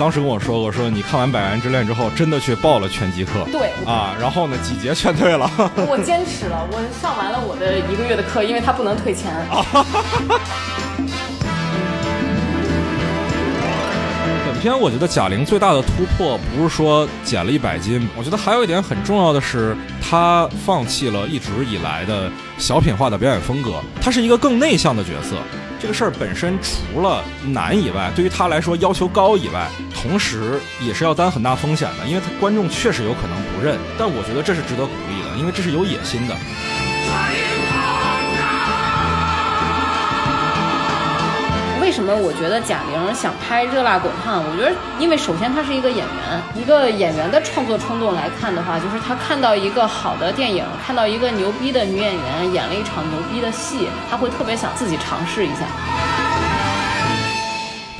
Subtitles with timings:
[0.00, 3.44] 当时跟我说过，说你看完《百元之恋》之后，真的去报了拳击课。
[3.52, 5.46] 对啊，然后呢，几节全退了。
[5.86, 9.30] 我坚持了，我上完了我的一个月的课，因为他不能退钱。
[14.60, 25.36] 片我觉得贾玲最大的突破不是说减了一百斤，我觉得还有一点很重要的是，她放弃了一直以来的小品化的表演风格，她是一个更内向的角色。
[25.80, 33.78] 这个事儿本身除了难以外，对于她来说要求高以外，同时也是要担很大风险的，因为她观众确实有可能不认。
[33.98, 36.36] 但我觉得这是值得鼓励的，因为这是有野心的。
[41.90, 44.44] 为什么我觉得贾玲想拍《热辣滚烫》？
[44.48, 55.66] 我觉得，因为首先她是一个演员，一个演员的创作冲动来看的话，就是她看到一个好的电影，看到一个牛逼的女演员演了一场牛逼的戏，她会特别想自己尝试一下。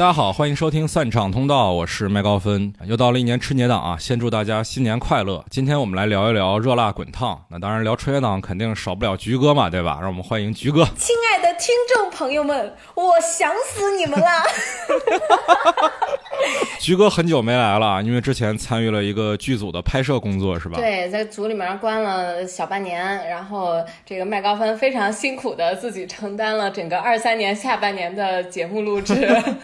[0.00, 2.72] 大家好，欢迎收听散场通道，我是麦高芬。
[2.86, 5.44] 又到了一年春节档啊，先祝大家新年快乐。
[5.50, 7.38] 今天我们来聊一聊热辣滚烫。
[7.50, 9.98] 那当然聊春节档肯定少不了菊哥嘛，对吧？
[10.00, 10.86] 让我们欢迎菊哥。
[10.96, 14.42] 亲爱的听众朋友们，我想死你们啦！
[16.80, 20.78] 菊哥很久没来了，因为之前参与了一个剧组的拍摄工作，是吧？
[20.78, 23.74] 对，在组里面关了小半年，然后
[24.04, 29.14] 这个麦高芬非常辛苦的自己承担了整个二三年下半年的节目录制。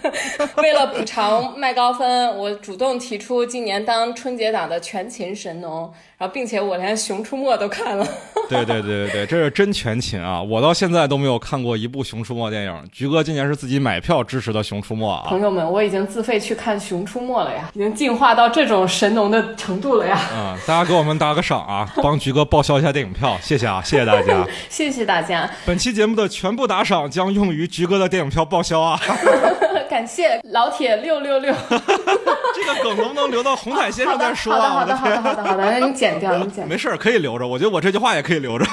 [0.58, 8.06] 为了补偿麦高芬，我主动提出今年当春节档的全勤神农，然后并且我连《熊出没》都看了。
[8.48, 10.40] 对对对对对，这是真全勤啊！
[10.40, 12.88] 我到现在都没有看过一部《熊出没》电影。
[12.92, 15.24] 菊哥今年是自己买票支持的《熊出没》啊！
[15.28, 20.18] 朋友们，我已经自费去看《熊出没》了呀，已经进化到这种神农的程度了呀！
[20.34, 25.48] 嗯，大家给我们打个赏啊，帮菊哥报销一下电影票，谢谢啊，谢谢大家， 谢谢大家。
[25.66, 28.98] 本期节目的全部打赏将用于菊哥的电影票报销啊！
[29.88, 34.70] 感谢老铁六六六， 这个梗能不能留到红毯先生再说啊？
[34.70, 36.66] 好的，好的，好的，好的，好的，那你剪掉，你剪。
[36.66, 37.46] 没事儿可以留着。
[37.46, 38.66] 我觉得我这句话也可以留着。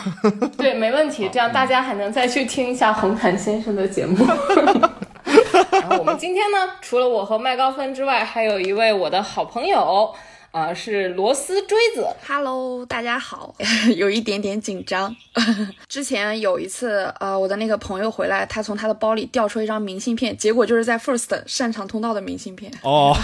[0.58, 4.26] 对，没问题，这样大家还能再去听一下红毯先生的节目。
[5.72, 10.14] 然后我们今天呢，除了我和麦高芬之外，还有一位我的好朋友。
[10.54, 12.06] 啊，是螺丝锥子。
[12.28, 13.56] Hello，大家好，
[13.98, 15.16] 有一点点紧张。
[15.90, 22.72] 之前有一次，呃，我的那个朋友回来，他从他的包里掉出一张明信片，结果就是在 First 擅长通道的明信片。
[22.84, 23.18] 哦，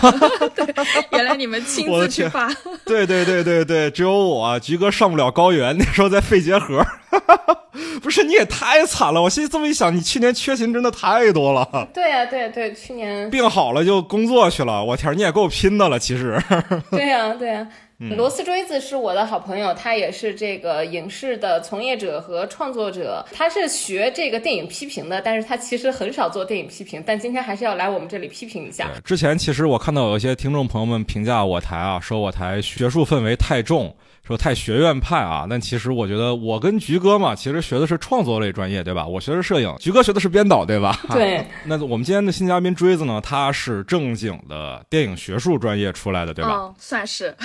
[0.55, 0.65] 对，
[1.11, 2.51] 原来你们亲自去发。
[2.83, 6.83] 对对对对对，只有我菊哥上不了高原，那时候在肺结核。
[8.01, 9.21] 不是，你也太惨了。
[9.21, 11.89] 我现在这么一想，你去年缺勤真的太多了。
[11.93, 14.83] 对呀，对对，去年病好了就工作去了。
[14.83, 16.41] 我天，你也够拼的了，其实。
[16.91, 17.67] 对呀，对呀。
[18.15, 23.25] 螺丝锥子是我的好朋友，他也是这个影视的从业者和创作者。
[23.33, 27.03] 他是学这个电影批评的，但是他其实很少做电影批评。
[27.05, 28.89] 但今天还是要来我们这里批评一下。
[29.03, 33.93] 之前其实我看到有一些听众朋友们评价我台啊，说我台学术氛围太重。
[34.29, 39.03] 说太学院派啊，但其实我觉得我跟菊哥嘛，其实学的是创作类专业，对吧？
[39.03, 40.99] 我学的是摄影，菊哥学的是编导，对吧？
[41.09, 41.43] 对。
[41.65, 46.57] 那我们今天的新嘉宾锥子呢，他是正经的电影学术专业出来的，对吧？
[46.59, 47.35] 嗯，算是。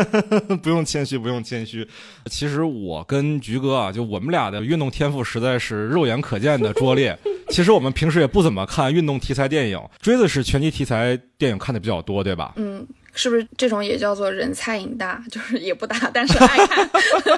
[0.62, 1.88] 不用谦虚，不用谦虚。
[2.26, 7.18] 其实我跟菊哥啊，就我们俩的运动天赋实在是肉眼可见的拙劣。
[7.48, 12.52] 其实我们平时也不怎么看运动题材电影，锥子是拳击题材电影看的比较多，对吧？
[12.56, 12.86] 嗯。
[13.16, 15.20] 是不是这种也叫做人菜瘾大？
[15.30, 16.90] 就是也不打，但是爱看，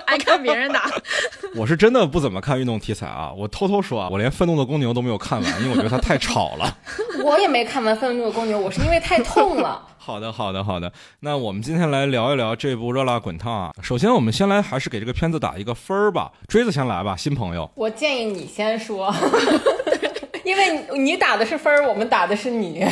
[0.07, 0.91] 爱看别人打。
[1.55, 3.33] 我是真的不怎么看运动题材啊！
[3.33, 6.77] 我偷偷说啊，我连《愤怒的公牛》都没有看完，因为我觉得它太吵了。
[7.25, 9.87] 我也没看完《愤怒的公牛》，我是因为太痛了。
[9.97, 10.93] 好的，好的，好的。
[11.21, 13.73] 那我们今天来聊一聊这部《热辣滚烫》啊。
[13.81, 16.33] 首先，我们先来还是给这个片子打一个分儿吧。
[16.49, 17.71] 锥子先来吧，新朋友。
[17.77, 19.15] 我建议你先说，
[20.45, 22.85] 因为你打的是分儿，我们打的是你。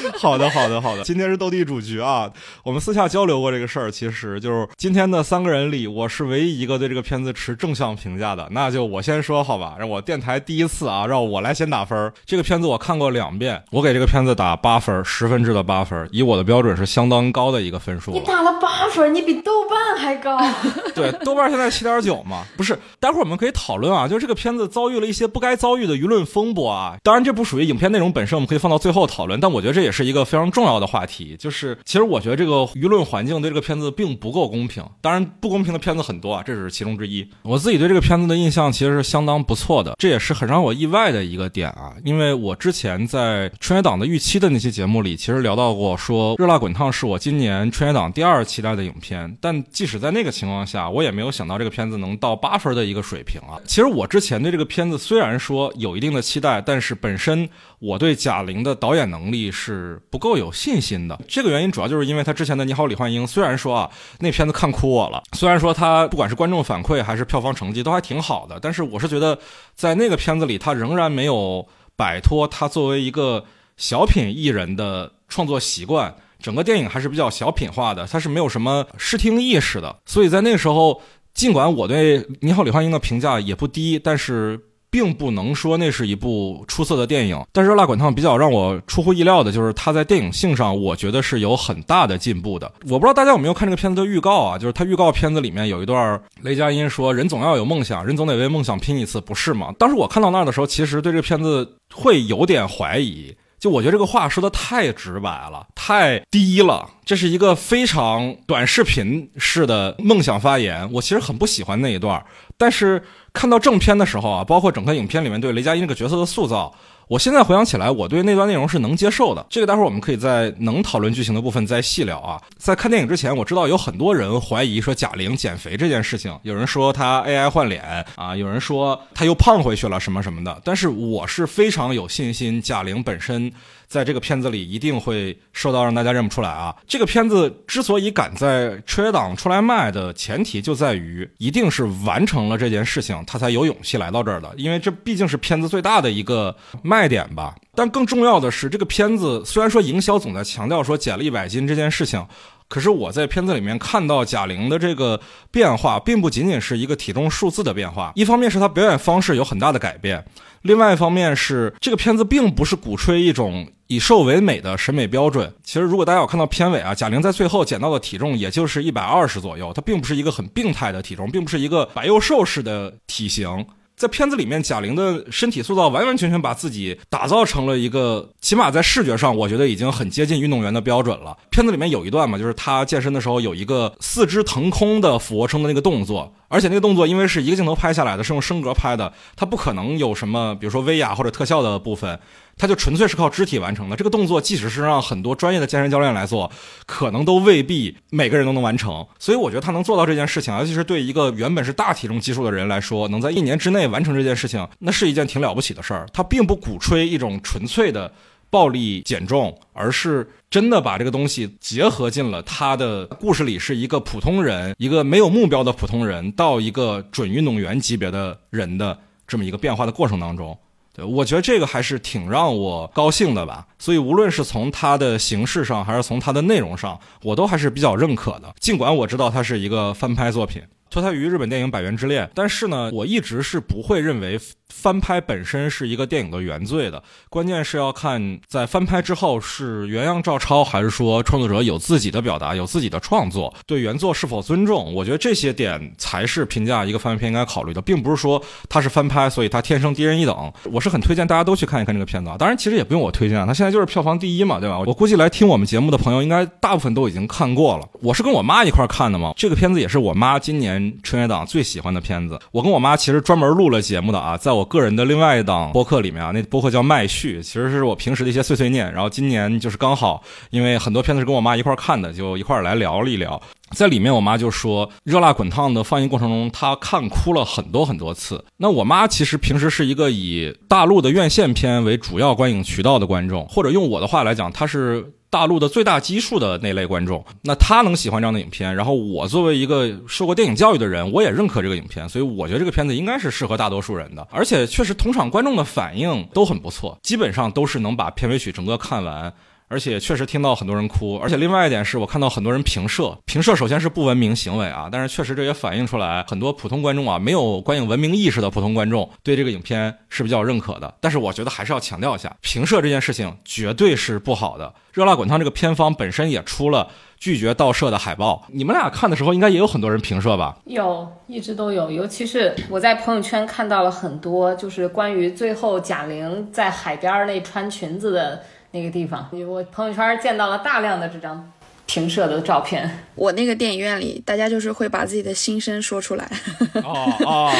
[0.18, 1.02] 好的，好的，好的。
[1.02, 2.30] 今天是斗地主局啊，
[2.62, 3.90] 我们私下交流过这个事儿。
[3.90, 8.48] 其实就是今天的三个人里，我是唯一一个对这个片子持正向评价的。
[8.50, 12.12] 那就我先说好吧，让我电台第一次啊，让我来先打分。
[12.26, 18.12] 这个片子我看过两遍，我给这个片子打八分，十分制的八分，以我的标准是相当高的一个分数。
[18.12, 20.38] 你打了八分，你比豆瓣还高。
[20.94, 22.78] 对，豆瓣现在七点九嘛，不是。
[23.00, 26.96] 待会儿我们可以讨论啊，就是这个片子遭遇了一些不该遭遇的舆论风波啊。
[27.02, 29.38] 当然，这不属于影片内容本身，我们可以放到最后讨论。
[29.40, 34.84] 但我觉得这也也是一个非常重要的话题，就是其实我觉得这个舆论环境对这个片子并不够公平。
[35.00, 37.26] 当然，不公平的片子很多啊，这只是其中之一。
[37.42, 41.94] 我自己对这个片子的印象其实是相当不错的，这也是很让我意外的一个点啊。
[42.04, 49.34] 因为我之前在春节档的预期的那期节目里，其实聊到过，说《热辣滚烫》是我今年春节档第二期待的影片。
[49.40, 53.56] 但即使在那个情况下，我也没有想到这个片子能到八分的一个水平啊。
[53.64, 57.48] 其实我之前对这个片子虽然说有一定的期待，但是本身
[57.78, 61.18] 我对贾玲的导演能力是是不够有信心的。
[61.28, 69.38] 这个原因主要就是因为他之前的《你好，李焕英》，虽然说啊那片子看哭我了，虽然说他不管是观众反馈还是票房成绩都还挺好的，但是我是觉得
[69.74, 71.66] 在那个片子里，他仍然没有
[71.96, 73.44] 摆脱他作为一个
[73.76, 76.14] 小品艺人的创作习惯。
[76.40, 81.02] 整个电影还是比较小品化的，它是没有什么视听意识的，所以在那个时候，
[81.34, 84.56] 尽管我对《你好，李焕英》的评价也不低，但是
[84.90, 87.40] 并不能说那是一部出色的电影。
[87.52, 92.70] 但是《热辣滚烫》比较让我出乎意料的就是，它在电影性上，我觉得是有很大的进步的。
[92.88, 94.58] 我不知道大家有没有看这个片子的预告啊？
[94.58, 103.34] 就是它预告片子里面有一段，雷佳音说：“人总要有梦想，人总得为梦想拼一次，不是吗？”当时我看到那儿的时候，其实对这个片子会有点怀疑。
[103.58, 110.88] 就我觉得这个话说的太直白了，太低了，这是一个非常短视频式的梦想发言。
[110.92, 112.24] 我其实很不喜欢那一段，
[112.56, 113.02] 但是
[113.38, 116.74] 看到正片的时候啊，包括整个影片里面对雷佳音这个角色的塑造。
[117.06, 119.46] 我现在回想起来，我对那段内容是能接受的。
[119.48, 122.42] 这个待会儿我们可以在能讨论剧情的部分再细聊啊。
[122.56, 130.60] 在看电影之前，我知道有很多人怀疑说贾玲减肥这件事情，有人说她 AI 换脸啊，有人说她又胖回去了什么什么的。
[130.64, 133.52] 但是我是非常有信心，贾玲本身。
[133.88, 136.76] 在这个片子里一定会受到让大家认不出来啊！
[136.86, 144.52] 这个片子之所以敢在春节档出来卖的前提就在于，一定是完成了这件事情，他才有勇气来到这儿的。
[144.58, 147.54] 因为这毕竟是片子最大的一个卖点吧。
[147.74, 152.22] 但更重要的是，这个片子虽然说营销总在强调说减了一百斤这件事情，
[152.68, 155.18] 可是我在片子里面看到贾玲的这个
[155.50, 158.12] 变化，并不仅仅是一个体重数字的变化。
[158.14, 160.24] 一方面是她表演方式有很大的改变。
[160.62, 165.54] 另外一方面是，这个片子并不是鼓吹一种以瘦为美的审美标准。
[165.62, 173.64] 其实，如果大家有看到片尾啊，贾玲在最后减到的体重也就是一百二十左右，她并不是一个很病态的体重，并不是一个白幼瘦式的体型。
[173.98, 181.36] 在片子里面，贾玲的身体塑造完完全全把自己打造成了一个，起码在视觉上，我觉得已经很接近运动员的标准了。
[181.50, 192.20] 片子里面有一段嘛，就是她健身的时候有一个四肢腾空的俯卧撑的那个动作，而且那个动作因为是一个镜头拍下来的，是用升格拍的，它不可能有什么，比如说威亚或者特效的部分。
[192.58, 196.50] 他就纯粹是靠肢体完成的这个动作，即使是让很多专业的健身教练来做，
[196.86, 199.06] 可能都未必每个人都能完成。
[199.18, 206.06] 所以我觉得他能做到这件事情，尤其是对一个原本是大体重基数的人来说，能在一年之内完成这件事情，那是一件挺了不起的事儿。
[206.12, 208.12] 他并不鼓吹一种纯粹的
[208.50, 220.58] 暴力减重，而是真的把这个东西结合进了他的故事里，是一个普通人，一个没有目标的普通人，到一个准运动员级别的人的这么一个变化的过程当中。
[221.06, 228.54] 我觉得这个还是挺让我高兴的吧，所以无论是从它的形式上，还是从它的内容上，我都还是比较认可的。
[228.58, 234.38] 尽管我知道它是一个翻拍作品，脱胎于日本电影《百元之恋》，但是呢，我一直是不会认为。
[234.68, 242.20] 翻拍本身是一个电影的原罪的，关键是要看在翻拍之后是原样照抄，还是说创作者有自己的。
[242.20, 243.00] 表达，有自己的。
[243.00, 244.92] 创作，对原作是否尊重。
[244.92, 250.52] 我觉得这些点才是评价一个翻拍片应该考虑的，并不是说它是翻拍，所以它天生低人一等。
[250.64, 254.78] 我是很推荐大家都去看一看这个片子啊，当然其实也不用我推荐，它现在就是票房第一嘛，对吧？
[254.80, 255.96] 我估计来听我们节目的。
[255.96, 257.88] 朋友应该大部分都已经看过了。
[258.02, 259.18] 我是跟我妈一块看的。
[259.18, 262.38] 嘛，这个片子也是我妈今年春节档最喜欢的片子。
[262.52, 268.92] 我跟我妈其实专门录了节目的啊，在我个人的另外一档播客里面啊，那播客叫麦序，其实是我平时的一些碎碎念。
[268.92, 273.40] 然后今年就是刚好，因为很多片子是跟我妈一块看的，就一块来聊了一聊。
[273.72, 278.42] 在里面，我妈就说，《热辣滚烫》的放映过程中，她看哭了很多很多次。
[278.56, 285.12] 那我妈其实平时是一个以大陆的院线片为主要观影渠道的观众，或者用我的话来讲，她是。
[285.30, 299.32] 大陆的最大基数的那类观众，那他能喜欢这样的影片，然后我作为一个受过电影教育的人，我也认可这个影片，所以我觉得这个片子应该是适合大多数人的，而且确实同场观众的反应都很不错，基本上都是能把片尾曲整个看完。
[299.68, 310.94] 而且确实听到很多人哭，而且另外一点是我看到很多人评射，评射首先是不文明行为啊，但是确实这也反映出来很多普通观众啊，没有观影文明意识的普通观众对这个影片是比较认可的。
[311.00, 314.72] 但是我觉得还是要强调一下，评射这件事情绝对是不好的。
[314.92, 320.56] 热辣滚烫这个片方本身也出了拒绝盗摄的海报，你们俩看的时候应该也有很多人评射吧？
[320.64, 328.42] 有，一直都有，尤其是我在朋友圈看到了很多，就是关于最后贾玲在海边那穿裙子的。
[328.78, 331.50] 那个地方，我朋友圈见到了大量的这张
[331.88, 333.04] 平射的照片。
[333.14, 336.30] 我那个电影院里，大家就是会把自己的心声说出来。
[336.74, 337.52] 哦哦，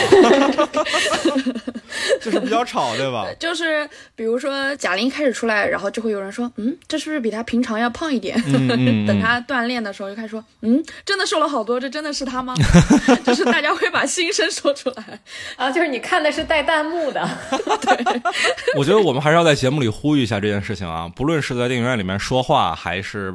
[2.22, 3.26] 就是比较吵，对吧？
[3.40, 8.40] 就是比如说贾玲开始出来，然后就会有人说，嗯，这是不是比她平常要胖一点？
[9.06, 12.54] 等她锻炼的时候，就开始说，嗯，真的瘦了好多，这真的是她吗？
[13.24, 15.18] 就是大家会把心声说出来
[15.56, 17.28] 啊，就是你看的是带弹幕的。
[17.82, 18.22] 对，
[18.76, 23.34] 我觉得我们还是要在节目里呼吁一下这件事情啊，不论是在电影院里面说话，还是。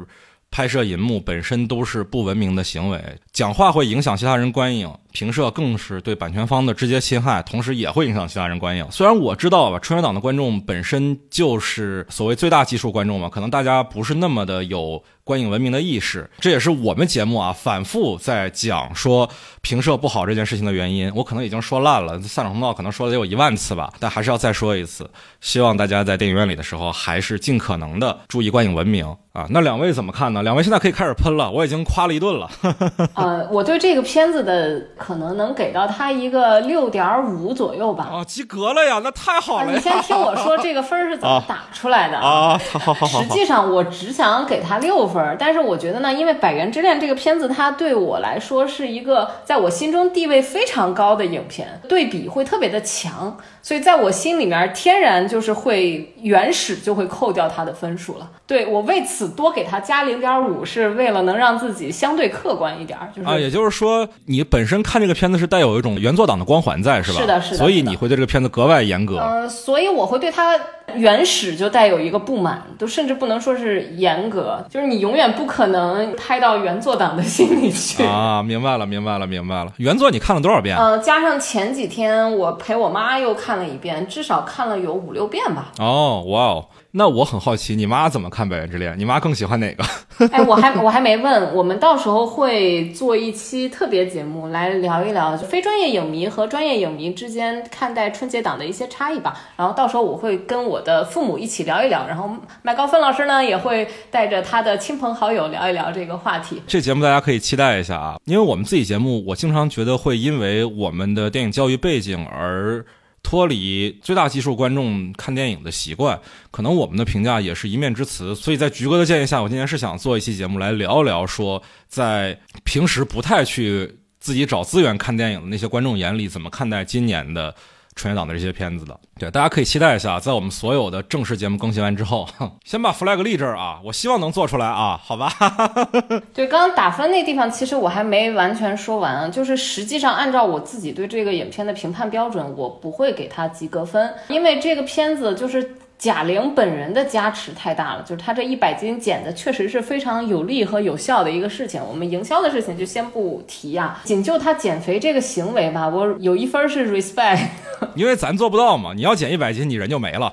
[0.54, 8.84] 拍摄银幕本身都是不文明的行为，讲话会影响其他人观影，平射更是对版权方的直接侵害，同时也会影响其他人观影。
[8.90, 15.02] 虽然我知道吧，春节档的观众本身就是所谓最大基数观众嘛，可能大家不是那么的有。
[15.26, 19.26] 观影文明的意识，这也是我们节目啊反复在讲说
[19.62, 21.10] 评射不好这件事情的原因。
[21.14, 25.08] 我可能已经说烂了，散场通道可能说了得有一万次吧，但还是要再说一次。
[25.40, 29.46] 希望大家在电影院里的时候，还是尽可能的注意观影文明啊。
[29.48, 30.42] 那两位怎么看呢？
[30.42, 32.50] 两位现在可以开始喷了，我已经夸了一顿了。
[33.16, 38.08] 呃，我对这个片子的可能能给到他一个六点五左右吧。
[38.10, 39.70] 啊，及格了呀，那太好了。
[39.70, 42.58] 你先听我说这个分是怎么打出来的啊？
[42.72, 43.22] 好 好好。
[43.22, 44.94] 实际上我只想给他六。
[45.04, 53.36] 分，但是我觉得呢，因为《百元之恋》这个片子，它对我来说是一个在我心中地位非常高的影片，对比会特别的强。
[53.60, 58.30] 所以在我心里面，天然就是会原始就会扣掉他的分数了。
[58.46, 62.98] 对我为此多给他加零点五，是为了能让自己相对客观一点。
[63.14, 67.20] 就是啊，也就是说，你本身看这个片子是带有一种原作党的光环在，是吧？
[67.20, 67.56] 是的，是的。
[67.56, 69.18] 所以你会对这个片子格外严格。
[69.18, 70.58] 呃，所以我会对他
[70.94, 78.42] 原始就带有一个不满，都甚至不能说是严格，就是你永远不可能拍到原作党的心里去啊。
[78.42, 79.72] 明白了，明白了，明白了。
[79.78, 80.76] 原作你看了多少遍？
[80.76, 83.54] 呃，加上前几天我陪我妈又看。
[83.54, 85.70] 了一遍，至少看了有五六遍吧。
[85.78, 88.92] 哦，哇哦，那我很好奇，你妈怎么看《百元之恋》？
[88.96, 89.84] 你妈更喜欢哪个？
[90.32, 91.54] 哎，我还我还没问。
[91.54, 99.36] 我们到时候会做一期特别节目来聊一聊，就非专业影迷和专业影迷之间看待春节档的一些差异吧。
[99.56, 102.28] 然后到时候我会跟我我的父母一起聊一聊，然后
[102.62, 106.60] 麦高芬老师呢也会带着他的亲朋好友聊一聊这个话题。
[106.66, 112.84] 这节目大家可以期待一下啊，因为我们自己节目，我经常觉得会因为我们的电影教育背景而。
[113.26, 118.34] 脱离最大基数观众看电影的习惯，可能我们的评价也是一面之词。
[118.34, 127.54] 所以在菊哥的建议下，我今天是想做一期节目来聊一聊，说在平时不太去自己找资源看电影的那些观众眼里，怎么看待今年的。
[127.96, 132.26] 春节档的这些片子的，对，大家可以期待一下，在我们所有的正式节目更新完之后，
[132.64, 135.30] 先把 flag 立这儿啊，我希望能做出来啊，好吧？
[136.34, 145.76] 对，刚刚打分那地方，其实我还没完全说完，就是实际上按照我自己对这个影片的评判标准，我不会给他及格分，因为这个片子就是。
[145.96, 151.80] 贾玲本人的加持太大了，就是她这一百斤减的确实是非常有利和有效的一个事情。
[151.88, 157.46] 我们营销的事情就先不提呀，仅就她减肥这个行为吧，我有一分是 respect，
[157.94, 158.92] 因为咱做不到嘛。
[158.94, 160.32] 你要减一百斤，你人就没了。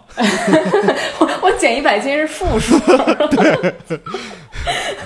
[1.20, 2.80] 我 我减一百斤是负数。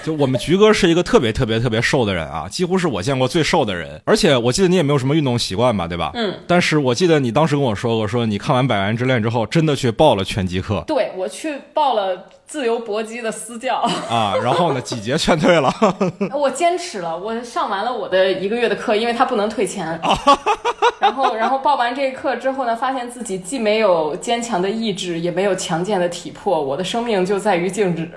[0.04, 4.02] 就我们菊哥是一个特别特别特别瘦的人啊，几乎是我见过最瘦的人。
[4.06, 6.12] 而且我记得你也没有什么运动习惯吧，对吧？
[6.14, 6.34] 嗯。
[6.46, 10.84] 但是我记得你当时跟我说过，说你看完《百元之恋》之后，真的去报了拳击课。
[10.86, 12.28] 对，我去报了。
[12.48, 13.78] 自由搏击的私教
[14.10, 15.74] 啊，然后呢，几节劝退了。
[16.34, 20.00] 我坚持了，我上完了我的一个月的课，因为他不能退钱。
[21.00, 28.10] 然后，然后报完这个课之后呢，发现自己既没有坚强的意志，也没有强健的体魄，我的生命就在于静止。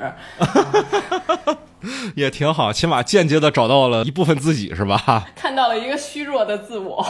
[2.17, 5.27] 也挺好，起码间接的找到了一部分自己，是吧？
[5.37, 7.01] 看到了一个虚弱的自我。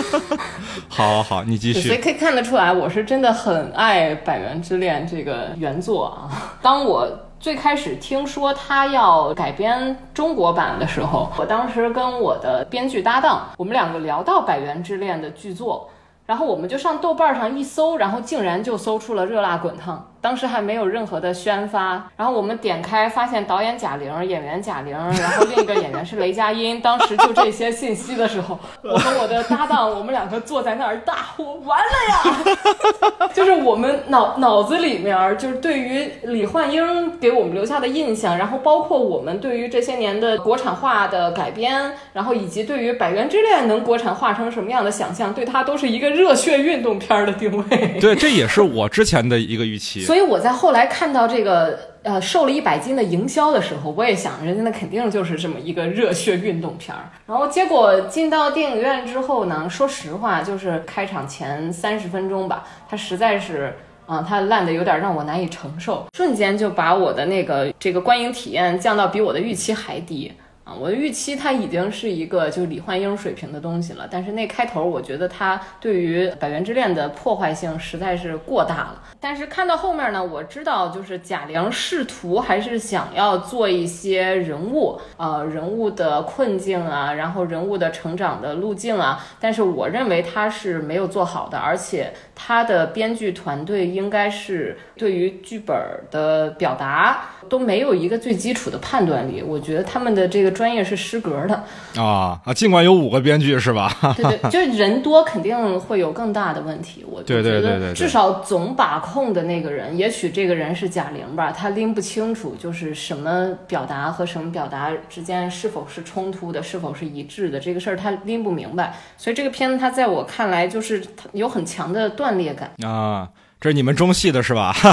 [0.88, 1.88] 好，好，你继续。
[1.88, 6.56] 所以可以看得出来，我是真的很爱《百元之恋》这个原作啊。
[6.62, 15.90] 当我最开始听说他要改编中国版的时候，我当时跟我的编剧搭档，我们两个聊到《百元之恋》的剧作，
[16.24, 20.08] 然后我们就上豆瓣上一搜，然后竟然就搜出了《热辣滚烫》。
[20.24, 26.80] 当时还没有任何的宣发，然后我们点开发现导演贾玲，演员贾玲， 然后另一个演员是雷佳音。
[26.80, 48.00] 当时就这些信息的时候， 我和我的搭档，我们两个坐在那儿大呼：“完了呀！” 就是我们脑脑子里面，就是对于李焕英给我们留下的印象，然后包括我们对于这些年的国产化的改编，然后以及对于《百元之恋》能国产化成什么样的想象，对它都是一个热血运动片的定位。
[48.00, 50.02] 对，这也是我之前的一个预期。
[50.14, 57.10] 所以我在后来看到这个呃瘦了一百斤的营销的时候，我也想，人家那肯定就是这么一个热血运动片儿。
[57.26, 63.74] 然后结果进到电影院之后呢，说实话，就是开场前三十分钟吧，它实在是
[64.06, 70.32] 啊，它烂的有点让我难以承受，瞬间就把我的那个这个观影体验降到比我的预期还低。
[70.64, 79.02] 啊，我的预期它已经是一个就李焕英水平的东西了，但是那开头我觉得它对于《百元之恋》的破坏性实在是过大了。
[79.20, 95.76] 但是看到后面呢，我知道就是贾玲试图还是想要做一些人物，呃，人物的困境啊，然后人物的成长的路径啊，但是我认为他是没有做好的，而且他的编剧团队应该是对于剧本
[96.10, 100.53] 的表达都没有一个最基础的判断力，我觉得他们的这个。
[100.54, 101.64] 专业是失格的
[102.00, 102.54] 啊啊！
[102.54, 103.94] 尽管有五个编剧是吧？
[104.16, 107.04] 对对，就是人多肯定会有更大的问题。
[107.06, 118.94] 我觉得至少总把控的那个人，也许这个人是贾玲吧，他拎不清楚就是什么表达和什么表达之间是否是冲突的，是否是一致的这个事儿他拎不明白。
[119.18, 123.28] 所以这个片子他在我看来就是有很强的断裂感啊。
[123.60, 124.74] 这是你们中戏的是吧？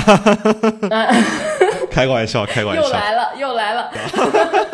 [1.92, 2.84] 开个玩笑，开个玩笑。
[2.84, 3.92] 又来了，又来了。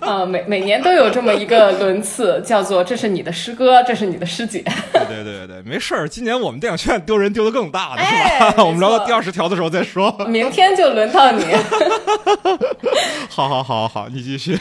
[0.00, 4.62] 啊， 每每年都有这么一个轮次，叫做这是你的师哥，这是你的师姐。
[4.92, 6.08] 对对对对，没事儿。
[6.08, 8.54] 今年我们电影圈丢人丢的更大了，是吧？
[8.64, 10.10] 我们聊到第二十条的时候再说。
[10.28, 11.44] 明天就轮到你。
[13.28, 14.58] 好好好好，你继续。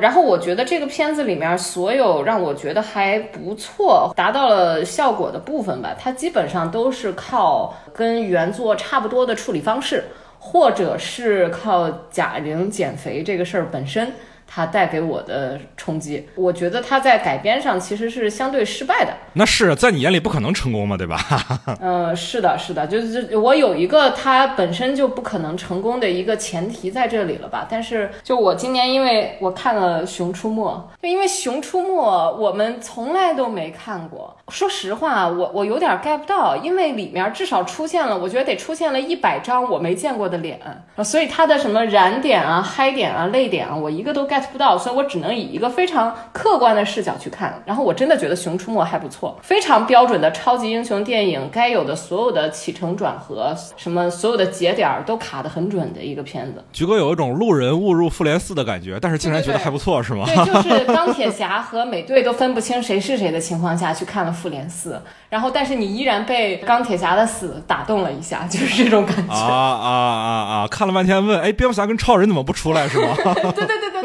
[0.00, 10.04] 然后我觉得这个片子里面所有让我觉得还不错、达到了效果的部分吧，它基本上都是靠跟原作差不多的处理方式。
[10.40, 14.12] 或者是靠贾玲减肥这个事儿本身。
[14.50, 19.12] 它带给我的冲击，我觉得它在改编上其实是相对失败的。
[19.34, 21.18] 那是在你眼里不可能成功嘛，对吧？
[21.82, 27.66] 嗯，是的，是的，就是我有一个它本身就不可能成功的一个前提在这里了吧？
[27.70, 30.62] 但是就我今年因为我看了《熊出没》，
[31.02, 31.88] 就因为《熊出没》
[32.36, 34.34] 我们从来都没看过。
[34.48, 40.58] 说实话，我我有点 get 不到，因为里面至少出现了，我觉得得出现了一百张我没见过的脸，
[41.04, 44.37] 所以它的什么燃点啊、嗨点啊、泪点啊，我一个都 get。
[44.38, 47.62] Get 不到，所以我只能以一个非常客观的视角去看。
[47.64, 56.64] 然后我真的觉得《熊出没》还不错，非常标准的超级英雄电影该有的所有的起承转合，什么所有的节点都卡得很准的一个片子。
[56.72, 60.24] 菊哥有一种路人误入复联四的感觉，但是竟然觉得还不错，是吗？
[60.26, 69.34] 对，就是钢铁侠和美队都分不清谁是谁的情况下去看了复联四，然后但是你依然被钢铁侠的死打动了一下，就是这种感觉。
[69.34, 70.68] 啊啊啊啊！
[70.68, 73.14] 看了半天问，哎，蝙蝠侠跟超人怎么不出来，是吗？
[73.24, 73.97] 对对对对对。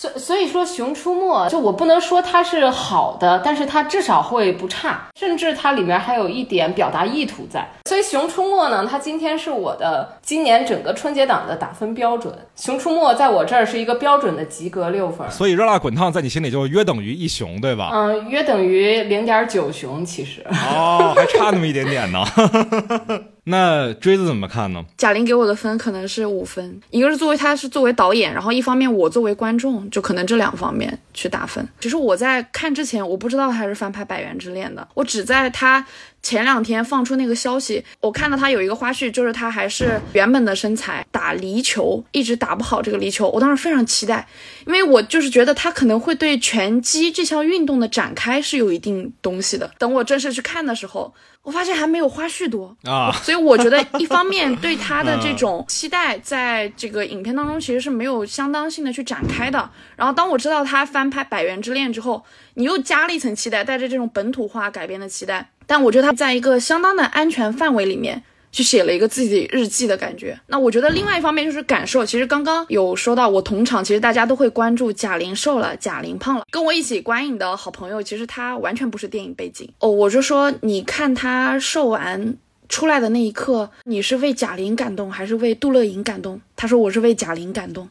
[0.00, 7.68] 所所以说，《熊出没》就我不能说它是好的，但是它至少会不差，甚至它里面还有一点表达意图在。
[7.84, 12.32] 所以，《熊出没》呢，它今天是我的今年整个春节档的打分标准，
[12.64, 15.30] 《熊出没》在我这儿是一个标准的及格六分。
[15.30, 17.90] 所以，《热辣滚烫》在你心里就约等于一熊，对吧？
[17.92, 20.42] 嗯，约等于零点九熊，其实。
[20.48, 22.24] 哦，还差那么一点点呢。
[23.44, 24.84] 那锥子怎么看呢？
[24.96, 31.66] 贾玲给我的分可能是五分，一个是作为她是作为导演，然后一方面我作为观众，就可能这两方面去打分。
[31.80, 35.84] 其实我在看之前，我不知道她是翻拍《百元之恋》的，我只在她。
[36.22, 43.28] 前两天放出那个消息，我看到他有一个花絮，就是他还是原本的身材打离球，一直打不好这个离球。
[43.30, 44.28] 我当时非常期待，
[44.66, 49.70] 因为我就是觉得他可能会对拳击这项运动的展开是有一定东西的。
[49.78, 59.70] 等我正式去看的时候，我发现还没有花絮多啊，所以我觉得一方面对他的这种期待，在这个影片当中其实是没有相当性的去展开的。
[59.96, 62.22] 然后当我知道他翻拍《百元之恋》之后，
[62.54, 65.50] 你又加了一层期待，带着这种本土化改编的期待。
[65.70, 70.36] 但我觉得他在一个相当的安全范围里面去写了一个自己日记的感觉。
[70.48, 76.44] 那我觉得另外一方面就是感受，其实刚刚有说到我同场，其实大家都会关注贾玲瘦了，贾玲胖了。
[76.50, 79.88] 跟我一起观影的好朋友，其实他完全不是电影背景哦。
[79.88, 82.34] 我就说，你看他瘦完
[82.70, 86.40] 出来的那一刻，你是为贾玲感动还是为杜乐莹感动？
[86.56, 87.86] 他说我是为贾玲感动。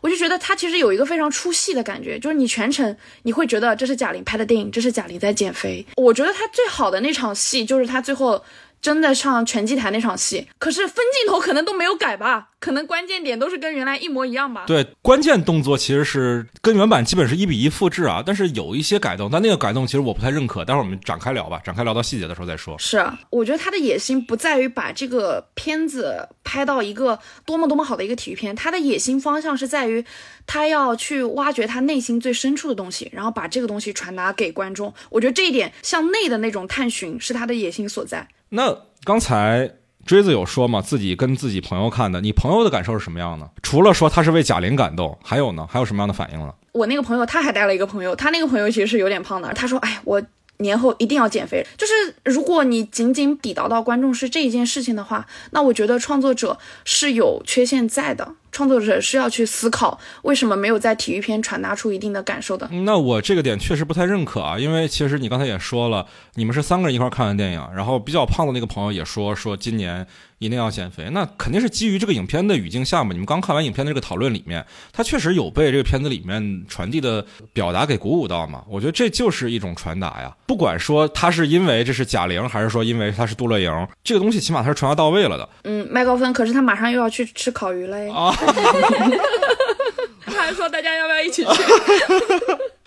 [0.00, 5.84] 我就觉得他其实有一个非常出戏的感觉，就是你全程你会觉得这是贾玲拍的电影，这是贾玲在减肥。
[5.96, 8.42] 我觉得他最好的那场戏就是他最后。
[8.82, 12.48] 真的上拳击台那场戏，可是分镜头可能都没有改吧？
[12.58, 14.64] 可能关键点都是跟原来一模一样吧？
[14.66, 20.64] 对，关键动作其实是跟原版基本是一比一复制啊，但是有一些改动，但那个改动其实我不太认可。
[20.64, 22.76] 待会儿我们展开聊吧，展开聊到细节的时候再说。
[22.76, 30.04] 是啊，我觉得他的野心不在于把这个片子拍到一个多么多么好的一个体育片，他的野心方向是在于
[30.44, 34.92] 他要去挖掘他内心最深处的东西，然后把这个东西传达给观众。
[35.10, 38.26] 我觉得这一点向内的那种探寻是他的野心所在。
[38.54, 39.72] 那刚才
[40.04, 43.50] 锥子有说嘛，自己跟自己朋友看的，你朋友的感受是什么样的？
[43.62, 45.66] 除了说他是为贾玲感动，还有呢？
[45.70, 46.52] 还有什么样的反应呢？
[46.72, 50.22] 我那个朋友他还带了一个朋友，他那个朋友其实是有点胖的，他说：“哎，我。”
[50.58, 51.66] 年后一定要减肥。
[51.76, 51.92] 就是
[52.24, 58.34] 如果你仅仅抵达到观众是这一件事情的话，那我觉得创作者是有缺陷在的。
[58.52, 62.68] 创作者是要去思考为什么没有在体育片传达出一定的感受的。
[62.84, 70.06] 那我这个点确实不太认可啊，因为其实你刚才也说了，你们是三个人一块看完电影，然后比较胖的那个朋友也说说今年
[70.38, 73.10] 一定要减肥，那肯定是基于这个影片的语境下嘛。
[73.12, 78.62] 你们刚看完影片的这个讨论里面，他确实有被这个片子里面传递的表达给鼓舞到嘛？
[78.68, 80.36] 我觉得这就是一种传达呀。
[80.46, 85.48] 不管说他是因为这是贾玲，还是说因为他是杜乐莹，这个东西起码他是传达到位了的。
[85.64, 88.14] 嗯，麦高芬，可是他马上又要去吃烤鱼了呀。
[88.14, 88.36] 啊。
[90.26, 91.62] 他还说大家要不要一起去？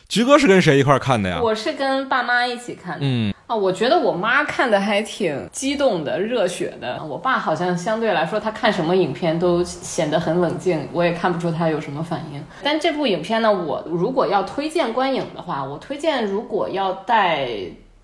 [0.08, 1.40] 菊哥是跟谁一块看的呀？
[1.42, 3.00] 我是跟爸妈一起看的。
[3.02, 7.02] 嗯啊，我觉得我妈看的还挺激动的、热血的。
[7.04, 12.42] 我爸好像相对来说，他看什么影片都显得很冷静，我也看不出他有什么反应。
[12.64, 17.50] 但这部影片呢，我如果要推荐观影的话，我推荐如果要带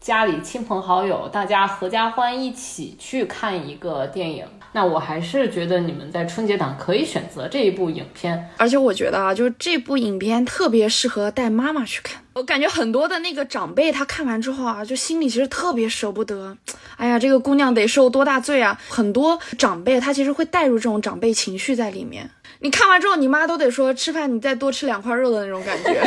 [0.01, 4.43] 家里亲朋好友，大家合家欢一起去看一个电影。
[4.71, 12.19] 那我还是觉得你们在春节档可以选择这一部影片，而且我觉得啊，就是这部影片特别适合带妈妈去看。
[12.33, 16.57] 我感觉很多的那个长辈他看完之后啊，就心里其实特别舍不得。
[16.97, 18.79] 哎呀，这个姑娘得受多大罪啊！
[18.89, 22.31] 很多长辈他其实会带入这种长辈情绪在里面。
[22.63, 25.99] 你看完之后，你妈都得说吃饭你再多吃两块肉的那种感觉。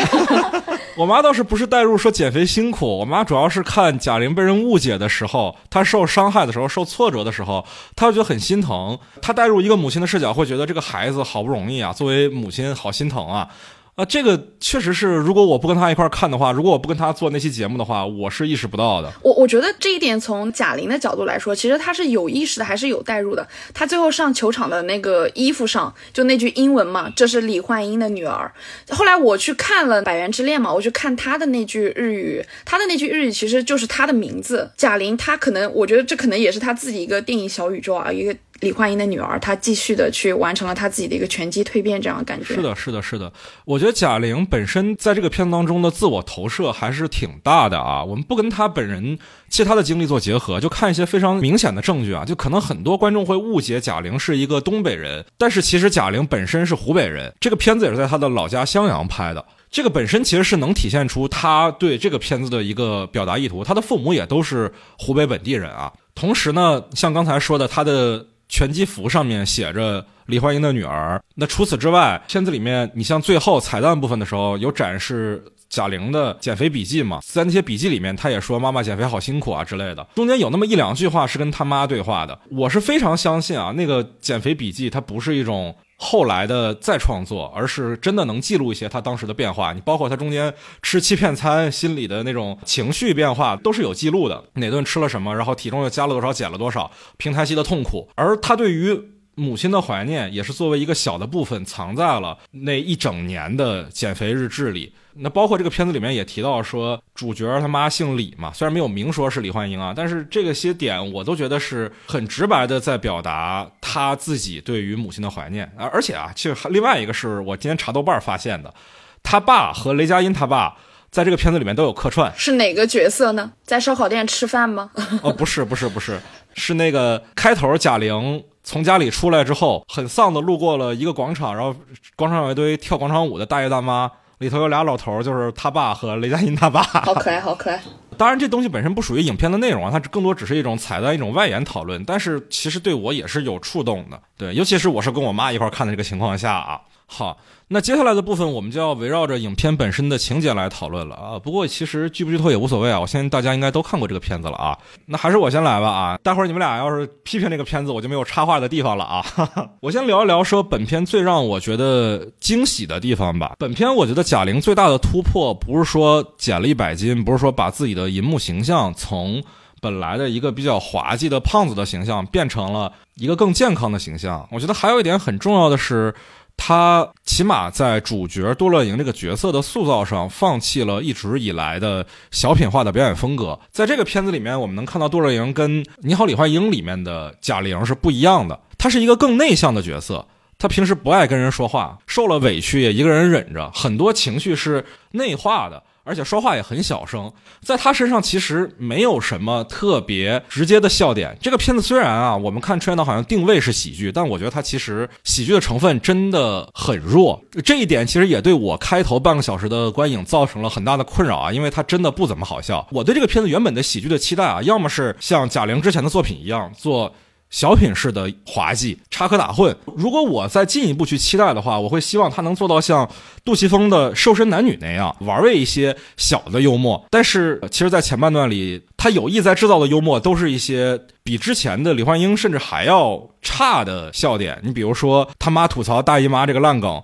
[0.97, 8.97] 我妈倒是不是代入说减肥辛苦，我妈主要是看贾玲被人误解的时候，她受伤害的时候，受挫折的时候，她觉得很心疼。
[9.21, 13.49] 她带入一个母亲的视角，会觉得这个孩子好不容易啊，作为母亲好心疼啊。
[13.97, 19.13] 啊，这个确实是，如果我不跟他一块儿看的话，如果我不跟他做那期节目的话，我是意识不到的。
[19.23, 23.47] 我我觉得这一点从贾玲的角度来说，其实他是有意识的，还是有代入的。
[23.73, 28.53] 他最后上球场的那个衣服上就那句英文嘛，这是李焕英的女儿。
[28.89, 34.69] 后来我去看了《百元之恋》嘛，我去看他的那句日语，他的那句日语其实就是他的名字。
[34.77, 38.35] 贾玲，她可能，我觉得这可能也是他自己一个电影小宇宙啊，一个。
[38.61, 42.55] 李焕英的女儿，她继续的去完成了她自己的一个拳击蜕变，这样的感觉。
[42.55, 43.33] 是的，是的，是的。
[43.64, 48.03] 我觉得贾玲本身在这个片子当中的自我投射还是挺大的啊。
[48.03, 52.25] 我们不跟她本人其他的经历做结合，就看一些非常明显的证据啊。
[52.25, 57.35] 就可能很多观众会误解贾玲是一个东北人，但是其实贾玲本身是湖北人。
[57.40, 59.45] 这个片子也是在她的老家襄阳拍的。
[59.71, 63.64] 这个本身其实是能体现出她对这个片子的一个表达意图。
[63.64, 65.93] 她的父母也都是湖北本地人啊。
[66.14, 68.27] 同时呢，像刚才说的，她的。
[68.49, 71.21] 拳击服上面写着李焕英的女儿。
[71.35, 77.21] 那除此之外，片子里面你像最后彩蛋部分的时候，有展示贾玲的减肥笔记嘛？
[77.25, 80.07] 在那些笔记里面，她也说妈妈减肥好辛苦啊之类的。
[80.15, 82.39] 中间有那么一两句话是跟她妈对话的。
[82.51, 85.75] 我是非常相信啊，那个减肥笔记它不是一种。
[85.97, 89.73] 后来的再创作，而是真的能记录一些他当时的变化。
[89.73, 90.53] 你包括他中间
[90.83, 94.45] 吃欺骗餐，心里的那种情绪变化，都是有记录的。
[94.55, 98.09] 哪顿吃了什么，然后体重又加了多少，减了多少，平台期的痛苦。
[98.17, 99.01] 而他对于
[99.37, 104.95] 母亲的怀念，也是作为一个小的部分藏在了那一整年的减肥日志里。
[105.16, 115.88] 那包括这个片子里面也提到说，主角他妈姓李嘛，虽然没有明说是李焕英啊，但是这个些点我都觉得是很直白的在表达他自己对于母亲的怀念啊。
[115.92, 118.74] 而且啊，其实另外一个是我今天查豆瓣发现的，
[119.22, 120.77] 他爸和雷佳音他爸
[121.11, 123.53] 在这个片子里面都有客串，是哪个角色呢？
[123.62, 124.90] 在烧烤店吃饭吗？
[125.22, 126.18] 哦，不是，不是，不是，
[126.55, 131.72] 是那个开头贾玲从家里出来之后，很丧的路过了一个广场，然后
[132.16, 134.11] 广场有一堆跳广场舞的大爷大妈。
[134.45, 137.81] 里头有俩老头，就是他爸和雷佳音他爸，好可爱，好可爱。
[138.19, 142.05] 当然，这东西本身不属于影片的内容啊，它更多只是一种彩蛋、一种外延讨论。
[142.05, 144.21] 但是，其实对我也是有触动的。
[144.37, 146.79] 对，尤其是我是跟我妈一块看的这个情况下啊。
[147.07, 151.38] 好，那接下来的部分我们就要围绕着影片本身的情节来讨论了啊。
[151.38, 154.79] 不过其实剧不剧透也无所谓啊，我相信大家应该都看过这个片子了啊。
[155.07, 159.24] 那还是我先来吧啊，待会儿你们俩要是批评这个片子，我就没有插话的地方了啊。
[159.81, 163.55] 我先聊一聊说本片最让我觉得惊喜的地方吧。
[163.59, 169.42] 本片我觉得贾玲最大的突破不是说减了一百斤，不是说把自己的银幕形象从
[169.81, 174.46] 本来的一个比较滑稽的胖子的形象变成了一个更健康的形象。
[174.53, 176.14] 我觉得还有一点很重要的是。
[176.57, 183.59] 他起码在主角杜乐莹这个角色的塑造上，放弃了一直以来的小品化的表演风格。
[183.71, 188.59] 在这个片子里面，我们能看到杜乐莹跟《你好，李焕英》里面的贾玲是不一样的。
[188.79, 190.27] 她是一个更内向的角色，
[190.59, 195.83] 她平时不爱跟人说话，受了委屈也一个人忍着，很多情绪是内化的。
[196.05, 201.37] 而且说话也很小声，在他身上其实没有什么特别直接的笑点。
[201.40, 207.43] 这个片子虽然啊，我们看春节档好像定位是喜剧，但我觉得它其实喜剧的成分真的很弱。
[207.64, 212.87] 这一点其实也对我开头半个小时的观影造成了很大的困扰啊，因为它真的不怎么好笑。
[212.90, 217.12] 我对这个片子原本的喜剧的期待啊，要么是像贾玲之前的作品一样做。
[217.55, 219.73] 小品式的滑稽、插科打诨。
[219.95, 223.09] 如果我再进一步去期待的话，我会希望他能做到像
[223.45, 227.07] 杜琪峰的《瘦身男女》那样，玩味一些小的幽默。
[227.11, 234.59] 但是，其实，在前半段里，他有意在制造的幽默，都是一些比之前的李焕英甚至还要差的笑点。
[234.64, 237.01] 你比如说他妈吐槽大姨妈这个烂梗，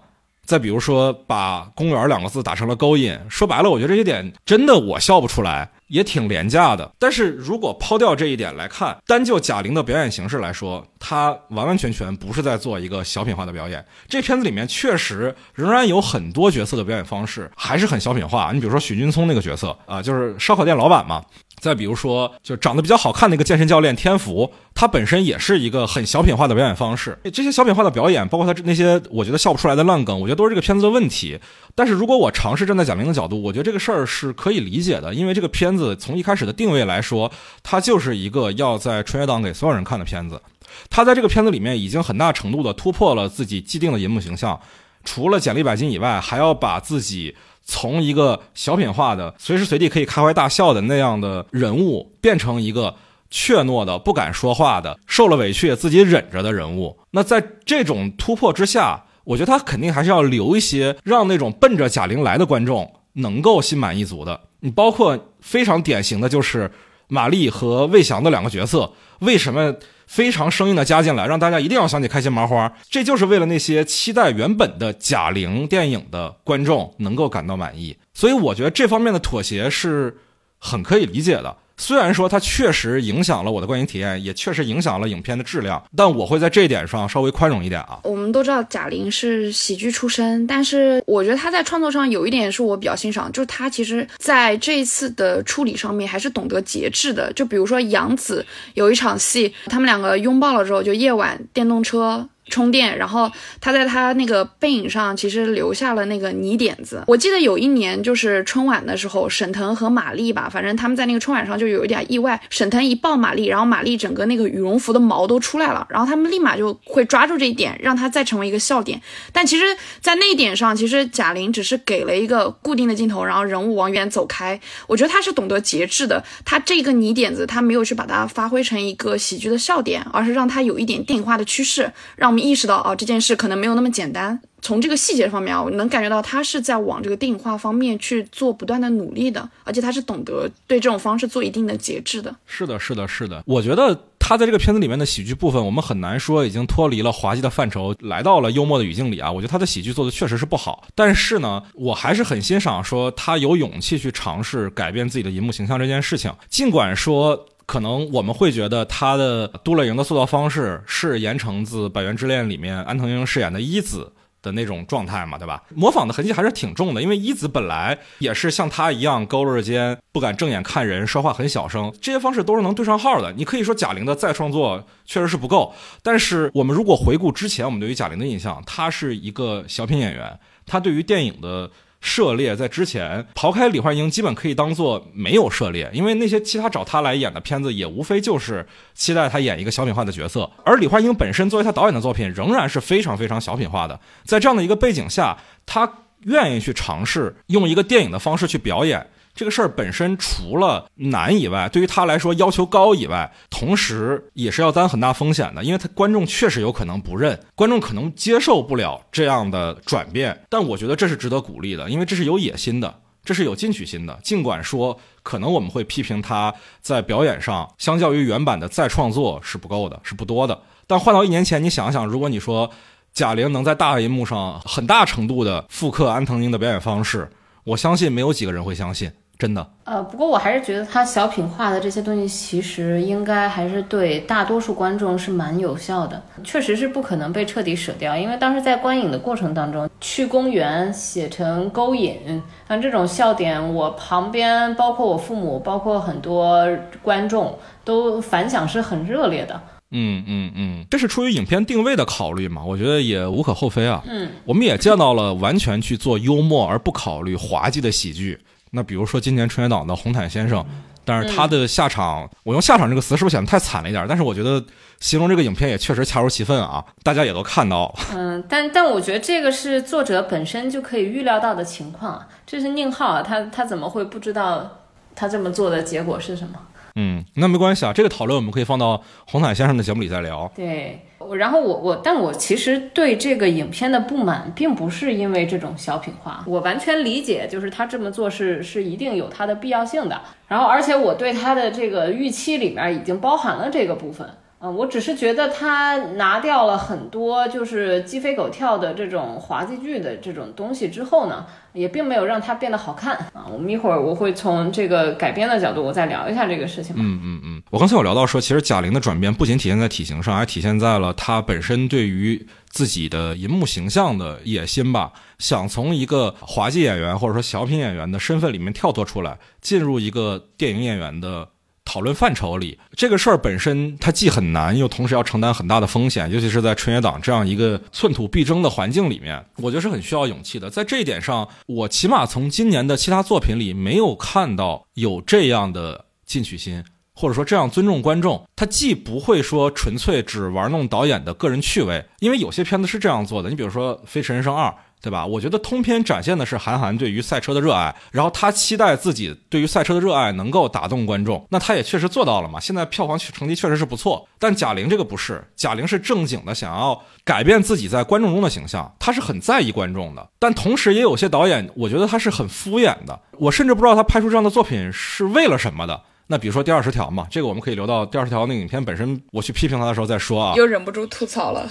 [0.50, 3.16] 再比如说把“公园”两个字打成了勾引。
[3.28, 5.70] 说白了，我觉得这些点真的我笑不出来。
[5.86, 13.84] 也挺廉价的，但是如果抛掉这一点来看，单就贾玲的表演形式来说，她完完全全不是在做一个小品化的表演。
[14.08, 18.52] 这片子里面确实仍然有很多角色的表演方式还是很小品化。
[18.54, 21.24] 你比如说许君聪那个角色啊，就是烧烤店老板嘛。
[21.60, 27.16] 再比如说，就长得比较好看的一个健身教练天福，他本身也是一个很小品化的表演方式。
[27.32, 31.38] 这些小品化的表演，包括他那些我觉得笑不出来的烂梗，我觉得都是这个片子的问题。
[31.74, 37.30] 但是如果我尝试站在贾玲的角度，我觉得这个事儿是可以理解的，因为这个片子从一开始的定位来说，
[37.62, 40.40] 它就是一个要在春节档给所有人看的片子。
[40.88, 44.58] 他在这个片子里面已经很大程度的突破了自己既定的银幕形象，
[45.04, 47.36] 除了简历百金以外，还要把自己。
[47.70, 52.96] 从一个小品化的、随时随地可以开怀大笑的那样的人物，变成一个
[53.30, 56.98] 怯懦的、不敢说话的、受了委屈也自己忍着的人物。
[57.12, 64.40] 那在这种突破之下，我觉得他肯定还是要留一些，让那种奔着贾玲来的观众能够心满意足的。
[64.58, 66.72] 你包括非常典型的就是
[67.06, 69.74] 马丽和魏翔的两个角色，为什么？
[70.10, 77.96] 非常生硬的加进来，让大家一定要想起开心麻花，这就是为了那些期待原本的贾玲电影的观众能够感到满意。
[78.12, 80.18] 所以我觉得这方面的妥协是
[80.58, 81.56] 很可以理解的。
[81.80, 87.98] 虽然说它确实影响了我的观影体验，也确实影响了影片的质量，但我会在这一点上稍微宽容一点啊。
[88.04, 97.32] 我们都知道贾玲是喜剧出身，但是我觉得她在创作上有一点是我比较欣赏，就是她其实在这一次的处理上面还是懂得节制的。
[97.32, 102.28] 就比如说杨紫有一场戏，他们两个拥抱了之后，就夜晚电动车。
[102.50, 107.02] 充电，然后他在他那个背影上其实留下了那个泥点子。
[107.06, 112.38] 我记得有一年就是春晚的时候，沈腾和马丽吧，反正他们在那个春晚上就有一点意外。
[112.50, 119.00] 沈腾一抱马丽，然后马丽整个那个羽绒服的毛都出来了，然后他们立马就会抓住这一点，让它再成为一个笑点。
[119.32, 119.64] 但其实，
[120.00, 124.60] 在那一点上，其实贾玲只是给了一个固定的镜头，然后人物往远走开。
[124.88, 132.39] 我觉得他是懂得节制的，他这个泥点子他没有去把它发挥成一个喜剧的笑点，而是让它有一点电影化的趋势，让。
[132.40, 134.40] 意识到啊，这件事可能没有那么简单。
[134.62, 142.34] 从这个细节方面啊，我能感觉到他是在往这个电影化方面去做不断的努力的，而且他是懂得对这种方式做一定的节制的。
[142.46, 143.42] 是的，是的，是的。
[143.46, 149.32] 我觉得他在这个片子里面的喜剧部分，我们很难说已经脱离了滑稽的范畴，来到了幽默的语境里啊。
[149.32, 157.46] 我觉得他的喜剧做的确实是不好，但是呢，我还是很欣赏说他有勇气去尝试改变自己的银幕形象这件事情，尽管说。
[157.70, 165.62] 可能我们会觉得他的都乐营的塑造方式是言承自《百元之恋》里面安藤英饰演的一子的那种状态嘛，对吧？
[165.72, 173.32] 模仿的痕迹还是挺重的，因为一子本来也是像他一样佝偻着肩，不敢正眼看人，说话很小声，这些方式都是能对上号的。
[173.34, 181.70] 你可以说贾玲的再创作确实是不够，但是我们如果回顾之前我们对于贾玲的印象，她是一个小品演员，她对于电影的。
[182.00, 190.50] 涉猎在之前，刨开李焕英，基本可以当做没有涉猎，因为那些其他找他来演的片子，也无非就是期待他演一个小品化的角色。
[190.64, 194.00] 而李焕英本身作为他导演的作品，仍然是非常非常小品化的。
[194.24, 195.36] 在这样的一个背景下，
[195.66, 195.90] 他
[196.24, 199.06] 愿意去尝试用一个电影的方式去表演。
[199.34, 210.38] 这个事儿本身除了难以外，对于他来说要求高以外，同时也是要担很大风险的，因为他观众确实有可能不认，观众可能接受不了这样的转变。
[210.48, 214.18] 但我觉得这是值得鼓励的，因为这是有野心的，这是有进取心的。
[214.22, 220.60] 尽管说可能我们会批评他在表演上，相较于原版的再创作是不够的，是不多的。
[220.86, 222.70] 但换到一年前，你想想，如果你说
[223.14, 227.30] 贾玲能在大银幕上很大程度的复刻安藤英的表演方式，
[227.64, 229.10] 我相信没有几个人会相信。
[229.38, 236.22] 真的，呃，不过我还是觉得他小品化的这些东西，其实应该还是对大多数观众是蛮有效的。
[236.44, 246.68] 确实是不可能被彻底舍掉，因为当时在观影的过程当中，去公园写成勾引，像这种笑点，我旁边包括我父母，包括很多
[247.00, 249.58] 观众都反响是很热烈的。
[249.92, 252.62] 嗯嗯嗯，这是出于影片定位的考虑嘛？
[252.64, 254.02] 我觉得也无可厚非啊。
[254.06, 258.38] 嗯，我们也见到了完全去做幽默而不考虑滑稽的喜剧。
[258.72, 260.60] 那比如说今年春节档的《红毯先生》，
[261.04, 264.06] 但是他的下场，我用“下场”这个词是不是显得太惨了一点？
[264.08, 264.64] 但是我觉得
[265.00, 267.92] 形容这个影片也确实恰如其分啊，大家也都看到。
[268.14, 274.78] 嗯，但但我觉得这个是作者本身就可以预料到的情况，这是宁浩啊，他他怎么会不知道
[275.16, 276.54] 他这么做的结果是什么？
[276.94, 280.50] 嗯，那没关系啊，这个讨论我们可以放到红毯先生的节目里再聊。
[280.54, 281.00] 对，
[281.36, 290.20] 然后我我，但我其实对这个影片的不满，并不是因为这种小品化，我完全理解，就是他这么做是是一定有他的必要性的。
[290.48, 294.28] 然后，而且我对他的这个预期里面已经包含了这个部分。
[294.62, 303.46] 嗯，我只是觉得他拿掉了很多就是鸡飞狗跳的这种滑稽剧的这种东西之后呢，也并没有让它变得好看啊。
[303.50, 306.94] 我们一会儿我会从这个改编的角度，我再聊一下这个事情。
[306.98, 321.48] 嗯嗯嗯，我刚才有聊到说，其实贾玲的转变不仅体现在体型上，还体现在了她本身对于自己的银幕形象的野心吧，想从一个滑稽演员或者说小品演员的身份里面跳脱出来，进入一个电影演员的。
[321.92, 330.70] 讨论范畴里，这个事儿本身它既很难，又同时要承担很大的风险，尤其是在春节档这样一个寸土必争的环境里面，我觉得是很需要勇气的。
[330.70, 338.40] 在这一点上，我起码从今年的其他作品里没有看到有这样的进取心，或者说这样尊重观众。
[338.54, 343.50] 他既不会说纯粹只玩弄导演的个人趣味，因为有些片子是这样做的。
[343.50, 344.68] 你比如说《飞驰人生二》。
[345.02, 345.24] 对吧？
[345.24, 352.60] 我觉得通篇展现的是韩寒对于赛车的热爱，然后他期待自己对于赛车的热爱能够打动观众，那他也确实做到了嘛。
[352.60, 360.28] 现在票房成绩确实是不错，但贾玲这个不是，贾玲是正经的想要改变自己在观众中的形象，他是很在意观众的。
[360.38, 366.02] 但同时也有些导演，我觉得他是很敷衍的，我甚至不知道他拍出这样的作品是为了什么的。
[366.26, 370.54] 那比如说第二十条嘛，这个我们可以留到第二十条那个影片本身，我去批评他的时候再说啊。
[370.54, 371.68] 又忍不住吐槽了。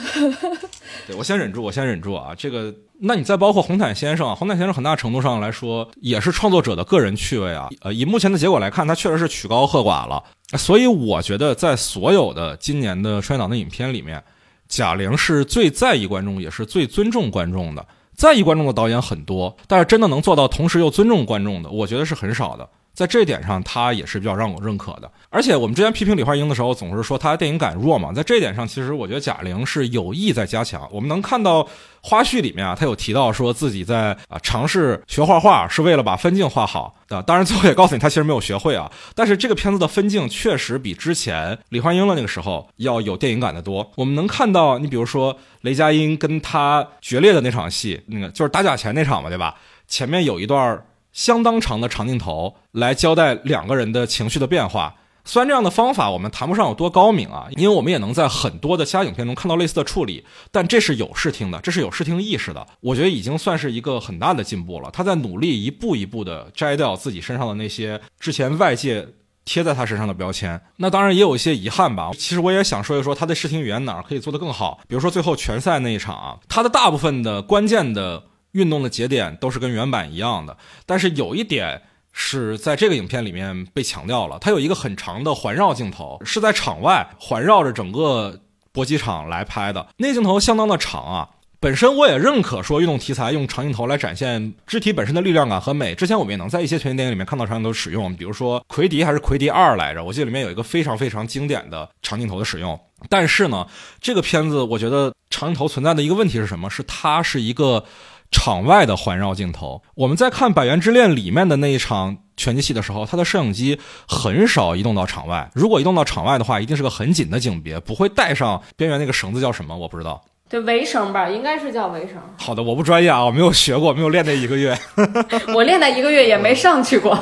[1.08, 2.36] 对我先忍住，我先忍住啊。
[2.38, 7.70] 这个，那你再包括红毯先生，红毯先生很大程度上来说也是创作者的个人趣味啊。
[7.82, 10.22] 呃，以目前的结果来看，他确实是曲高和寡了。
[10.58, 14.22] 所以我觉得在所有的今年的春节档的影片里面，
[14.68, 17.86] 贾玲是最在意观众，也是最尊重观众的。
[18.16, 22.68] 在意观众的导演很多，但是真的能做到同时又尊重观众的，我觉得是很少的。
[23.00, 25.10] 在这一点上，他也是比较让我认可的。
[25.30, 28.12] 而且我们之前批评李焕英的时候，总是说他电影感弱嘛。
[28.12, 30.86] 在这一点上，其实我觉得贾玲是有意在加强。
[30.92, 31.66] 我们能看到
[32.02, 37.24] 花絮里面啊，他有提到说自己在啊尝试学画画，是为了把分镜画好的。
[37.24, 38.92] 当然，最后也告诉你他其实没有学会啊。
[39.16, 43.90] 但是这个片子的分镜确实比之前李焕英的那个时候要有电影感的多。
[43.96, 49.56] 我们能看到，你比如说雷佳音跟他决裂的那场戏，那个就是打假钱那场嘛，对吧？
[49.88, 50.84] 前面有一段。
[51.12, 54.96] 相当长的长镜头来交代两个人的情绪的变化。
[55.26, 62.66] 虽然这样的方法我们谈不上有多高明啊，因为我们也能在很多的其他影片中看到类似的处理，但这是有视听的，这是有视听意识的。
[62.80, 64.90] 我觉得已经算是一个很大的进步了。
[64.92, 69.08] 他在努力一步一步的摘掉自己身上的那些之前外界
[69.46, 70.60] 贴在他身上的标签。
[70.78, 72.10] 那当然也有一些遗憾吧。
[72.14, 74.80] 其实我也想说一说他的视听语言哪儿可以做得更好。
[74.88, 78.24] 比如说最后拳赛那一场啊，他的大部分的关键的。
[78.52, 81.82] 运动的节点都是跟原版一样的，但是有一点
[82.12, 91.30] 是在这个影片里面被强调了，它有一个很长的环绕镜头，是在场外环绕着整个搏击场来拍的，那镜头相当的长啊。
[91.62, 102.80] 本身我也认可说运动题材用长镜头来展现肢体本身的力量感和美，之前我们也能在一些拳击电影里面看到长镜头使用，比如说《魁迪》还是《魁迪二》来着，我记得里面有一个非常非常经典的长镜头的使用。
[103.10, 103.68] 但是呢，
[104.00, 106.70] 这个片子我觉得长镜头存在的一个问题是什么？
[106.70, 107.84] 是它是一个。
[108.32, 115.50] 场外的环绕镜头，我们在看《百元之恋》里面的那一场拳击戏的时候，它的摄影机很少移动到场外。
[115.54, 119.76] 如果移动到场外的话，一定是个很紧的景别，不会带上边缘那个绳子叫什么？
[119.76, 120.22] 我不知道。
[120.48, 122.16] 对，围绳吧，应该是叫围绳。
[122.38, 124.78] 好的，我不专业啊，我没有学过，没有练那一个月。
[125.54, 127.18] 我练那一个月也没上去过。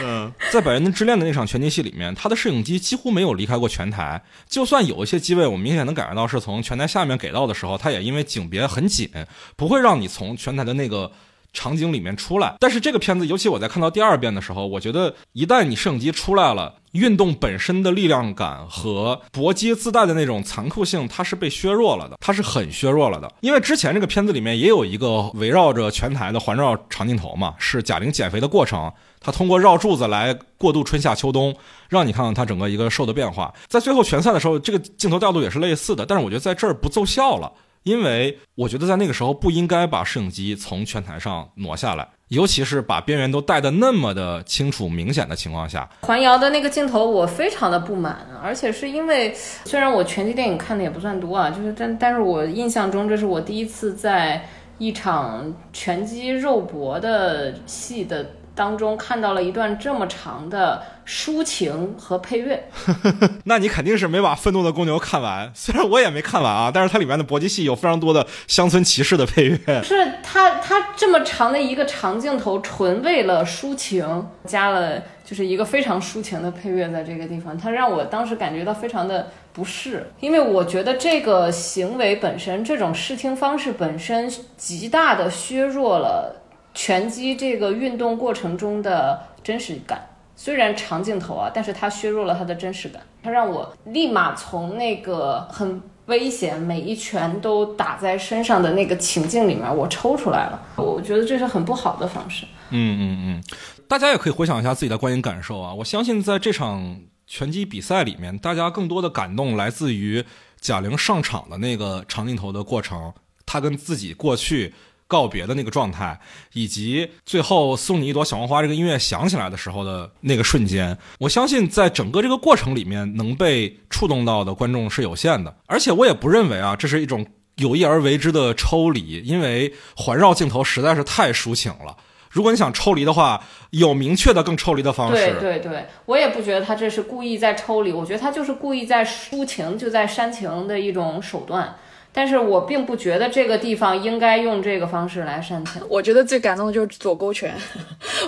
[0.00, 4.22] 嗯，在《百元之恋》的那场拳击戏里面，他的摄影机几乎没有离开过拳台。
[4.48, 9.10] 就算有一些机位，我们明显能感觉到是从拳台下面给到的时候，他也因为景别很紧，
[9.56, 11.10] 不会让你从拳台的那个
[11.52, 12.54] 场景里面出来。
[12.60, 23.32] 但是这个片子，尤其我在看到第二遍的时候，我觉得一旦你摄影机出来了，运动本身的力量感和搏击自带的那种残酷性，它是被削弱了的，它是很削弱了的。
[23.40, 28.92] 因为之前这个片子里面也有一个围绕着拳台的环绕长镜头嘛，是贾玲减肥的过程。
[29.20, 31.54] 他通过绕柱子来过渡春夏秋冬，
[31.88, 33.52] 让你看看他整个一个瘦的变化。
[33.66, 37.52] 在最后拳赛的时候，这个镜头调度也是类似的，但是我觉得在这儿不奏效了，
[37.82, 45.88] 因为我觉得在那个时候不应该把摄影机从拳台上挪下来，尤其是把边缘都带的那么的清楚明显的情况下。
[46.02, 54.48] 环摇的那个镜头我非常的不满，而且是因为虽然我拳击电影看的也不算多啊，就是但但是我印象中这是我第一次在。
[54.80, 58.24] 一场拳击肉搏的戏的
[58.58, 62.68] 当中，看到了一段这么长的抒情和配乐。
[63.46, 69.56] 那你肯定是没把《愤怒的公牛》看完， 虽然我也没看完啊，但是它里面的搏击戏有非常多的乡村骑士的配乐。
[69.84, 86.37] 是它，它这么长的一个长镜头，纯为了抒情，加了就是一个非常抒情的配乐在这个地方，它让我当时感觉到非常的不适，因为我觉得这个行为本身，这种视听方式本身，极大的削弱了
[86.78, 90.00] 拳击这个运动过程中的真实感。
[90.36, 100.62] 虽然长镜头啊，但是它削弱了它的真实感，它让我立马从那个很危险，每一拳都打在身上的那个情境里面，我抽出来了。
[100.76, 102.46] 我觉得这是很不好的方式。
[102.70, 103.42] 嗯嗯嗯，
[103.88, 105.74] 大家也可以回想一下自己的观影感受啊。
[105.74, 110.24] 我相信在这场拳击比赛里面，大家更多的感动来自于
[110.60, 113.12] 贾玲上场的那个长镜头的过程，
[113.44, 114.72] 她跟自己过去。
[115.08, 116.20] 告别的那个状态，
[116.52, 125.56] 以及最后送你一朵小黄花这个音乐响起来的时候的那个瞬间，我相信在整个这个过程里面能被触动到的观众是有限的。
[125.66, 131.96] 而且我也不认为啊，这是一种有意而为之的抽离，因为环绕镜头实在是太抒情了。
[132.30, 135.38] 如果你想抽离的话，有明确的更抽离的方式。
[135.40, 141.74] 对对对，我也不觉得他这是故意在抽离，我觉得他就是故意在抒情，就在煽情的一种手段。
[142.18, 145.80] 但是我并不觉得这个地方应该用这个方式来煽情。
[145.88, 147.54] 我觉得最感动的就是左勾拳，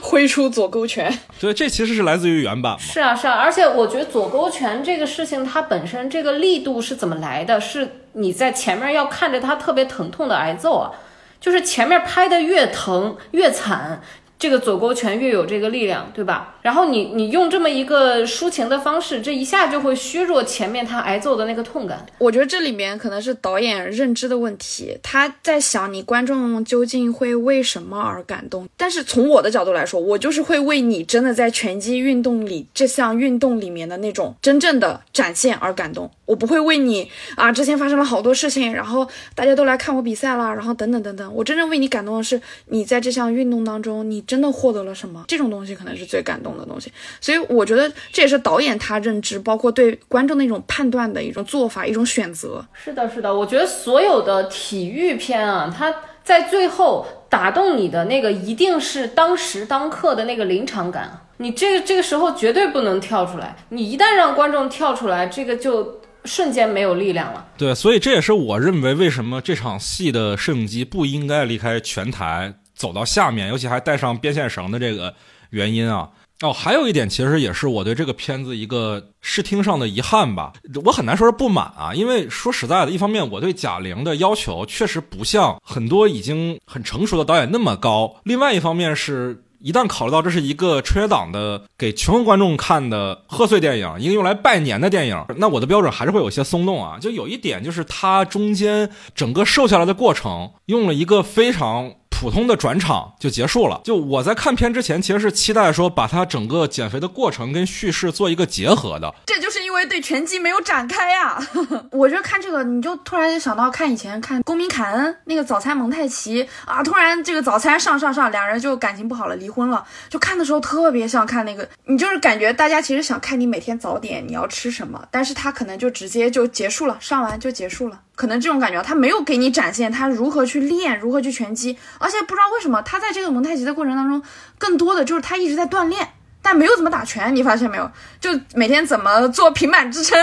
[0.01, 1.13] 挥出左勾拳。
[1.41, 2.79] 对，这其实是来自于原版。
[2.79, 7.61] 是啊，是啊，而且我觉得左勾拳这个事情，它本身这个力度是怎么来的？
[7.61, 10.93] 是你在前面要看着他特别疼痛的挨揍啊，
[11.41, 14.01] 就是前面拍的越疼越惨。
[14.41, 16.57] 这个左勾拳越有这个力量，对吧？
[16.63, 22.07] 然后你你用这么一个抒情的方式，这一下就会削弱前面他挨揍的那个痛感。
[22.17, 28.67] 我觉得这里面可能是导演认知的问题，他在想你观众究竟会为什么而感动。
[28.79, 36.11] 但是从我的角度来说，我就是会为你真的在拳击运动里这项运动里面的那种真正的展现而感动。
[36.25, 41.35] 我不会为你啊，之前发生了好多事情，然后大家都来看我比赛了，然后等等等等。
[41.35, 45.25] 我真正为你感动的是你在这项运动当中，你真的获得了什么？
[45.27, 46.93] 这种东西可能是最感动的东西。
[47.21, 52.65] 所以我觉得这也是导演他认知，包括对观众的一种判断的一种做法，一种选择。
[52.73, 53.35] 是的，是的。
[53.35, 61.27] 我觉得所有的体育片啊，它在最后打动你的那个，一定是当时当刻的那个临场感。
[61.39, 63.57] 你这个这个时候绝对不能跳出来。
[63.71, 65.99] 你一旦让观众跳出来，这个就。
[66.27, 67.47] 瞬间没有力量了。
[67.57, 75.15] 对，所以这也是我认为为什么这场戏的摄影机不应该离开拳台走到下面，尤其还带上边线绳的这个
[75.51, 76.09] 原因啊。
[76.41, 80.55] 哦，还有一点，其实也是我对这个片子一个视听上的遗憾吧。
[80.87, 89.45] 我很难说是不满啊，因为说实在的，一方面我对贾玲的要求确实不像很多已经很成熟的导演那么高，另外一方面是。
[89.63, 96.97] 一旦考虑到这是一个春节档的给全国观众看的贺岁电影，一个用来拜年的电影，那我的标准还是会有些松动啊。
[96.99, 101.93] 就有一点，就是它中间整个瘦下来的过程，用了一个非常。
[102.21, 103.81] 普通的转场就结束了。
[103.83, 109.15] 就我在看片之前，其实是期待说把它整个减肥的过程跟叙事做一个结合的。
[109.25, 111.41] 这就是因为对拳击没有展开呀。
[111.93, 119.83] 我觉得看这个，你就突然想到看以前看公民凯恩那个早餐蒙太奇啊，突然这个早餐上上上，两人就感情不好了，离婚了。
[120.11, 127.99] 就看的时候特别像看那个，你就是感觉大家其实想看你每天早点你要吃什么，但是他可能就直接就结束了，上完就结束了。
[128.21, 134.23] 可能这种感觉，他没有给你展现他如何去练，如何去拳击，而且不知道为什么他在这个蒙太奇的过程当中，
[134.59, 136.07] 更多的就是他一直在锻炼，
[136.43, 137.91] 但没有怎么打拳，你发现没有？
[138.21, 140.19] 就每天怎么做平板支撑，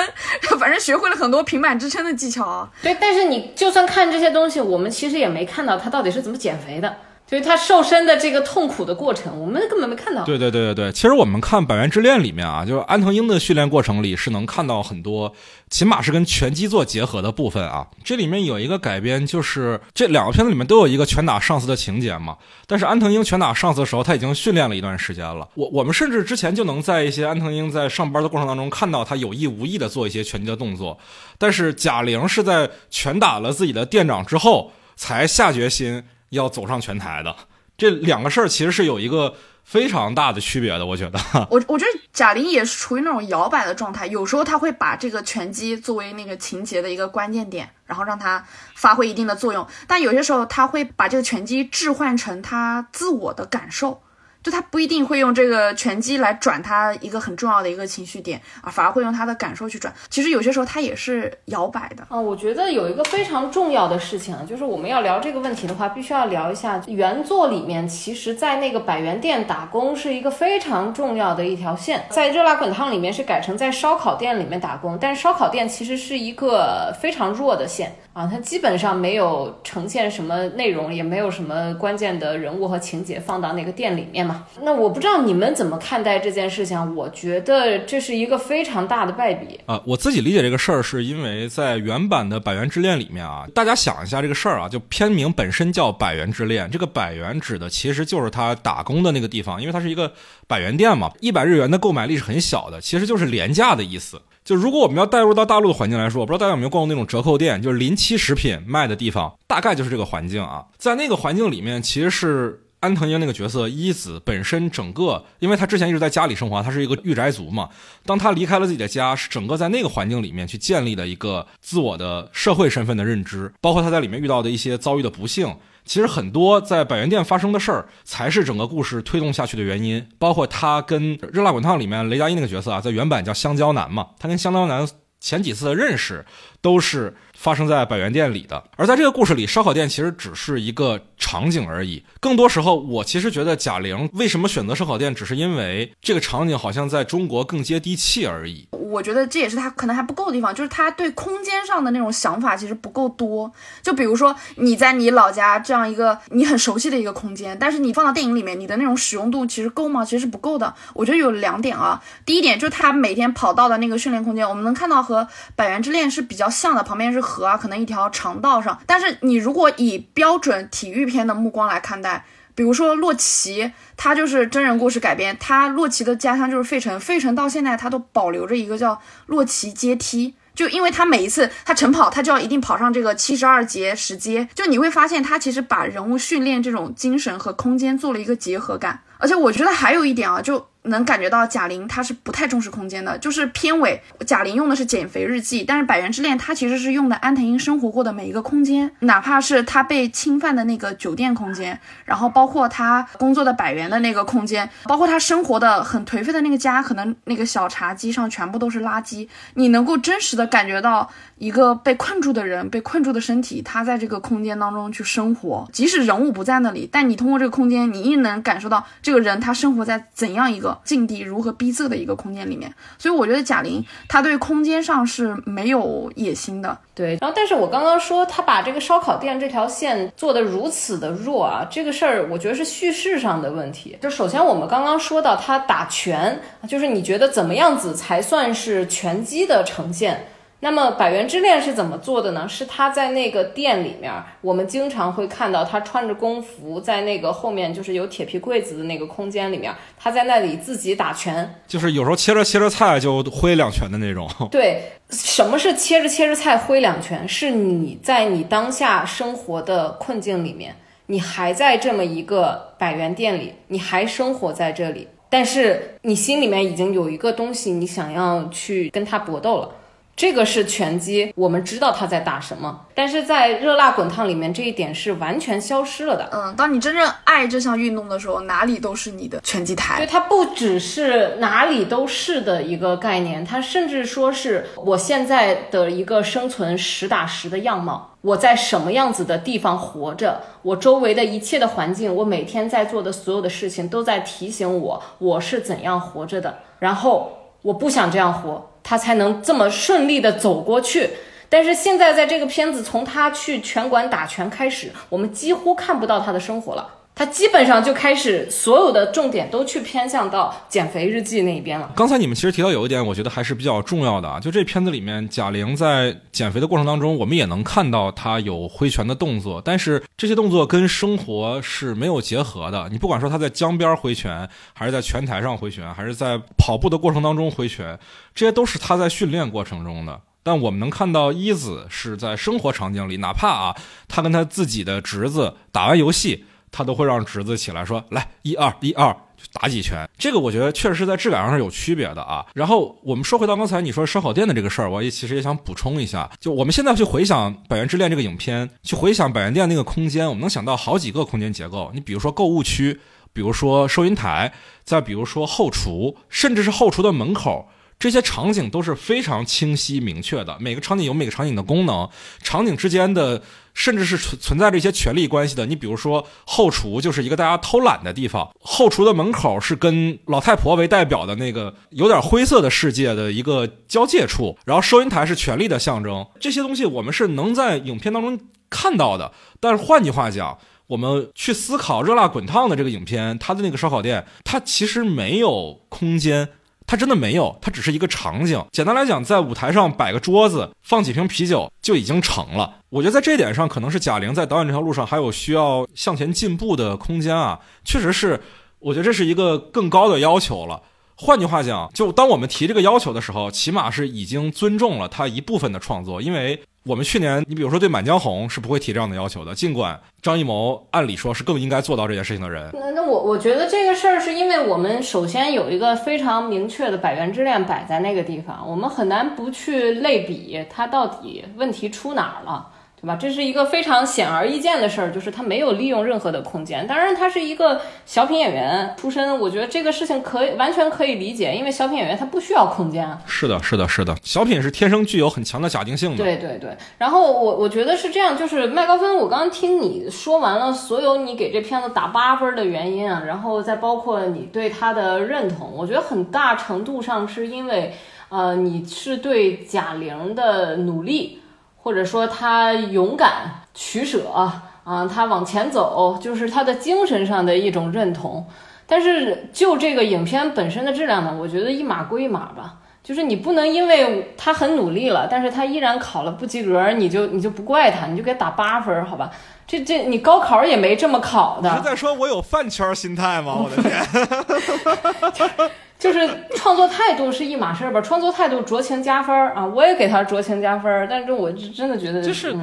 [0.60, 2.70] 反正学会了很多平板支撑的技巧。
[2.84, 6.96] 对，但是你就算看这些东西，我们其实也没看到他到底是怎么减肥的。
[7.28, 10.24] 就是他瘦身的这个痛苦的过程，我们根本没看到。
[10.24, 15.34] 对对对对对，其实我们看《百元之恋》里面啊，就是安藤英的训练过程里是能看到很多，
[15.70, 17.86] 起码是跟拳击做结合的部分啊。
[18.02, 22.38] 这里面有一个改编，就是这两个片子里面都有一个拳打上司的情节嘛。
[22.66, 25.50] 但是安藤英拳打上司的时候，他已经训练了一段时间了。
[25.56, 30.98] 我我们甚至之前就能在一些安藤英在上班的过程当中看到他有意无意的做一些拳击的动作。
[31.38, 36.06] 但是贾玲是在拳打了自己的店长之后才下决心。
[36.30, 37.36] 要走上拳台的
[37.78, 40.86] 这两个事儿，其实是有一个非常大的区别的。
[40.86, 41.20] 我觉得，
[41.52, 48.44] 我我觉得贾玲也是处于那种摇摆的状态，有时候她会把这个拳击作为那个情节的一个关键点，然后让它
[48.76, 49.68] 发挥一定的作用。
[49.86, 54.02] 但有些时候她会把这个拳击置换成她自我的感受。
[54.48, 59.94] 就他不一定会用这个拳击来转他一个很重要的一个情绪点啊，反而会用他的感受去转。
[60.10, 62.18] 其实有些时候他也是摇摆的啊。
[62.18, 77.94] 我觉得有一个非常重要的事情，就是我们要聊这个问题的话，必须要聊一下原作里面，其实在那个百元店打工是一个非常重要的一条线，在热辣滚烫里面是改成在烧烤店里面打工，但是烧烤店其实是一个非常弱的线。
[78.18, 84.48] 啊，它基本上没有呈现什么内容，也没有什么关键的人物和情节放到那个店里面嘛。
[84.64, 89.80] 那我不知道你们怎么看待这件事情，我觉得这是一个非常大的败笔啊。
[89.86, 100.12] 我自己理解这个事儿，是因为在原版的《百元之恋》里面啊，大家想一下这个事儿啊，就片名本身叫《百元之恋》，这个百元指的其实就是他打工的那个地方，因为它是一个
[100.48, 104.20] 百元店嘛，一百日元的购买力是很小的，其实就是廉价的意思。
[104.48, 110.64] 就如果我们要带入到大陆的环境来说，我不知道大家有没有逛过那种折扣店，就是临期食品卖的地方，大概就是这个环境啊。
[110.78, 117.68] 在那个环境里面，其实是安藤英那个角色一子本身整个，因为他之前一直在家里生活，他是一个御宅族嘛。
[118.06, 125.54] 当他离开了自己的家，是整个在那个环境里面去建立的一个自我的社会身份的认知，包括他在里面遇到的一些遭遇的不幸。
[125.88, 130.08] 其实很多在百元店发生的事儿，才是整个故事推动下去的原因。
[130.20, 134.88] 包括他跟《热辣滚烫》里面雷佳音那个角色啊，在原版叫香蕉男嘛，他跟香蕉男
[135.20, 136.24] 前几次的认识
[136.62, 137.16] 都是。
[137.38, 142.04] 发生在百元店里的，而在这个故事里，烧烤店其实只是一个场景而已。
[142.20, 148.68] 更多时候，我其实觉得贾玲为什么选择烧烤店，只是因为这个场景好像在中国更接地气而已。
[148.72, 153.52] 我觉得这也是他可能还不够的地方，就是他对空间上的那种想法其实不够多。
[153.84, 160.04] 就比如说你在你老家这样一个你很熟悉的一个空间，但是你放到电影里面，你的那种使用度其实够吗？
[160.04, 160.74] 其实是不够的。
[160.96, 167.27] 我觉得有两点啊，第一点就是他每天跑到的那个训练空间，我们能看到和百元之恋是比较像的，旁边是。
[167.28, 172.26] 河啊，可能一条长道上，但是你如果以标准体育片的目光来看待，
[172.56, 190.68] 比如说洛奇，他就是真人故事改编，他洛奇的家乡就是费城，费城到现在他都保留着一个叫洛奇阶梯，就因为他每一次他晨跑，他就要一定跑上这个七十二节石阶，就你会发现他其实把人物训练这种精神和空间做了一个结合感，而且我觉得还有一点啊，就。
[190.88, 220.77] 能感觉到贾玲她是不太重视空间的，就是片尾贾玲用的是减肥日记，但是百元之恋她其实是用的安藤英生活过的每一个空间，哪怕是她被侵犯的那个酒店空间，然后包括她工作的百元的那个空间，包括她生活的很颓废的那个家，可能那个小茶几上全部都是垃圾，你能够真实的感觉到一个被困住的人，被困住的身体，他在这个空间当中去生活，即使人物不在那里，但你通过这个空间，你亦能感受到这个人他生活在怎样一个。
[220.84, 226.78] 境地如何逼仄的一个空间里面，所以我觉得贾玲她对空间上是没有野心的。
[226.94, 233.98] 对，然后但是我刚刚说她把这个烧烤店这条线做的如此的弱啊，这个事儿我觉得是叙事上的问题。
[234.02, 240.28] 就首先我们刚刚说到她打拳，就是你觉得怎么样子才算是拳击的呈现？
[240.60, 242.50] 那么《百元之恋》是怎么做的呢？
[242.50, 254.28] 是他在那个店里面，我们经常会看到他穿着工服，在那个后面就是有铁皮柜子的那个空间里面，他在那里自己打拳，就是有时候切着切着菜就挥两拳的那种。
[254.50, 257.28] 对，什么是切着切着菜挥两拳？
[257.30, 269.70] 是你在你当下生活的困境里面，你还在这么一个百元店里，你还生活在这里，但是你心里面已经有一个东西，你想要去跟他搏斗了。
[270.18, 276.28] 这个是拳击，我们知道他在打什么，但是在热辣滚烫里面这一点是完全消失了的。
[276.34, 279.98] 嗯，当你真正爱这项运动的时候，哪里都是你的拳击台。
[279.98, 298.72] 对，它不只是哪里都是的一个概念，它甚至说是我现在的一个生存实打实的样貌，我在什么样子的地方活着，我周围的一切的环境，我每天在做的所有的事情都在提醒我我是怎样活着的，然后我不想这样活。
[298.90, 301.10] 他才能这么顺利的走过去，
[301.50, 306.97] 但是现在在这个片子从他去拳馆打拳开始，我们几乎看不到他的生活了。
[307.18, 311.92] 他基本上就开始所有的重点都去偏向到减肥日记那一边了。
[311.96, 322.88] 刚才你们其实提到有一点，我觉得还是比较重要的啊，就这片子里面贾玲在减肥的过程当中，我们也能看到她有挥拳的动作，但是这些动作跟生活是没有结合的。
[322.92, 327.98] 你不管说她在江边挥拳，还是在拳台上挥拳，还是在跑步的过程当中挥拳，
[328.36, 330.22] 这些都是她在训练过程中的。
[330.44, 333.76] 但我们能看到一子是在生活场景里，哪怕啊，
[334.08, 336.46] 他跟他自己的侄子打完游戏。
[336.72, 339.16] 他都会让侄子起来说：“来，一二一二，
[339.54, 342.46] 打几拳。”这个我觉得确实是在质感上是有区别的啊。
[342.54, 351.92] 然后我们说回到刚才你说烧烤店的这个事儿，我也其实也想补充一下，就我们现在去回想《百元之恋》这个影片，去回想百元店那个空间，我们能想到好几个空间结构。
[351.94, 353.00] 你比如说购物区。
[353.34, 354.52] 比如说收银台，
[354.84, 357.68] 再比如说后厨，甚至是后厨的门口。
[358.00, 362.10] 这些场景都是非常清晰明确的，每个场景有每个场景的功能，
[362.42, 363.40] 场景之间的
[363.78, 365.68] 甚至是存存在着一些权力关系的。
[365.68, 376.26] 你比如说后厨就是一个大家偷懒的地方，后厨的门口是跟老太婆为代表的那个有点灰色的世界的一个交界处，然后收银台是权力的象征。
[376.40, 378.40] 这些东西我们是能在影片当中
[378.72, 380.58] 看到的，但是换句话讲，
[380.88, 386.50] 我们去思考热辣滚烫的这个影片，它的那个烧烤店，它其实没有空间。
[386.88, 388.64] 它真的没有，它只是一个场景。
[388.72, 392.78] 简单来讲，在舞台上摆个桌子，放几瓶啤酒就已经成了。
[392.90, 397.60] 我觉得在这点上，可能是贾玲在导演这条路上还有需要向前进步的空间啊。
[397.84, 398.42] 确实是，
[398.80, 400.82] 我觉得这是一个更高的要求了。
[401.18, 406.64] 换句话讲，就当我们提这个要求的时候，起码是已经尊重了他一部分的创作，因为。
[406.88, 412.70] 我们去年，你比如说对《满江红》是不会提这样的要求的，尽管张艺谋按理说是更应该做到这件事情的人。
[412.74, 422.70] 那那我我觉得这个事儿是因为我们首先有一个非常明确的《百元之恋》摆在那个地方，我们很难不去类比它到底问题出哪儿了。
[423.00, 423.16] 对吧？
[423.16, 426.88] 这是一个非常显而易见的事儿，就是他没有利用任何的空间。
[426.88, 433.08] 当然，他是一个小品演员出身，我觉得这个事情可以完全可以理解，因为小品演员他不需要空间。
[433.28, 436.18] 是的，是的，是的，小品是天生具有很强的假定性的。
[436.18, 436.76] 对对对。
[436.98, 447.94] 然后我我觉得是这样，就是麦高芬，我刚刚听你说完了所有你给这片子打八分的原因啊，然后再包括你对他的认同，我觉得很大程度上是因为，
[448.30, 451.42] 呃，你是对贾玲的努力。
[451.88, 458.46] 或者说他勇敢取舍啊，他往前走，就是他的精神上的一种认同。
[458.86, 462.74] 但是就这个影片本身的质量呢，我觉得一码归一码吧。
[463.02, 469.32] 就是你不能因为他很努力了，但是他依然考了不及格，你就你就不怪他，你就给他打八分，好吧？
[469.68, 471.70] 这这你高考也没这么考的。
[471.76, 473.54] 是在说我有饭圈心态吗？
[473.62, 475.70] 我的天！
[476.00, 482.56] 就是创作态度是一码事儿吧，创作态度酌情加分儿啊，我也给他酌情加分儿，但是我真的觉得就是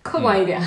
[0.00, 0.58] 客观一点。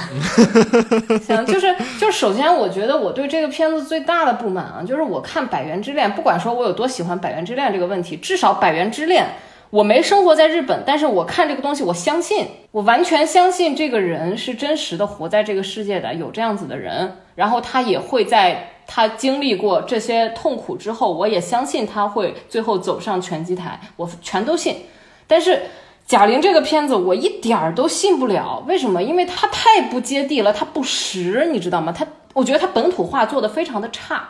[1.26, 9.24] 行，就是就是首先我觉得我对这个片子最大的不满啊，就是我看《百元之恋》，不管说我有多喜欢《百元之恋》这个问题，至少《百元之恋》。
[9.72, 24.76] 我没生活在日本，但是我看这个东西，我相信，我完全相信这个人是真实的活在这个世界的，有这样子的人，然后他也会在他经历过这些痛苦之后，我也相信他会最后走上拳击台，我全都信。
[25.26, 25.62] 但是
[26.06, 29.02] 贾玲这个片子，我一点儿都信不了，为什么？
[29.02, 31.94] 因为他太不接地了，他不实，你知道吗？
[31.98, 34.28] 他，我觉得他本土化做的非常的差。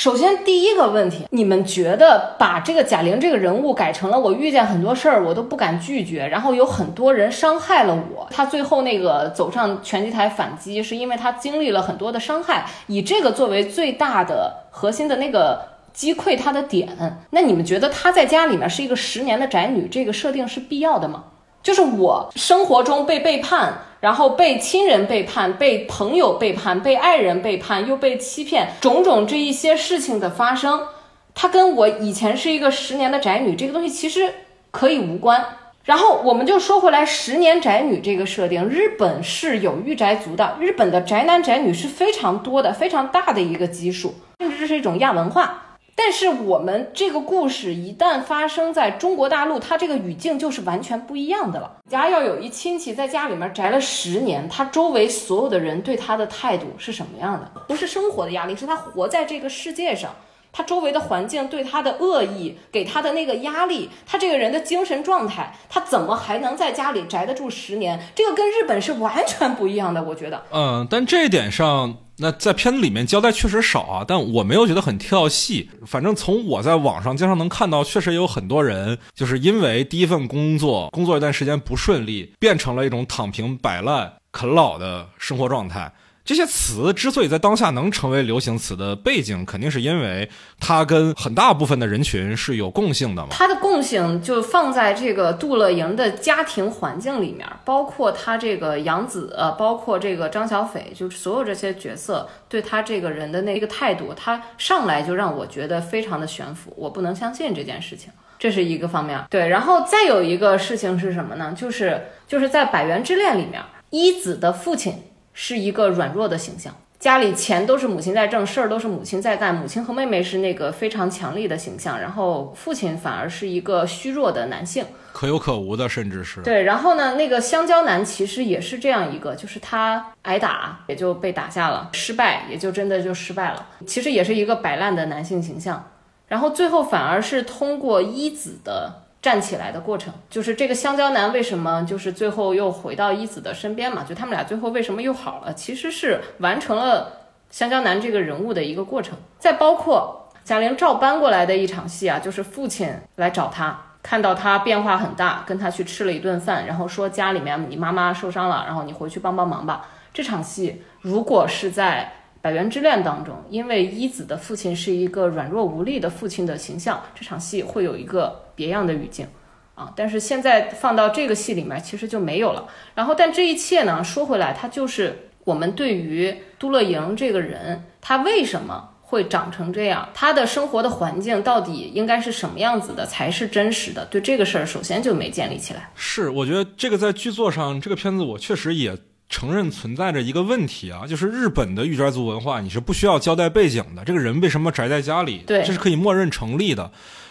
[0.00, 15.60] 首先，第一个问题，你们觉得把这个贾玲这个人物改成了我遇见很多事儿，我都不敢拒绝，然后有很多人伤害了我，他最后那个走上拳击台反击，是因为他经历了很多的伤害，以这个作为最大的核心的那个
[15.92, 16.88] 击溃他的点，
[17.32, 21.24] 那你们觉得他在家里面是一个十年的宅女，这个设定是必要的吗？
[21.62, 23.82] 就是我生活中被背叛。
[24.00, 30.86] 然后被亲人背叛，被朋友背叛，被爱人背叛，又被欺骗，种种这一些事情的发生，
[31.34, 34.32] 它跟我以前是一个十年的宅女这个东西其实
[34.70, 35.44] 可以无关。
[35.84, 45.69] 然后我们就说回来，十年宅女这个设定，日本是有御宅族的，日本的宅男宅女是非常多的，非常大的一个基数，甚至这是一种亚文化。
[45.94, 51.78] 但是我们这个故事一旦发生在中国大陆，它这个语境就是完全不一样的了。
[51.88, 57.50] 家要有一亲戚在家里面宅了十年，他周围所有的人对他的态度是什么样的？
[57.68, 60.14] 不是生活的压力，是他活在这个世界上，
[60.52, 68.00] 他周围的环境对他的恶意，给他的那个压力，他这个人的精神状态，他怎么还能在家里宅得住十年？
[68.14, 70.42] 这个跟日本是完全不一样的，我觉得。
[70.50, 71.96] 嗯，但这一点上。
[72.20, 75.70] 那在片子里面交代确实少啊，但我没有觉得很跳戏。
[75.86, 85.92] 反正从我在网上经常能看到，确实有很多人就是因为第一份工作工作一段时间不顺利，变成了一种躺平摆烂啃老的生活状态。
[86.30, 93.30] 这些词之所以在当下能成为流行词的背景，肯定是因为它跟很大部分的人群是有共性的嘛。
[93.32, 109.20] 它的共性就放在这个杜乐莹的家庭环境里面，包括他这个杨子，包括这个张小斐，就是所有这些角色对他这个人的那个态度，他上来就让我觉得非常的悬浮，我不能相信这件事情，这是一个方面。
[109.28, 111.52] 对，然后再有一个事情是什么呢？
[111.58, 113.60] 就是就是在《百元之恋》里面，
[113.90, 114.94] 一子的父亲。
[115.32, 119.54] 是一个软弱的形象，家里钱都是母亲在挣，事儿都是母亲在干。
[119.54, 126.64] 母亲和妹妹是那个非常强力的形象，然后父亲反而是一个虚弱的男性，可有可无的，甚至是对。
[126.64, 133.66] 然后呢，那个香蕉男其实也是这样一个，就是他挨打也就被打下了，失败也就真的就失败了。
[133.86, 135.90] 其实也是一个摆烂的男性形象。
[136.28, 139.04] 然后最后反而是通过一子的。
[139.22, 144.02] 站起来的过程，就是这个香蕉男为什么就是最后又回到一子的身边嘛？
[144.02, 145.52] 就他们俩最后为什么又好了？
[145.52, 147.12] 其实是完成了
[147.50, 149.18] 香蕉男这个人物的一个过程。
[149.38, 159.86] 再包括贾玲照搬过来的一场戏啊，就是父亲来找他，看到他变化很大，跟他去吃了一顿饭，然后说家里面你妈妈受伤了，然后你回去帮帮忙吧。
[160.14, 162.12] 这场戏如果是在
[162.42, 169.26] 《百元之恋》当中，因为一子的父亲是一个软弱无力的父亲的形象，这场戏会有一个别样的语境
[169.74, 169.90] 啊。
[169.96, 172.66] 但是现在放到这个戏里面，其实就没有了。
[172.94, 184.04] 然后，但这一切呢，说回来，它就是我们对于都乐莹这个人，他为什么会长成这样，他的生活的环境到底应该是什么样子的才是真实的？
[184.04, 185.90] 对这个事儿，首先就没建立起来。
[185.94, 188.98] 是，我觉得这个在剧作上，这个片子我确实也。
[189.32, 194.02] 承认存在着一个问题啊，就是日本的御宅族文化，你是不需要交代背景的。
[194.04, 195.44] 这个人为什么宅在家里？
[195.46, 196.90] 对，这是可以默认成立的。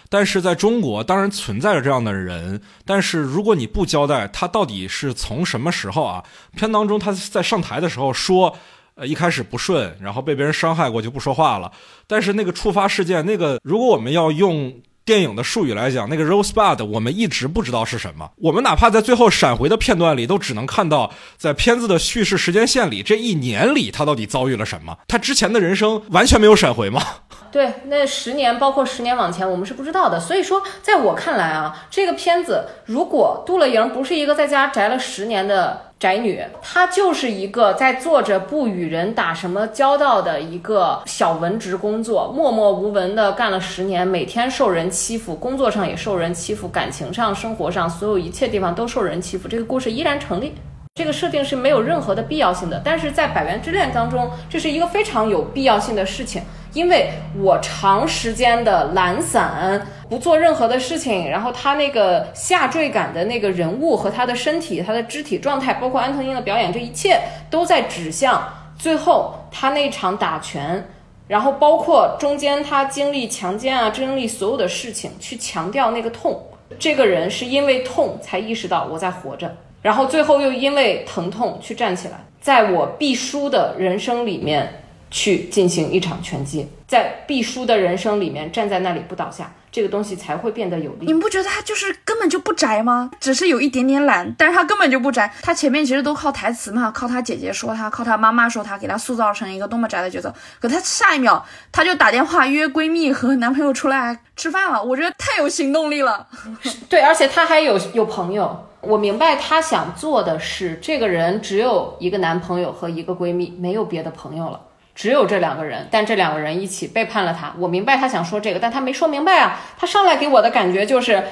[0.09, 2.59] 但是在中国，当然存在着这样的人。
[2.83, 6.23] 但是如果你不交代他到底是从什么时候啊？
[6.55, 8.57] 片当中他在上台的时候说，
[8.95, 11.71] 呃，一开始不顺，然后被别人伤害过就不说话了。
[12.07, 14.81] 但是那个触发事件，那个如果我们要用。
[15.09, 18.29] 电影的术语来讲，那个 Rosebud 我们一直不知道是什么。
[18.35, 24.95] 我们哪怕在最后闪回的片段里，都只能看到在片子的叙事时间线里，这一年里他到底遭遇了什么？
[25.07, 27.01] 他之前的人生完全没有闪回吗？
[27.51, 30.19] 对，那十年，包括十年往前，我们是不知道的。
[30.19, 35.88] 所以说，在我看来啊，这个片子如果杜乐莹不是一个在家宅了十年的。
[35.99, 49.49] 宅女，她就是一个在做着不与人打什么交道的一个小文职工作，默默无闻的干了十年，每天受人欺负，工作上也受人欺负，感情上、生活上，所有一切地方都受人欺负。
[49.49, 50.53] 这个故事依然成立，
[50.95, 52.81] 这个设定是没有任何的必要性的。
[52.81, 56.41] 但是在《百元之恋》当中，这是一个非常有必要性的事情。
[56.73, 57.09] 因为
[57.41, 68.47] 我长时间的懒散，不做任何的事情，然后他那个下坠感的那个人物和他的身体、他的肢体状态，包括安藤英的表演，这一切都在指向
[68.77, 70.87] 最后他那场打拳，
[71.27, 76.39] 然后包括中间他经历强奸啊、经历所有的事情，去强调那个痛。
[76.77, 79.51] 这个人是因为痛才意识到我在活着，
[79.81, 84.83] 然后最后又因为疼痛去站起来，在我必输的人生里面。
[85.11, 91.05] 去进行一场拳击，在必输的人生里面站在那里不倒下，这个东西才会变得有力。
[91.07, 93.09] 你们不觉得他就是根本就不宅吗？
[93.19, 95.31] 只是有一点点懒，但是他根本就不宅。
[95.41, 100.33] 他前面其实都靠台词嘛，靠他姐姐说他，靠他妈妈说他，给他塑造成一个多么宅的角色。
[100.59, 106.27] 可他下一秒他就打电话约闺蜜和男朋友出来吃饭了，我觉得太有行动力了。
[106.87, 108.65] 对，而且他还有有朋友。
[108.81, 114.61] 我明白他想做的是，这个人只有一个男朋友和一个闺蜜，没有别的朋友了。
[114.99, 117.55] 只有这两个人，但这两个人一起背叛了他。
[117.57, 119.57] 我明白他想说这个，但他没说明白啊。
[119.77, 121.23] 他上来给我的感觉就是，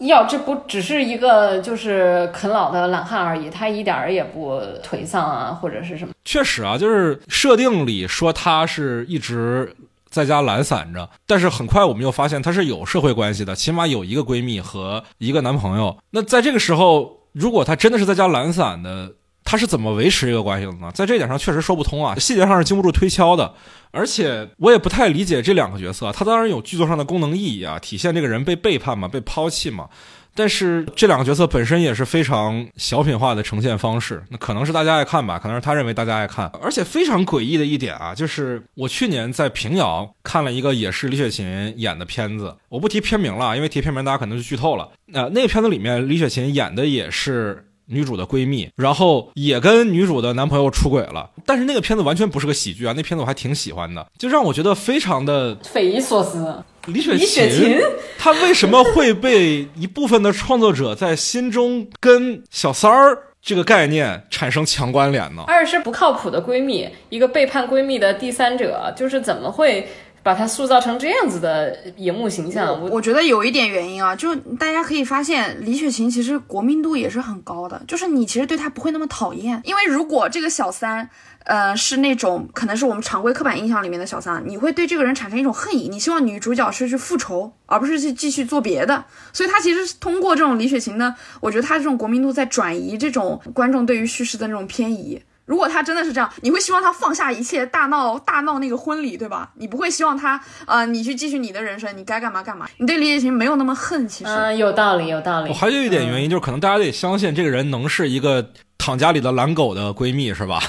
[0.00, 6.12] 要这不只是一个就是啃老的懒汉而已，他一点儿也不颓丧啊，或者是什么。
[6.26, 9.74] 确实啊，就是设定里说他是一直
[10.10, 15.96] 在家懒散着，但是很快我们又发现他是有社会关系的，起码有一个闺蜜和一个男朋友。
[16.10, 19.12] 那在这个时候，如果他真的是在家懒散的。
[19.44, 20.90] 他是怎么维持这个关系的呢？
[20.94, 23.54] 在这点上确实说不通啊，细节上是经不住推敲的。
[23.92, 29.88] 而且我也不太理解这两个角色，他当然有剧作上的功能意义啊，体现这个人被背叛嘛，被抛弃嘛。
[30.36, 36.50] 但是这两个角色本身也是非常小品化的呈现方式，那可能是大家爱看吧，可能是他认为大家爱看。
[36.60, 44.90] 而且非常诡异的一点啊，就是我去年在平遥看了一个也是李雪琴演的片子，我不提片名了，因为提片名大家可能就剧透了。
[45.06, 47.68] 那那个片子里面李雪琴演的也是。
[47.86, 56.62] 女主的闺蜜，然后也跟女主的男朋友出轨了，但是那个片子完全不是个喜剧啊，那片子我还挺喜欢的，就让我觉得非常的匪夷所思。
[56.86, 57.78] 李雪琴，
[58.18, 65.44] 她为什么会被一部分的创作者在心中跟小三儿这个概念产生强关联呢？
[65.46, 69.88] 二是不靠谱的闺蜜，一个背叛闺蜜的第三者，就是怎么会？
[70.24, 81.10] 把他塑造成这样子的荧幕形象，我我觉得有一点原因啊，就大家可以发现李雪琴其实国民度也是很高的，就是你其实对她不会那么讨厌，因为如果这个小三，
[81.44, 95.22] 呃，是那种可能是我们常规刻板印象里面的小三，你会对这个人产生一种恨意，你希望女主角是去复仇，而不是去继续做别的，所以她其实是通过这种李雪琴的，我觉得她这种国民度在转移这种观众对于叙事的那种偏移。
[95.46, 99.50] 如果他真的是这样，你会希望他放下一切，大闹大闹那个婚礼，对吧？
[99.56, 102.66] 你不会希望他，呃，你去继续你的人生，你该干嘛干嘛。
[102.78, 104.30] 你对李雪琴没有那么恨，其实。
[104.30, 105.48] 嗯，有道理，有道理。
[105.50, 108.50] 我还有一点原因，就是可能大家得相信这个人能是一个。
[108.84, 110.60] 躺家里的懒狗的闺蜜是吧？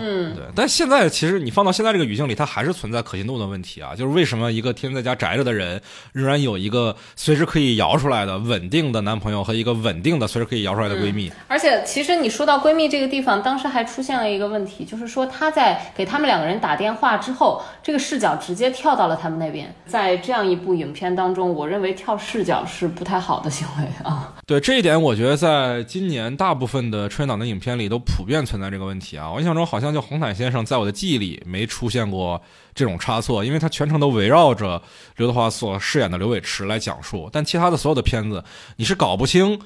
[0.00, 0.42] 嗯， 对。
[0.52, 3.94] 但现在其实你放到现在这个语境里，它还是存在可信度的问题啊。
[3.94, 5.80] 就是为什么一个天天在家宅着的人，
[6.12, 11.30] 仍然有一个随时可以摇出来的稳定的男朋友和一个稳定的随时可以摇出来的闺蜜？
[11.46, 19.72] 而且，其实你说到闺蜜这个地方，当时还出现了一个问题，就是说她在给他们两个人打电话之后，这个视角直接跳到了他们那边。
[19.86, 24.34] 在这样一部影片当中，我认为跳视角是不太好的行为啊。
[24.44, 29.30] 对这一点，我觉得在今年大部分的春节档的影片里都普遍存在这个问题啊。
[29.30, 32.42] 我印象中好像就《红毯先生》在我的记忆里没出现过
[32.74, 34.82] 这种差错，因为他全程都围绕着
[35.16, 37.30] 刘德华所饰演的刘伟驰来讲述。
[37.32, 38.42] 但其他的所有的片子，
[38.76, 39.60] 你是搞不清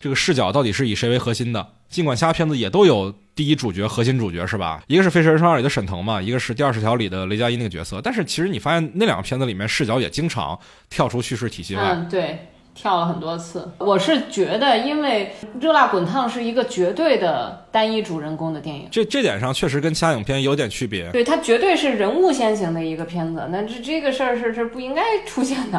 [0.00, 1.74] 这个视角到底是以谁为核心的。
[1.88, 4.82] 尽管其他片子也都有第一主角、核心主角是吧？
[4.86, 8.00] 一个是《飞驰人生二》里的沈腾嘛，一个是《第二十条》里的雷佳音那个角色。
[8.02, 11.94] 但是其实你发现那两个片子里面视角也经常跳出叙事体系外。
[12.10, 12.38] 对。
[12.74, 21.10] 跳了很多次，我是觉得，因为《热辣滚烫》是一个绝对的单一主人公的电影，这这点上确实跟其他影片有点区别。
[21.10, 25.78] 对，它绝对是人物先行的一个片子，那这这个事儿是是不应该出现的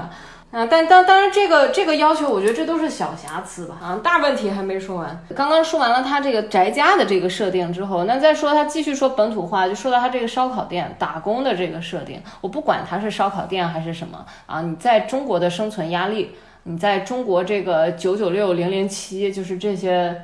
[0.51, 0.67] 啊。
[0.67, 3.75] 但当当然，这个这个要求，我觉得这都是小瑕疵吧。
[3.81, 5.25] 啊，大问题还没说完。
[5.35, 12.21] 刚刚说完了他这个宅家的这个设定之后，那再说他继续说本土化，就说到他这个烧烤店打工的这个设定。
[12.39, 16.35] 我不管他是烧烤店还是什么啊，你在中国的生存压力。
[16.63, 20.15] 你在中国这个九九六零零七，就是这些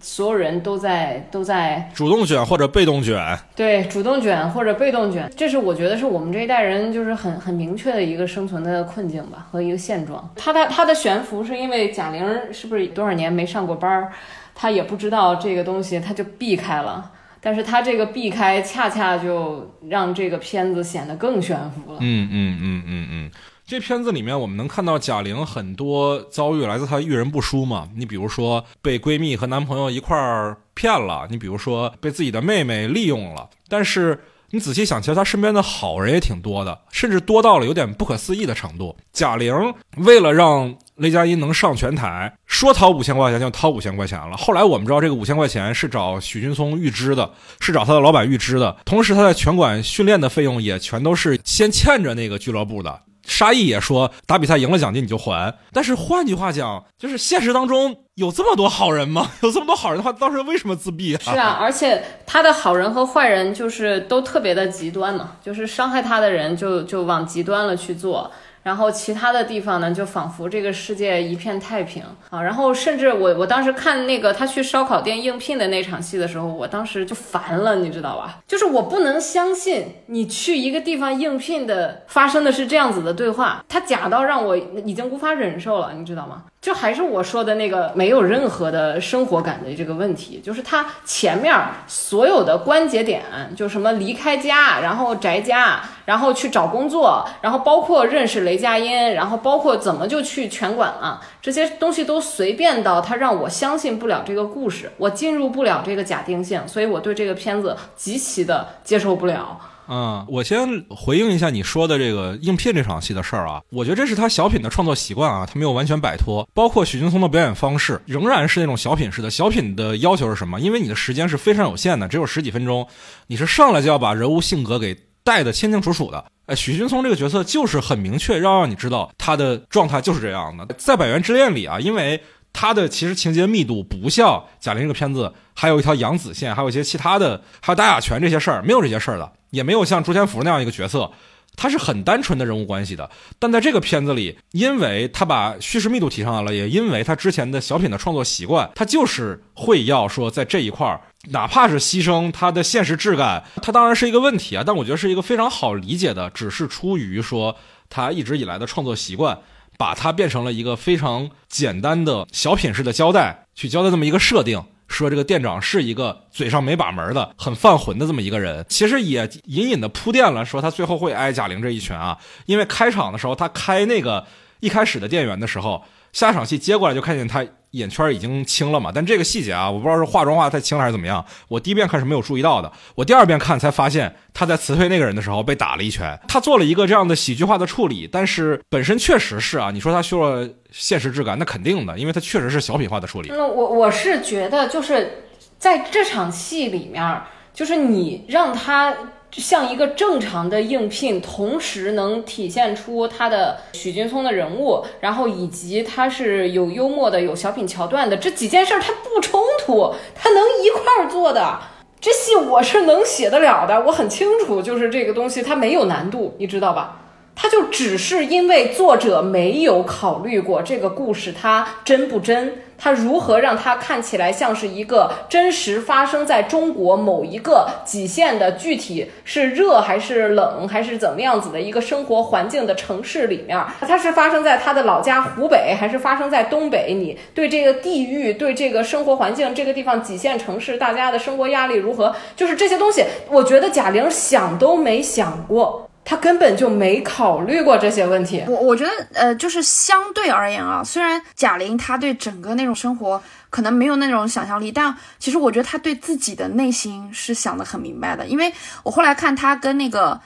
[0.00, 10.30] 所有人都在都在主动卷或者被动卷，对，主动卷或者被动卷，这是我觉得是我们这一代人就是很很明确的一个生存的困境吧和一个现状。
[10.36, 14.12] 他的他的悬浮是因为贾玲是不是多少年没上过班儿，
[14.54, 17.10] 他也不知道这个东西，他就避开了。
[17.40, 21.98] 但是他这个避开，恰恰就让这个片子显得更悬浮了。
[22.00, 23.30] 嗯嗯嗯嗯嗯。
[23.68, 27.86] 这片子里面，我们能看到贾玲很多遭遇来自她遇人不淑嘛？
[27.94, 33.50] 你比如说被闺蜜和男朋友一块儿骗了，你比如说被自己的妹妹利用了。
[33.68, 34.18] 但是
[34.52, 38.96] 你仔细想，其实她身边的好人也挺多的，甚至多到了有点不可思议的程度。
[39.12, 39.52] 贾玲
[39.98, 44.34] 为了让雷佳音能上全台，说掏五千块钱就掏五千块钱了。
[44.38, 48.74] 后来我们知道，这个五千块钱是找许君松预支的，是找他的老板预支的。
[48.86, 53.02] 同时，他在拳馆训练的费用也全都是先欠着那个俱乐部的。
[53.28, 59.30] 沙溢也说打比赛赢了奖金你就还，但是换句话讲，就是现实当中有这么多好人吗？
[59.42, 61.16] 有这么多好人的话，当时为什么自闭？
[61.18, 68.30] 是啊，而且他的好人和坏人就是都特别的极端嘛，就是伤害他的人就就往极端了去做。
[68.68, 72.42] 然后其他的地方呢，就仿佛这个世界一片太平啊。
[72.42, 78.40] 然后甚至我我当时看那个他去烧烤店应聘的那场戏的时候，我当时就烦了，你知道吧？
[78.46, 86.44] 就是我不能相信你去一个地方应聘的发生的是这样子的对话，他假到让我已经无法忍受了，你知道吗？
[86.60, 91.56] 就还是我说的那个没有任何的生活感的这个问题，就是他前面
[91.86, 93.22] 所有的关节点，
[93.56, 109.60] 就什么离开家，然后宅家，然后去找工作，然后包括认识雷佳音，然后包括怎么就去拳馆了，这些东西都随便到他让我相信不了这个故事，我进入不了这个假定性，所以我对这个片子极其的接受不了。
[109.88, 113.62] 嗯，我先回应一下你说的这个应聘这场戏的事儿啊。
[113.70, 116.46] 我觉得这是他小品的创作习惯啊，他没有完全摆脱。
[116.52, 119.30] 包括许君聪的表演方式，仍然是那种小品式的。
[119.30, 120.60] 小品的要求是什么？
[120.60, 122.86] 因为你的时间是非常有限的，只有十几分钟，
[123.28, 126.24] 你是上来就要把人物性格给带的清清楚楚的。
[126.46, 130.66] 哎，许君聪这个角色就是很明确，要让你知道他的状态就是这样的。
[130.76, 132.22] 在《百元之恋》里啊，因为
[132.52, 139.32] 他的其实情节密度不像贾玲这个片子，还有一条杨子线，还有一些其他的，还有打哑拳这些事儿，没有这些事儿的。
[139.50, 141.10] 也没有像朱天福那样一个角色，
[141.56, 143.10] 他是很单纯的人物关系的。
[143.38, 154.62] 但在这个片子里，因为他把叙事密度提上来了，也因为他之前的小品的创作习惯，他就是会要说在这一块儿，哪怕是牺牲他的现实质感，他当然是一个问题啊。
[154.66, 157.56] 但我觉得是一个非常好理解的，只是出于说
[157.90, 159.38] 他一直以来的创作习惯，
[159.76, 164.62] 把它变成了一个非常简单的小品式的交代，去交代这么一个设定。
[164.88, 172.18] 说这个店长是一个嘴上没把门的、很犯浑的这么一个人，其实也隐隐的铺垫了，说他最后会挨贾玲这一拳啊。
[172.46, 174.26] 因为开场的时候，他开那个
[174.60, 177.44] 一开始的店员的时候，下场戏接过来就看见他。
[177.72, 178.90] 眼圈已经青了嘛？
[178.94, 181.22] 但这个细节啊，我不知道是化妆化太轻还是怎么样。
[181.48, 186.18] 我第一遍看是没有注意到的，我第二遍看才发现他在辞退那个人的时候被打了一拳。
[186.26, 193.28] 他做了一个这样的喜剧化的处理，但是本身确实是啊，你说他修了现实质感，那肯定的，因为他确实是小品化的处理。
[193.28, 195.24] 那我我是觉得就是
[195.58, 197.20] 在这场戏里面。
[197.54, 198.94] 就是你让他
[199.30, 211.58] 就像一个正常的应聘，同时能体现出他的许君聪的人物，然后以及他是有幽默的、有小品桥段的这几件事儿，他不冲突，他能一块儿做的。
[212.00, 217.02] 这戏我是能写得了的，我很清楚，就是这个东西它没有难度，你知道吧？
[217.34, 236.94] 它就只是因为作者没有考虑过这个故事它真不真，它如何让它看起来像是一个真实发生在中国某一个几线的具体是热还是冷还是怎么样子的一个生活环境的城市里面，它是发生在他的老家湖北还是发生在东北？
[236.94, 242.14] 你对这个地域、对这个生活环境、这个地方几线城市大家的生活压力如何？
[242.36, 245.87] 就是这些东西，我觉得贾玲想都没想过。
[246.08, 248.42] 他根本就没考虑过这些问题。
[248.48, 258.26] 我我觉得，呃，就是相对而言啊，虽然贾玲她对整个那种生活可能没有那种想象力，但其实我觉得她对自己的内心是想得很明白的。
[258.26, 258.50] 因为
[258.82, 260.18] 我后来看她跟那个。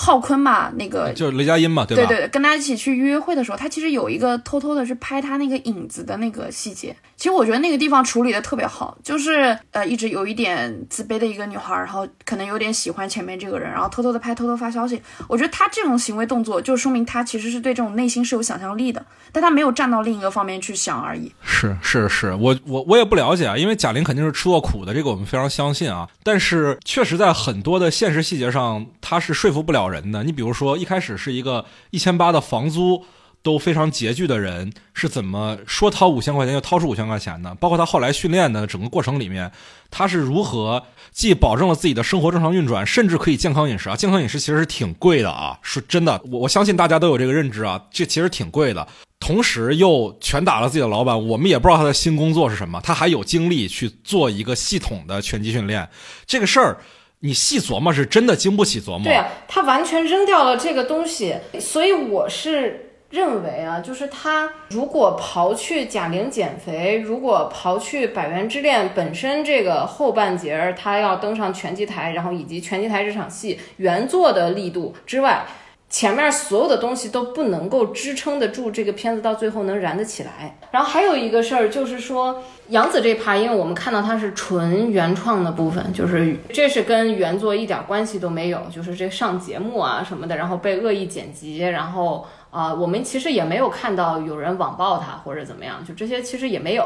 [0.00, 2.06] 浩坤嘛，那个就是雷佳音嘛，对吧？
[2.06, 6.94] 对对，跟他一起去约会的时候，他其实有一个偷偷的是拍他那个影子的那个细节。
[7.16, 15.02] 其实我觉得那个地方处理的特别好，就是呃一直有一点自卑的一个女孩，然后可能有点喜欢前面这个人，然后偷偷的拍，偷偷发消息。
[15.26, 21.32] 我觉得他这种行为动作，就说明他其实是对这种内心是有想象力的，但他没有站到另一个方面去想而已。
[21.42, 26.08] 是是是，我我我也不了解啊，因为贾玲肯定是吃过苦的，这个我们非常相信啊。
[26.22, 29.87] 但是确实在很多的现实细节上，他是说服不了。
[29.88, 33.04] 人的，你比如说一开始是一个一千八的房租
[33.40, 37.54] 都非常拮据的人，是怎么说掏五千块钱就掏出五千块钱的？
[37.54, 39.50] 包括他后来训练的整个过程里面，
[39.90, 40.82] 他是如何
[41.12, 43.96] 既保证了自己的生活正常运转，甚至可以健康饮食啊？
[43.96, 48.86] 健康饮食其实是挺贵的啊，是真的，我我相信大家都有这个认知啊，这其实挺贵的。
[49.20, 55.88] 同时又拳打了自己的老板，我们也不知道他的新工作是什么，他还有精力去做一个系统的拳击训练，
[56.26, 56.78] 这个事儿。
[57.20, 59.02] 你细琢磨是真的经不起琢磨。
[59.04, 75.44] 对啊，他完全扔掉了这个东西，所以我是认为啊，就是他如果刨去贾玲减肥，如果刨去《百元之恋》本身这个后半截儿他要登上拳击台，然后以及拳击台这场戏原作的力度之外。
[75.90, 80.58] 前面所有的东西都不能够支撑得住这个片子到最后能燃得起来。
[80.70, 92.26] 然后还有一个事儿就是说，杨子这趴，因为我们看到它是纯原创的部分，就是这是跟原作一点关系都没有，就是这上节目啊什么的，然后被恶意剪辑，然后。
[92.50, 96.84] 啊，我们其实也没有看到有人网暴他或者怎么样，就这些其实也没有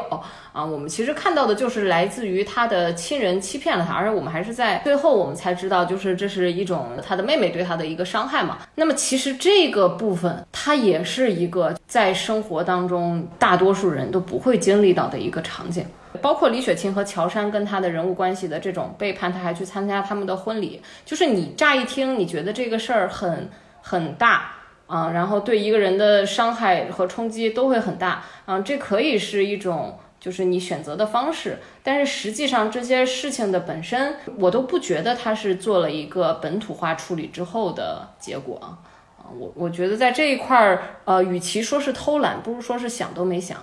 [0.51, 0.63] 啊。
[0.63, 8.57] 我们其实看到的就是来自于他的亲人欺骗了他，而且我们还是在最后我们才知道，就是这是一种他的妹妹对他的一个伤害嘛。
[8.75, 15.85] 那么其实这个部分，它也是一个在生活当中大多数人都不会经历到的一个场景，
[16.21, 23.49] 包括李雪琴和乔杉跟他的人物关系的这种背叛，他还去参加他们的婚礼，就是你乍一听你觉得这个事儿很
[23.81, 24.51] 很大。
[24.93, 38.77] 啊，然后对一个人的伤害和冲击都会很大，啊，这可以是一种就是你选择的方式，但是实际上这些事情的本身，我都不觉得它是做了一个本土化处理之后的结果啊，
[39.39, 43.57] 我我觉得在这一块儿，呃，与其说是偷懒，不如说是想都没想。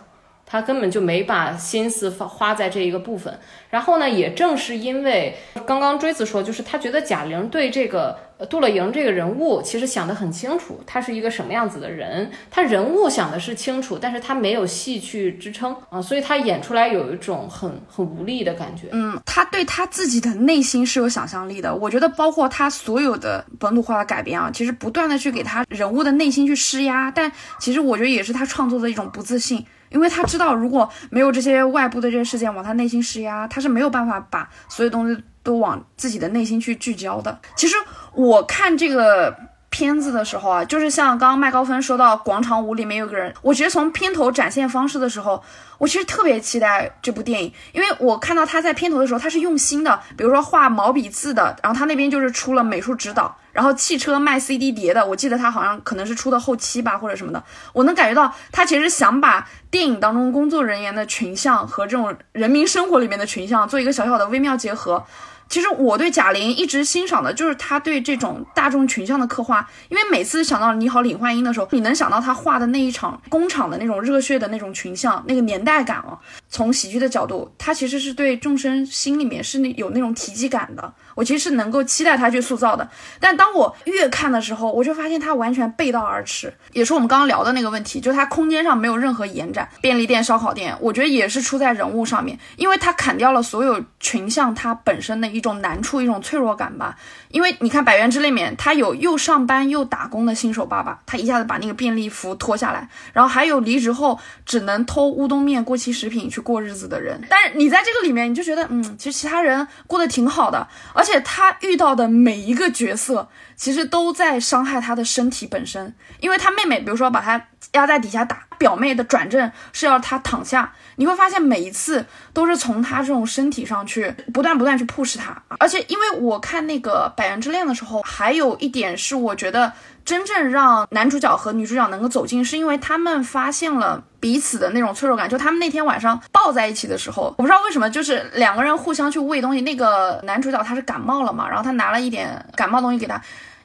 [0.52, 18.88] 他根本就没把心思花花在这一个部分，然后呢，也正是因为刚刚锥子说，就是他觉得贾玲对这个杜乐莹这个人物其实想得很清楚，他是一个什么样子的人，他人物想的是清楚，但是他没有戏去支撑啊，所以他演出来有一种很很无力的感觉。
[18.92, 29.64] 嗯，他对他自己的内心是有想象力的，我觉得包括他所有的本土化的改编啊，其实不断的去给他人物的内心去施压，但其实我觉得也是他创作的一种不自信。
[29.90, 37.36] 因为他知道，如果没有这些外部的这些事件往他内心施压，他是没有办法把所有东西都往自己的内心去聚焦的。
[37.56, 37.74] 其实
[38.12, 39.34] 我看这个
[39.70, 45.42] 片子的时候啊，就是像刚刚麦高芬说到广场舞里面有个人，我觉得从片头展现方式的时候。
[45.80, 57.42] 我其实特别期待这部电影，因为我看到他在片头的时候，他是用心的，比如说画毛笔字的，然后他那边就是出了美术指导，然后汽车卖 CD 碟的，我记得他好像可能是出的后期吧，或者什么的，
[57.72, 65.02] 我能感觉到他其实想把电影当中工作人员的群像和这种人民生活里面的群像做一个小小的微妙结合。
[65.50, 76.16] 其实我对贾玲一直欣赏的就是她对这种大众群像的刻画，因为每次想到你好，李焕英的时候，你能想到她画的那一场工厂的那种热血的那种群像，那个年代感哦。
[76.50, 82.88] 从喜剧的角度，他其实是对众生心里面是那有那种体积感的，我其实是能够期待他去塑造的。
[83.20, 89.68] 但当我越看的时候，我就发现他完全背道而驰，也是我们刚刚聊的那个问题，就是他空间上没有任何延展。
[89.80, 96.96] 便利店、烧烤店，我觉得也是出在人物上面，因为他砍掉了所有群像他本身的一种难处、一种脆弱感吧。
[97.30, 107.20] 因为你看《百元之恋》里面，他有又上班又打工的新手爸爸，他一下子把那个便利服脱下来，然后还有离职后只能偷乌冬面、过期食品去过日子的人。
[107.28, 115.94] 但是你在这个里面，你就觉得，嗯，其实其他人过得挺好的，而且他遇到的每一个角色，其实都在伤害他的身体本身。
[116.20, 125.42] 因为他妹妹，比如说把他压在底下打，表妹的转正是要他躺下，你会发现每一次都是从他这种身体上去不断不断去 push 他。
[125.58, 127.10] 而且因为我看那个。
[127.16, 129.72] 百元之恋的时候，还有一点是我觉得
[130.04, 135.28] 真正让男主角和女主角能够走近，是因为他们发现了彼此的那种脆弱感。
[135.28, 139.60] 就他们那天晚上抱在一起的时候，我不知道为什么，就是两个人互相去喂东西。
[139.60, 143.20] 那个男主角他是感冒了嘛，然后他拿了一点感冒东西给他。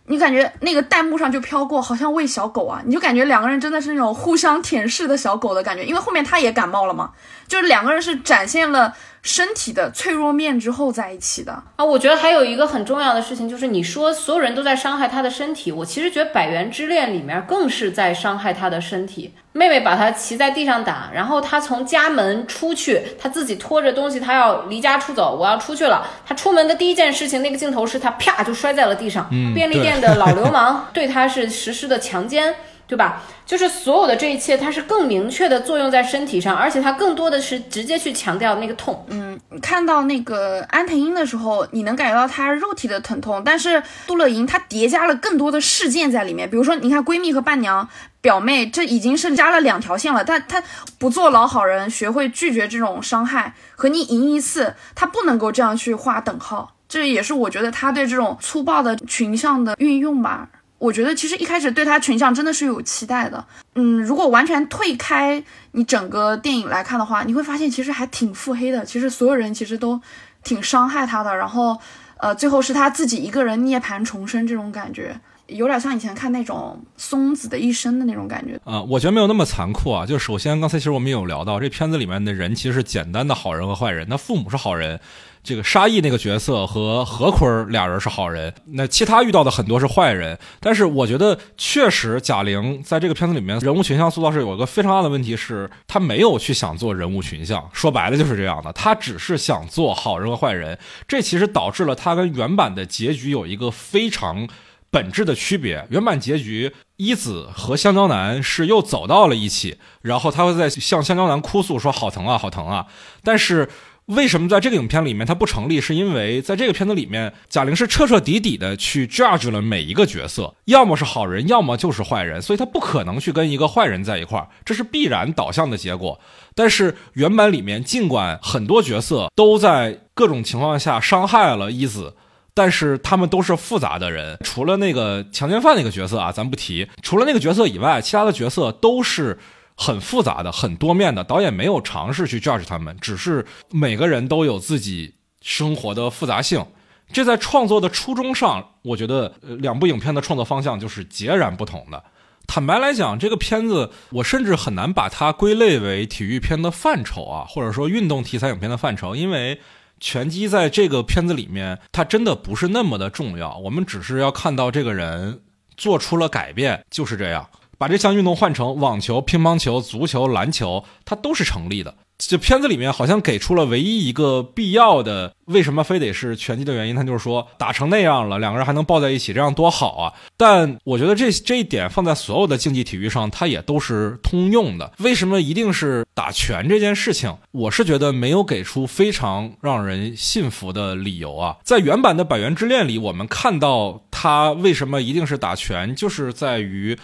[0.08, 7.10] 你感觉那个弹幕上就飘过，好像喂小狗啊，你就感觉两个人真的是那种互相舔舐的小狗的感觉，因为后面他也感冒了嘛，
[7.48, 11.84] 就是两个人是展现了身体的脆弱面之后在一起的啊。
[11.84, 19.34] 我觉得还有一个很重要的事情，就是你说所有人都在伤害他的身体，我其实觉得《百元之恋》里面更是在伤害他的身体。
[19.54, 26.06] 妹妹把他骑在地上打，然后他从家门出去，他自己拖着东西，他要离家出走，我要出去了。
[26.26, 29.30] 他出门的第一件事情，那个镜头是他啪就摔在了地上。
[29.54, 32.54] 便利店的老流氓对他是实施的强奸。
[32.88, 33.24] 对吧？
[33.46, 39.06] 就是所有的这一切，它是更明确的作用在身体上，而且它更多的是直接去强调那个痛。
[39.10, 46.50] 嗯，看到那个安藤英的时候，你能感觉到她肉体的疼痛，但是杜乐莹她叠加了更多的事件在里面。
[46.50, 47.88] 比如说，你看闺蜜和伴娘、
[48.22, 50.24] 表妹，这已经是加了两条线了。
[50.24, 50.62] 她她
[51.00, 56.76] 不做老好人，学会拒绝这种伤害，和你赢一次，她不能够这样去划等号。
[56.88, 60.50] 这也是我觉得她对这种粗暴的群像的运用吧。
[60.78, 63.44] 我觉得其实一开始对他群像真的是有期待的，
[63.76, 68.84] 嗯，如果完全退开你整个电影来看的话，你会发现其实还挺腹黑的。
[68.84, 70.00] 其实所有人其实都
[70.44, 71.78] 挺伤害他的，然后，
[72.18, 78.60] 呃，最后是他自己一个人涅槃重生这种感觉，有点像以前看那种松子的一生的那种感觉。
[78.66, 80.06] 啊，我觉得没有那么残酷啊。
[80.06, 85.00] 就首先刚才其实我们也有聊到，这片子里面的人其实是简单的好人和坏人，那父母是好人。
[85.46, 90.38] 这个沙溢那个角色和何坤俩人是好人，那其他遇到的很多是坏人。
[90.60, 100.78] 但是我觉得确实贾玲在这个片子里面人物群像塑造是有一个非常大的问题，是她没有去想做人物群像，说白了就是这样的，她只是想做好人和坏人。
[101.08, 104.48] 这其实导致了她跟原版的结局有一个非常
[104.89, 105.86] 本质的区别。
[105.91, 112.88] 原版结局一子和香蕉男是又走到了一起，然后他会在向香蕉男哭诉说好疼啊好疼啊，
[113.24, 113.70] 但是。
[114.08, 115.82] 为什么在这个影片里面它不成立？
[115.82, 126.20] 是因为在这个片子里面，贾玲是彻彻底底的去 judge 了每一个角色，要么是好人，要么就是坏人，所以她不可能去跟一个坏人在一块儿，这是必然导向的结果。
[126.53, 132.16] 但是原版里面，尽管很多角色都在各种情况下伤害了一子，
[132.53, 139.39] 但是他们都是复杂的人，除了那个强奸犯那个角色啊，咱不提，除了那个角色以外，其他的角色都是。
[139.76, 146.66] 很复杂的、很多面的，导演没有尝试去 judge 他们，只是每个人都有自己生活的复杂性。
[147.12, 152.04] 这在创作的初衷上，我觉得两部影片的创作方向就是截然不同的。
[152.48, 159.60] 坦白来讲，这个片子我甚至很难把它归类为体育片的范畴啊，或者说运动题材影片的范畴，因为
[160.00, 163.58] 拳击在这个片子里面，它真的不是那么的重要。
[163.58, 165.42] 我们只是要看到这个人
[165.78, 167.48] 做出了改变，就是这样。
[167.78, 171.94] 把这项运动换成网球、乒乓球、足球、篮球，它都是成立的。
[172.18, 176.96] 这片子里面好像给出了唯一一个必要的，为什么非得是拳击的原因？
[176.96, 180.14] 他就是说打成那样了，两个人还能抱在一起，这样多好啊！
[180.38, 184.94] 但我觉得这这一点放在所有的竞技体育上，它也都是通用的。
[185.00, 187.36] 为什么一定是打拳这件事情？
[187.52, 191.58] 我是觉得没有给出非常让人信服的理由啊。
[191.64, 196.98] 在原版的《百元之恋》里，我们看到他为什么一定是打拳，就是在于。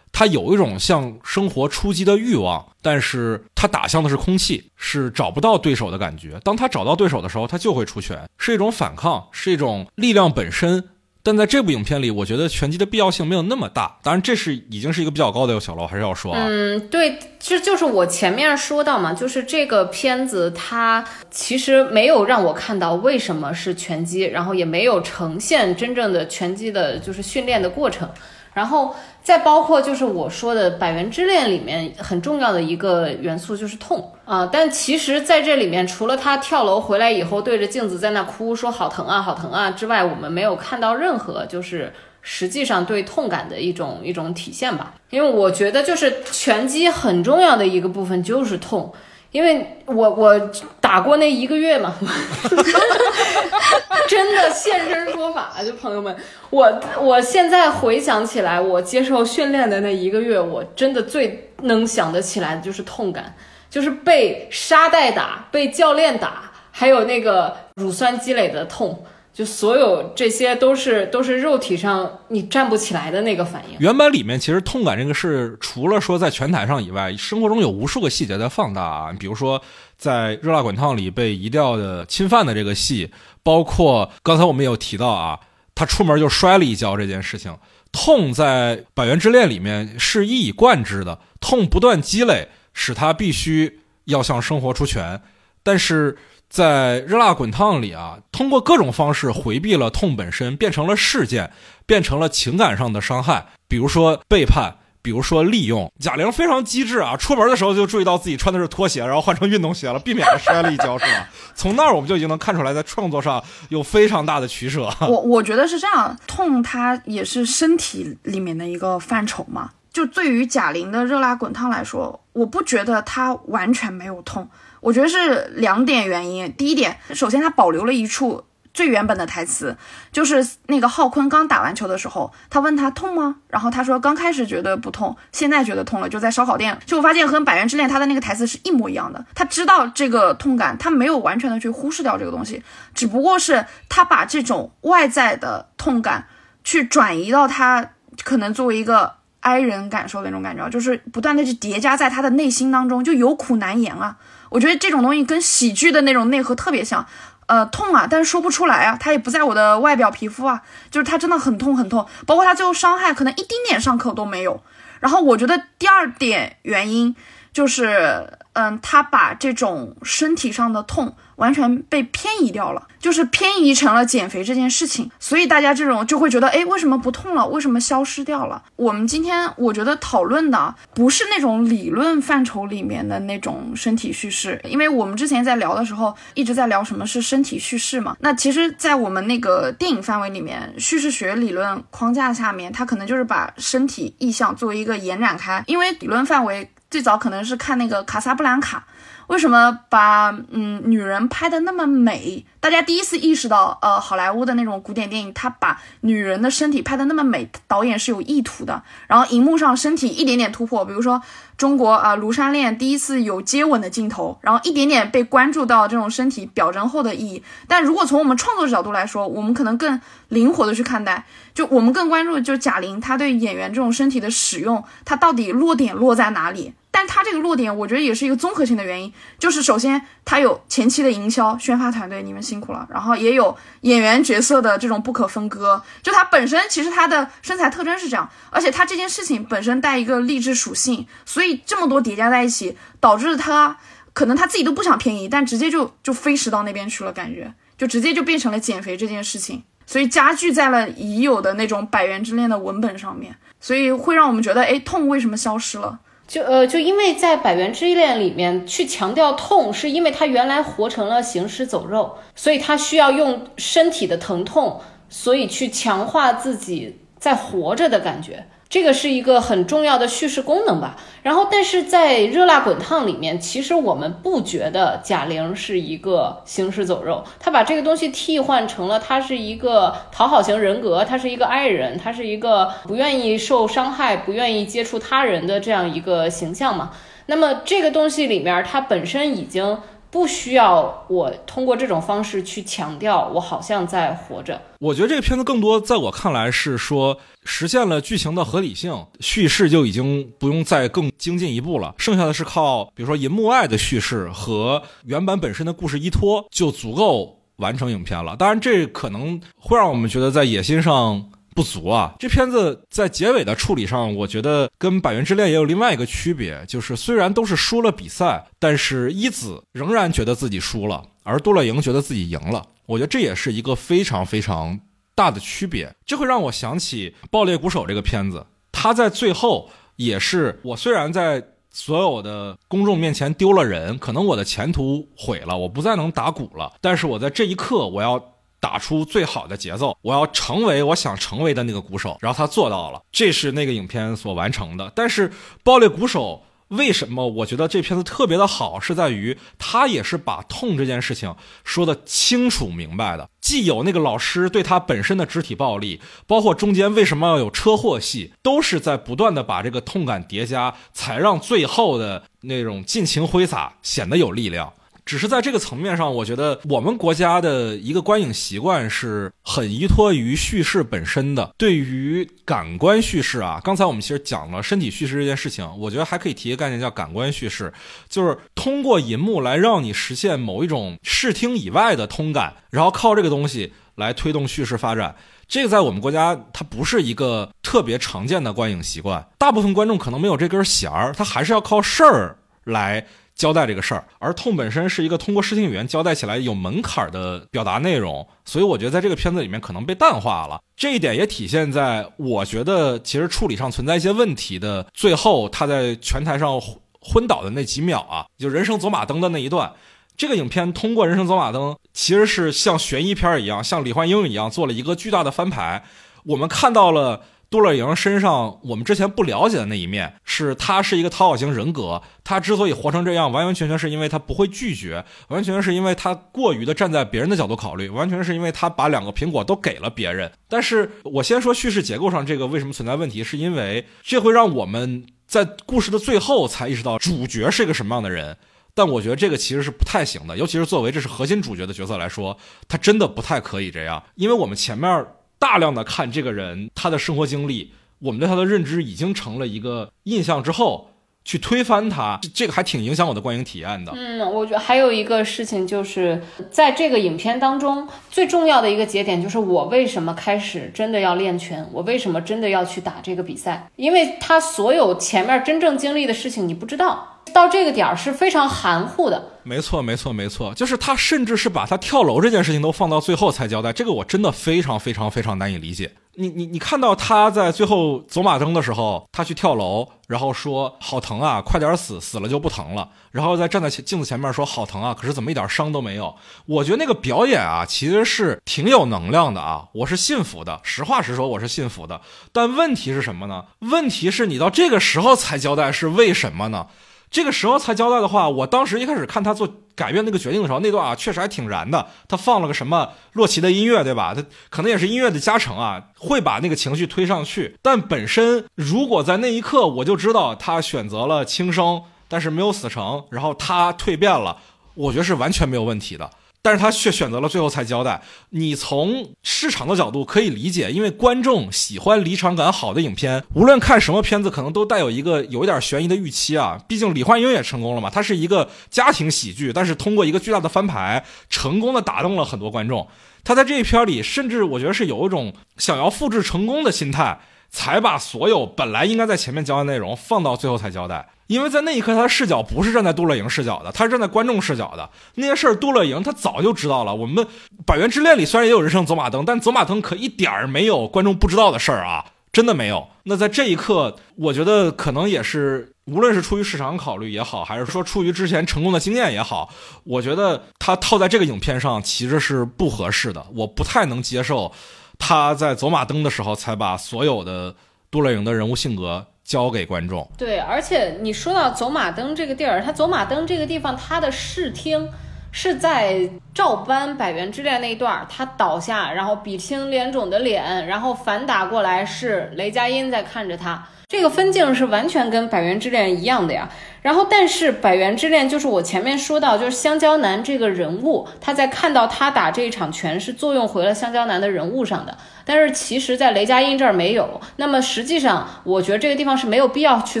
[0.12, 6.38] 他有一种向生活出击的欲望，但是他打向的是空气，是找不到对手的感觉。
[6.44, 10.84] 当他找到对手的时候，他就会出拳，是一种反抗，是一种力量本身。
[11.22, 13.98] 但在这部影片里，我觉得拳击的必要性没有那么大。
[14.02, 16.46] 当然，这是已经是一个比较高的小楼，还是要说啊。
[16.46, 28.08] 嗯，对，这就是我前面说到嘛，就是这个片子它其实没有让我看到为什么是拳击，然后也没有呈现真正的拳击的，就是训练的过程。
[28.52, 41.92] 然后再包括就是我说的《百元之恋》里面很重要的一个元素就是痛啊，但其实在这里面除了他跳楼回来以后对着镜子在那哭说好疼啊好疼啊之外，我们没有看到任何就是
[42.22, 44.94] 实际上对痛感的一种一种体现吧。
[45.10, 48.92] 因为我觉得就是拳击很重要的一个部分就是痛。
[49.30, 50.50] 因为我我
[50.80, 51.94] 打过那一个月嘛，
[54.08, 56.14] 真的现身说法，就朋友们，
[56.50, 63.36] 我我现在回想起来，我接受训练的那一个月，我真的最能想得起来的就是痛感，
[63.70, 69.04] 就是被沙袋打，被教练打，还有那个乳酸积累的痛。
[69.32, 73.76] 就所有这些都是都是肉体上你站不起来的那个反应。
[73.78, 79.12] 原版里面其实痛感这个事，除了说在拳台上以外，生活中有无数个细节在放大啊。
[79.18, 79.62] 比如说
[79.96, 83.10] 在热辣滚烫里被移掉的侵犯的这个戏，
[83.42, 85.38] 包括刚才我们也有提到啊，
[85.74, 87.56] 他出门就摔了一跤这件事情，
[87.92, 95.22] 痛在《百元之恋》里面是一以贯之的，痛不断积累，使他必须要向生活出拳，
[95.62, 96.18] 但是。
[96.50, 101.52] 在热辣滚烫里啊，通过各种方式回避了痛本身，变成了事件，
[101.86, 105.92] 变成了情感上的伤害，比如说背叛，比如说利用。
[106.00, 111.28] 贾玲非常机智啊，出门的时候就注意到自己穿的是拖鞋，然后换成运动鞋了，避免了摔了一跤，是吧？
[111.54, 114.90] 从那儿我们就已经能看出来，在创作上有非常大的取舍。
[115.02, 119.70] 我我觉得是这样，痛它也是身体里面的一个范畴嘛。
[119.92, 124.48] 就对于贾玲的热辣滚烫来说，我不觉得她完全没有痛。
[124.80, 126.52] 我觉得是两点原因。
[126.54, 129.76] 第一点，首先他保留了一处最原本的台词，
[130.12, 133.36] 就是那个浩坤刚打完球的时候，他问他痛吗？
[133.48, 136.08] 然后他说刚开始觉得不痛，现在觉得痛了。
[136.08, 139.24] 就在烧烤店，就我发现和《百元之恋》他的那个台词是一模一样的。
[139.34, 142.62] 他知道这个痛感，他没有完全的去忽视掉这个东西，
[142.94, 146.28] 只不过是他把这种外在的痛感
[146.62, 147.90] 去转移到他
[148.22, 154.16] 可能作为一个哀人感受的那种感觉，就是不断的去叠加在他的内心当中，就有苦难言啊。
[154.50, 157.06] 我觉得这种东西跟喜剧的那种内核特别像，
[157.46, 164.62] 呃，痛啊，但是说不出来啊，它也不在我的外表皮肤啊，就是它真的很痛很痛，包括它最后伤害可能一丁点伤口都没有。
[165.00, 167.16] 然后我觉得第二点原因
[167.52, 171.14] 就是，嗯，他把这种身体上的痛。
[171.36, 177.48] 完全被偏移掉了，就是偏移成了减肥这件事情，所以大家这种就会觉得，哎，为什么不痛了？
[177.48, 178.62] 为什么消失掉了？
[178.76, 188.14] 我们今天我觉得讨论的不是那种理论范畴里面的那种身体叙事，因为我们之前在聊的时候一直在聊什么是身体叙事嘛。
[188.20, 198.84] 那其实，在我们那个电影范围里面，叙事学理论框架下面，它可能就是把身体意象作为一个延展开，因为理论范围最早可能是看那个卡萨布兰卡。
[199.28, 202.44] 为什么把嗯女人拍的那么美？
[202.58, 208.82] 大家第一次意识到，呃，好莱坞的那种古典电影，他把女人的身体拍的那么美，导演是有意图的。
[209.06, 211.22] 然后荧幕上身体一点点突破，比如说
[211.56, 217.44] 中国啊《庐山恋》第一次有接吻的镜头，然后一点点被关注到这种身体表征后的意义。
[217.68, 226.74] 但如果从我们创作角度来说，我们可能更灵活的去看待，就我们更关注就贾玲她对演员这种身体的使用，她到底落点落在哪里？
[226.92, 243.76] 但他这个落点，我觉得也是一个综合性的原因，就是首先他有前期的营销宣发团队，你们辛苦了，然后也有演员角色的这种不可分割，就他本身其实他的身材特征是这样，而且他这件事情本身带一个励志属性，所以这么多叠加在一起，导致他
[244.12, 256.00] 可能他自己都不想偏移，但直接就就飞驰到那边去了，感觉就直接就变成了减肥这件事情，所以加剧在了已有的那种百元之恋的文本上面，所以会让我们觉得，哎，痛为什么消失了？
[256.30, 268.46] 就呃，就因为在《百元之恋》里面去强调痛，是因为他原来活成了行尸走肉，所以他需要用身体的疼痛，所以去强化自己在活着的感觉。
[268.70, 270.96] 这个是一个很重要的叙事功能吧。
[271.24, 286.92] 然后，但是在《热辣滚烫》里面，其实我们不觉得贾玲是一个行尸走肉，她把这个东西替换成了她是一个讨好型人格，她是一个爱人，她是一个不愿意受伤害、不愿意接触他人的这样一个形象嘛。
[287.26, 289.76] 那么这个东西里面，它本身已经。
[290.10, 294.60] 不需要我通过这种方式去强调我好像在活着。
[294.78, 308.34] 我觉得这个片子更多在我看来是说实现了剧情的合理性，叙事就已经不用再更精进一步了，剩下的是靠比如说银幕外的叙事和原版本身的故事依托就足够完成影片了。
[308.36, 311.30] 当然，这可能会让我们觉得在野心上。
[311.54, 312.14] 不足啊！
[312.18, 322.66] 这片子在结尾的处理上，我觉得跟《百元之恋》也有另外一个区别，就是虽然都是输了比赛，但是一子仍然觉得自己输了，而杜乐莹觉得自己赢了。
[322.86, 324.80] 我觉得这也是一个非常非常。
[325.12, 325.94] 大的区别。
[326.06, 338.32] 这会让我想起《爆裂鼓手》这个片子，他在最后也是我虽然在所有的公众面前丢了人，可能我的前途毁了，我不再能打鼓了，但是我在这一刻我要。
[338.60, 344.92] 打出最好的节奏，我要成为我想成为的那个鼓手，然后他做到了，这是那个影片所完成的。
[344.94, 345.28] 但是
[345.64, 346.42] 《爆裂鼓手》
[346.76, 351.34] 为什么我觉得这片子特别的好，是在于他也是把痛这件事情
[351.64, 364.72] 说的清楚明白的，既有那个老师对他本身的肢体暴力，包括中间为什么要有车祸戏，都是在不断的把这个痛感叠加，才让最后的那种尽情挥洒显得有力量。
[365.04, 371.52] 只是在这个层面上，我觉得我们国家的一个观影习惯是很依托于叙事本身的。
[371.56, 377.72] 对于感官叙事啊，刚才我们其实讲了身体叙事这件事情，我觉得还可以提一个概念叫感官叙事，
[378.08, 385.16] 就是通过银幕来让你实现某一种视听以外的通感，然后靠这个东西来推动叙事发展。
[385.48, 393.06] 这个在我们国家它不是一个特别常见的观影习惯，大部分观众可能没有这根弦儿，他还是要靠事儿来。
[393.40, 400.60] 交代这个事儿，而痛本身是一个通过视听语言交代起来有门槛的表达内容，所以我觉得在这个片子里面可能被淡化了。
[400.76, 406.60] 这一点也体现在我觉得其实处理上存在一些问题的最后，他在拳台上
[407.00, 409.72] 昏倒的那几秒啊，就人生走马灯的那一段。
[410.18, 415.82] 这个影片通过人生走马灯，其实是像悬疑片一样，像李焕英一样做了一个巨大的翻牌，
[416.24, 417.22] 我们看到了。
[417.50, 422.00] 杜乐莹身上我们之前不了解的那一面，是他是一个讨好型人格。
[422.22, 430.30] 他之所以活成这样，完完全全是因为他不会拒绝，完全是因为他过于的站在别人的角度考虑，完全是因为他把两个苹果都给了别人。
[430.48, 438.36] 但是我先说叙事结构上这个为什么存在问题，是因为这会让我们在故事的最后才意识到主角是一个什么样的人。
[438.74, 445.04] 但我觉得这个其实是不太行的，尤其是作为这是核心主角的角色来说，他真的不太可以这样，因为我们前面。
[445.40, 450.90] 大量的看这个人他的生活经历，我们对他的认知已经成了一个印象之后，
[451.24, 453.92] 去推翻他，这个还挺影响我的观影体验的。
[453.96, 463.68] 嗯，我觉得还有一个事情就是在这个影片当中最重要的一个节点，就是我为什么开始真的要练拳，我为什么真的要去打这个比赛？
[463.76, 467.19] 因为他所有前面真正经历的事情你不知道。
[467.32, 475.92] 到这个点儿是非常含糊的，没错，没错，没错，就是他甚至是把他跳楼这件事情都放到最后才交代，这个我真的非常非常非常难以理解。
[476.16, 486.14] 你你你看到他在最后走马灯的时候，他去跳楼，然后说好疼啊，快点死，死了就不疼了，然后再站在镜子前面说好疼啊，可是怎么一点伤都没有？
[486.46, 492.00] 我觉得那个表演啊，其实是挺有能量的啊，我是信服的，实话实说，我是信服的。
[492.32, 493.44] 但问题是什么呢？
[493.60, 496.66] 问题是你到这个时候才交代是为什么呢？
[497.10, 501.88] 这个时候才交代的话，我当时一开始看他做改变那个决定的时候，那段啊确实还挺燃的。
[502.06, 504.14] 他放了个什么洛奇的音乐，对吧？
[504.14, 507.56] 他可能也是音乐的加成啊，会把那个情绪推上去。
[507.60, 514.36] 但本身如果在那一刻我就知道他选择了轻生，但是没有死成，然后他蜕变了，
[514.74, 516.08] 我觉得是完全没有问题的。
[516.42, 518.00] 但是他却选择了最后才交代。
[518.30, 526.58] 你从市场的角度可以理解，因为观众喜欢离场感好的影片，无论看什么片子，可能都带有一个有一点悬疑的预期啊。
[526.66, 532.88] 毕竟李焕英也成功了嘛，它是一个家庭喜剧，但是通过一个巨大的翻牌，成功的打动了很多观众。
[533.22, 541.06] 他在这一片里，甚至我觉得是有一种想要复制成功的心态，才把所有本来应该在前面交代内容放到最后才交代。
[541.30, 544.90] 因为在那一刻，他的视角不是站在杜乐莹视角的，他是站在观众视角的。
[545.14, 546.92] 那些事儿，杜乐莹他早就知道了。
[546.92, 547.24] 我们
[547.64, 552.88] 《百元之恋》里虽然也有人生走马灯，但走马灯可一点儿没有观众不知道的事儿啊，真的没有。
[553.04, 559.48] 那在这一刻，我觉得可能也是，无论是出于市场考虑也好，还是说出于之前成功的经验也好，
[559.84, 563.24] 我觉得他套在这个影片上其实是不合适的。
[563.36, 564.50] 我不太能接受
[564.98, 567.54] 他在走马灯的时候才把所有的
[567.88, 569.06] 杜乐莹的人物性格。
[569.30, 570.04] 交给观众。
[570.18, 574.90] 对，而且你说到走马灯这个地儿，它走马灯这个地方，它的视听
[575.30, 586.50] 是在照搬《百元之恋》那一段，他倒下，然后鼻青脸肿的脸，然后反打过来是雷佳音在看着他，这个分镜是完全跟《百元之恋》一样的呀。
[586.82, 594.96] 然后，但是《百元之恋》就是我前面说到，就是香蕉男这个人物，他在看到他打这一场拳是作用回了香蕉男的人物上的。
[595.22, 597.20] 但是其实，在雷佳音这儿没有。
[597.36, 600.00] 那么实际上，我觉得这个地方是没有必要去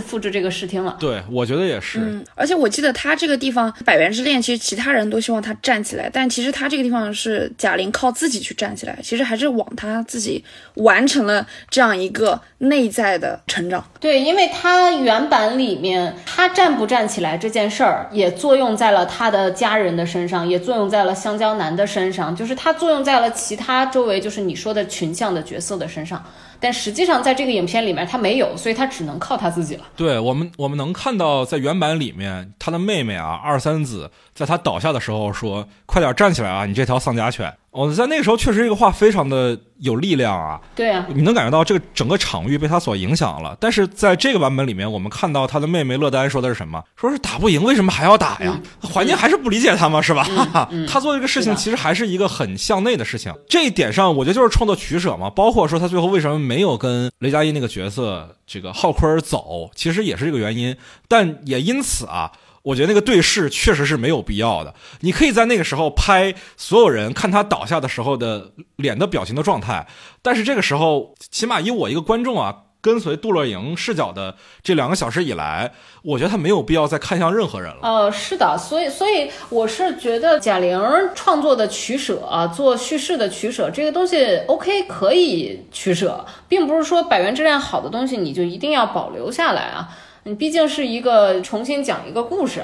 [0.00, 0.96] 复制这个视听了。
[0.98, 2.00] 对，我觉得也是。
[2.00, 10.42] 嗯，而且我记得他这个地方《百元之恋》，其实其他人都希望他站起来，但其实他这个地方是贾玲靠自己去站起来，其实还是往他自己
[10.76, 13.84] 完成了这样一个内在的成长。
[14.00, 26.22] 对，因为他原版里面他站不站起来这件事儿，也作用在了他的家人的身上，也作用在了香蕉男的身上，就是他作用在了其他周围，就是你说的群像的角色的身上。
[26.60, 29.82] 但实际上，在这个影片里面，他没有，所以他只能靠他自己了。
[29.96, 43.56] 对我们，我们能看到在原版里面，他的妹妹啊，二三子，在他倒下的时候说：“快点站起来啊，你这条丧家犬。”哦在那个时候确实这个话非常的有力量啊，对啊，你能感觉到这个整个场域被他所影响了。
[43.60, 46.82] 但是在这个版本里面，我们看到他的妹妹乐丹说的是什么？
[46.96, 48.60] 说是打不赢，为什么还要打呀？
[48.82, 50.02] 环境还是不理解他吗？
[50.02, 50.26] 是吧？
[50.90, 53.32] 他做这个事情其实还是一个很向内的事情。
[53.48, 55.30] 这一点上，我觉得就是创作取舍嘛。
[55.30, 60.76] 包括说他最后为什么没有跟雷佳音那个角色这个浩坤儿走，其实也是这个原因。
[61.06, 62.32] 但也因此啊。
[62.62, 64.74] 我觉得那个对视确实是没有必要的。
[65.00, 69.88] 你可以在那个时候拍所有人看他倒下的时候的脸的表情的状态，
[70.20, 77.78] 但是这个时候，起码以我一个观众啊，跟随杜乐莹视角的这两个小时以来，我觉得他没有必要再看向任何人了。
[77.82, 80.80] 呃，是的，所以，所以我是觉得贾玲
[81.14, 89.88] 创作的取舍啊，做叙事的取舍，这个东西 OK 可以取舍，并不是说《百元之恋》好的东西你就一定要保留下来啊。
[90.24, 92.62] 你毕竟是一个重新讲一个故事，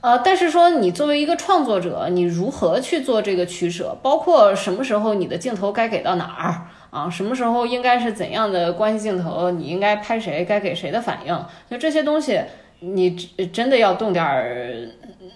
[0.00, 3.96] 呃，但是说你作为一个创作者，你如何去做这个取舍？
[4.02, 6.66] 包括什么时候你的镜头该给到哪儿
[6.96, 7.10] 啊？
[7.10, 9.50] 什么时候应该是怎样的关系镜头？
[9.50, 10.44] 你应该拍谁？
[10.44, 11.44] 该给谁的反应？
[11.70, 12.40] 就这些东西，
[12.80, 13.10] 你
[13.52, 14.88] 真的要动点儿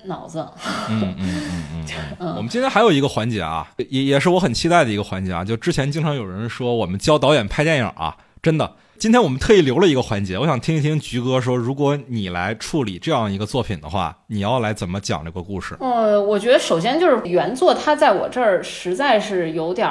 [0.05, 0.47] 脑子。
[0.89, 1.43] 嗯嗯
[1.75, 1.85] 嗯
[2.19, 2.35] 嗯。
[2.37, 5.45] 我们今天还有一个环节啊，也也是我很期待的一个环节啊。
[5.45, 8.73] 就之前经常有人说我们教导演拍电影啊，真的。
[8.99, 15.75] 今天我们特意留了一个环节，我想听一听菊哥说，如果你来处理这样一个作品的话，你要来怎么讲这个故事？
[15.81, 19.89] 呃，我觉得首先就是原作，它在我这儿实在是有点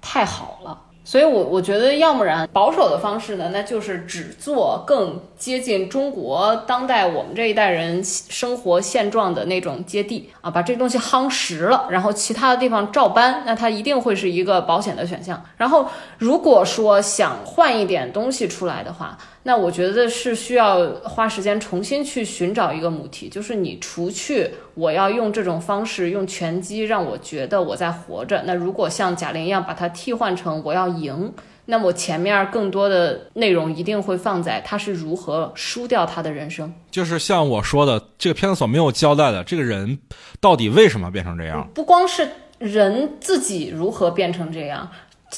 [0.00, 0.76] 太好了。
[1.10, 15.42] 所以，我我觉得，要不然保守的方式呢，那就是只做更接近中国当代我们这一代人生活现状的那种接地啊，把这东西夯实了，然后其他的地方照搬，那它一定会是一个保险的选项。
[15.56, 15.86] 然后，
[16.18, 31.32] 如果说想换一点东西出来的话，那我觉得是需要花时间重新去寻找一个母题，就是你除去我要用这种方式用拳击让我觉得我在活着，那如果像贾玲一样把它替换成我要赢，
[31.66, 36.72] 那么前面更多的内容一定会放在他是如何输掉他的人生。
[36.90, 39.98] 就是像我说的，这个片子所没有交代的，这个人
[40.40, 41.66] 到底为什么变成这样？
[41.74, 42.28] 不光是
[42.58, 44.90] 人自己如何变成这样。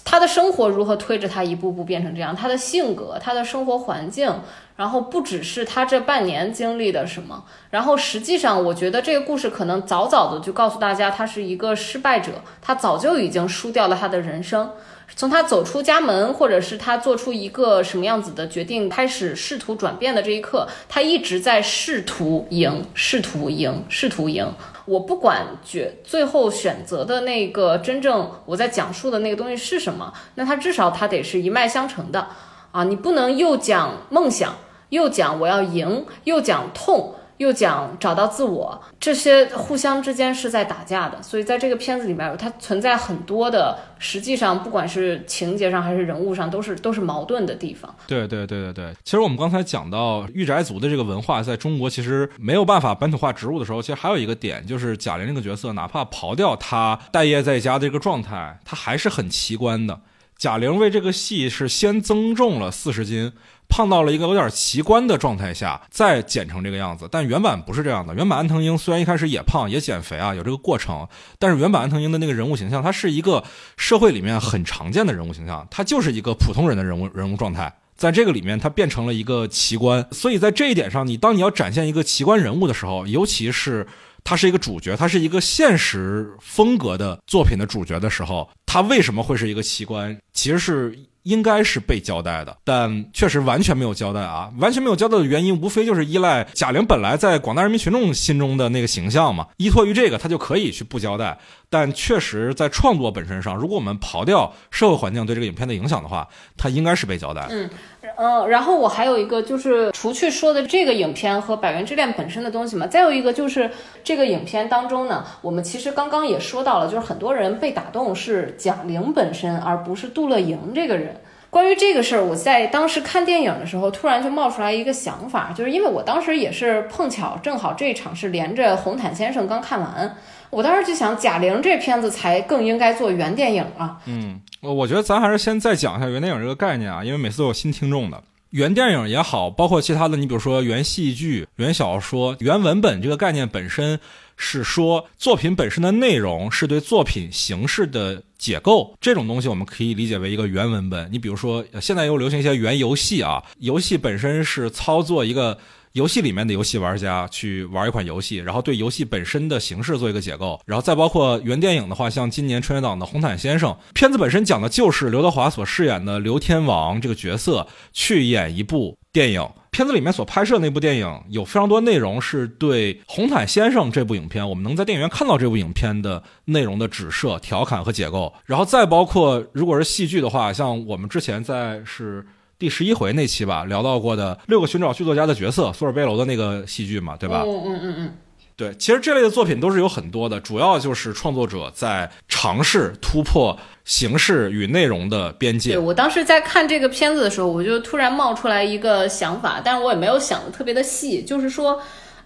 [0.04, 2.34] 他的生活如何推着他一步步变成这样？
[2.34, 4.32] 他的性格，他的生活环境，
[4.76, 14.70] 然后不只是他这半年经历的什么，然后实际上，我觉得这个故事可能早早的就告诉大家，他是一个失败者，他早就已经输掉了他的人生。
[15.16, 24.54] 从他走出家门，或者是他做出一个什么样子的决定，开始试图转变的这一刻，他一直在试图赢，试图赢，试图赢。
[24.90, 32.26] 我不管决最后选择的那个真正我在讲述的那个东西是什么，那它至少它得是一脉相承的
[32.72, 32.82] 啊！
[32.82, 34.56] 你不能又讲梦想，
[34.88, 37.14] 又讲我要赢，又讲痛。
[37.40, 47.92] 又讲找到自我，这些互相之间是在打架的，所以在这个片子里面，它存在很多的，实际上不管是情节上还是人物上，都是都是矛盾的地方。
[48.06, 59.98] 对对对对对，其实我们刚才讲到御宅族的这个文化，在中国其实没有办法本土化植入的时候，其实还有一个点，就是贾玲这个角色，哪怕刨掉她待业在家的这个状态，她还是很奇观的。
[60.36, 63.32] 贾玲为这个戏是先增重了四十斤。
[63.70, 67.08] 胖到了一个有点奇观的状态下，再减成这个样子。
[67.10, 68.14] 但原版不是这样的。
[68.14, 73.42] 原版安藤英虽然一开始也胖也减肥啊，有这个过程，但是原版安藤英的那个人物形象，他是一个
[73.76, 77.72] 社会里面很常见的人物形象，他就是一个普通人的人物人物状态。
[77.96, 80.06] 在这个里面，他变成了一个奇观。
[80.10, 83.86] 所以在这一点上，你当你要展现一个奇观人物的时候，尤其是
[84.24, 90.18] 他是一个主角，他是一个现实风格的作品的主角的时候，他为什么会是一个奇观？
[90.32, 90.98] 其实是。
[91.24, 94.50] 应该是被交代的，但确实完全没有交代啊！
[94.58, 101.38] 完全没有交代的原因，无非就是依赖贾玲本来在广大人民群众心中的那个形象嘛，依托于这个，他就可以去不交代。
[101.68, 107.46] 但确实在创作本身上，如果我们刨掉社会环境对这个影片的影响的话，他应该是被交代。
[107.50, 107.70] 嗯。
[108.16, 113.70] 嗯，然后我还有一个就是，除去说的这个影片和《百元之恋》本身的东西嘛，再有一个就是
[114.02, 121.16] 这个影片当中呢，我们其实刚刚也说到了，就是很多人被打动是贾玲本身，而不是杜乐莹这个人。
[121.50, 130.16] 关于这个事儿，我在当时看电影的时候，突然就冒出来一个想法，就是因为我当时也是碰巧正好这一场是连着《红毯先生》刚看完，
[130.50, 133.98] 我当时就想，贾玲这片子才更应该做原电影啊。
[134.06, 134.40] 嗯。
[134.60, 138.22] 我觉得咱还是先再讲一下原电影这个概念啊，因为每次都有新听众的。
[138.50, 143.98] 原电影也好，包括其他的，你比如说原戏剧、原小说、原文本这个概念本身。
[144.42, 151.12] 是说作品本身的内容是对作品形式的解构，这种东西我们可以理解为一个原文本。
[151.12, 155.58] 你比如说，现在又流行一些原游戏啊，游戏本身是操作一个
[155.92, 169.48] 游戏里面的游戏玩家去玩一款游戏，然后对游戏本身的形式做一个解构，然后再包括原电影的话，像今年春节档的《红毯先生》，片子本身讲的就是刘德华所饰演的刘天王这个角色去演一部电影。
[169.72, 182.26] 片子里面所拍摄那部电影有非常多内容是对《红毯先生》这部影片，我们能在电影院看到这部影片的内容的指涉、调侃和解构，然后再包括如果是戏剧的话，像我们之前在是
[182.60, 187.42] 第十一回那期吧聊到过的六个寻找剧作家的角色，索尔贝楼的那个戏剧嘛，对吧？
[187.46, 188.14] 嗯嗯嗯嗯。
[188.54, 195.70] 对，其实这类的作品都是有很多的，主要就是创作者在尝试突破形式与内容的边界。
[195.70, 201.80] 对我当时在看这个片子的时候，我就突然冒出来一个想法，但是我也没有想的特别的细，就是说。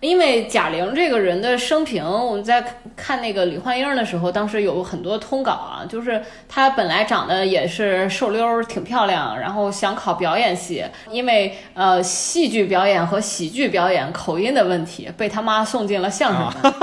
[0.05, 2.63] 因为贾玲这个人的生平，我们在
[2.95, 16.75] 看那个李焕英的时候，当时有很多通稿啊，就是她本来长得也是瘦溜，挺漂亮，然后想考表演系，因为呃戏剧表演和喜剧表演口音的问题，被他妈送进了相声班。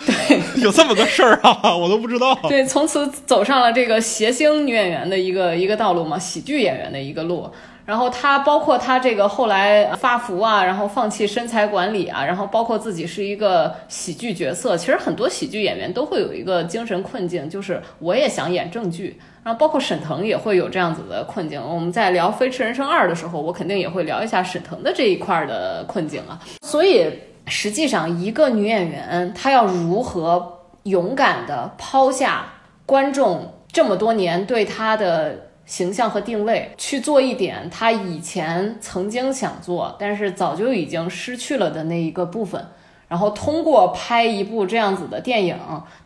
[0.06, 2.34] 对， 有这么个事儿啊，我都不知道。
[2.48, 7.50] 对，从此走上了这个谐星女演员的一个一个道路嘛，喜剧演员的一个路。
[7.90, 14.76] 然后他包括他这个后来发福啊，然后放弃身材管理啊，然后包括自己是一个喜剧角色。
[14.76, 19.18] 其实很多喜剧演员都会有一个精神困境，就是我也想演正剧。
[19.42, 21.60] 然后包括沈腾也会有这样子的困境。
[21.60, 26.40] 我们在聊《飞驰人生二》的时候，我肯定也会聊一下沈腾的这一块的困境啊。
[26.62, 27.10] 所以
[27.48, 32.44] 实际上，一个女演员她要如何勇敢的抛下
[32.86, 35.49] 观众这么多年对她的。
[35.70, 42.60] 形象和定位去做一点他以前曾经想做，但是早就已经失去了的那一个部分。
[43.06, 45.56] 然后通过拍一部这样子的电影，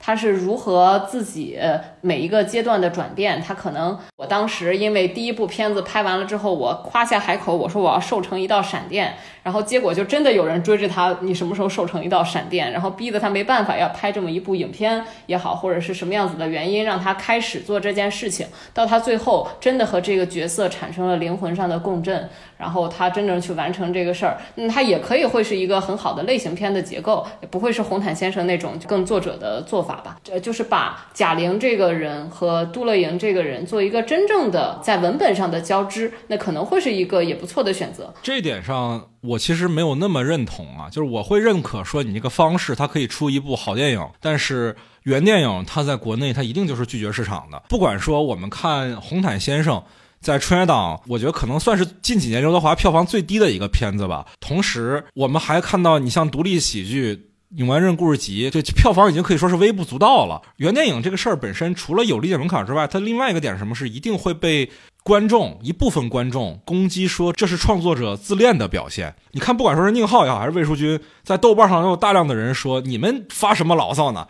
[0.07, 1.59] 他是如何自己
[2.03, 3.41] 每一个阶段的转变？
[3.41, 12.71] 他可能我当时因为第一部片子拍完了之后，我夸下海口，我说我要瘦成一道闪电，然后结果就真的有人追着他，你什么时候瘦成一道闪电？
[12.71, 22.29] 然后逼得他没办法要拍这么一部影片也好，或者是什么样子的原因让他开始做这件事情，到他最后真的和这个角色产生了灵魂上的共振。
[22.57, 30.19] 然后他真正去完成这个事儿，嗯，他也可以会是一个很好的类型片的结构，也不会是红毯先生那种更作者的做法吧？
[30.25, 38.13] 这就是把贾玲这个人和杜乐莹这个人做一个真正的在文本上的交织，那可能会是一个也不错的选择。
[38.23, 47.63] 这点上，我其实没有那么认同啊，就是我会认可说你这个方式，它可以出一部好电影，但是原电影它在国内它一定就是拒绝市场的。
[47.69, 49.83] 不管说我们看红毯先生。
[50.21, 54.25] 在春节档，我觉得可能算是近几年刘德华票房最低的一个片子吧。
[54.41, 57.15] 同时，我们还看到你像独立喜剧
[57.57, 60.43] 《永安镇故事集》，这票房已经可以说是微不足道了。
[60.57, 64.69] 原电影这个事儿本身，除了有理解门槛之外，它另外一个点什么是一定会被
[65.05, 69.15] 观众一部分观众攻击，说这是创作者自恋的表现。
[69.31, 74.27] 你看，不管说是宁浩也好，还是魏淑君，在豆瓣上都有大量的人说，你们发什么牢骚呢？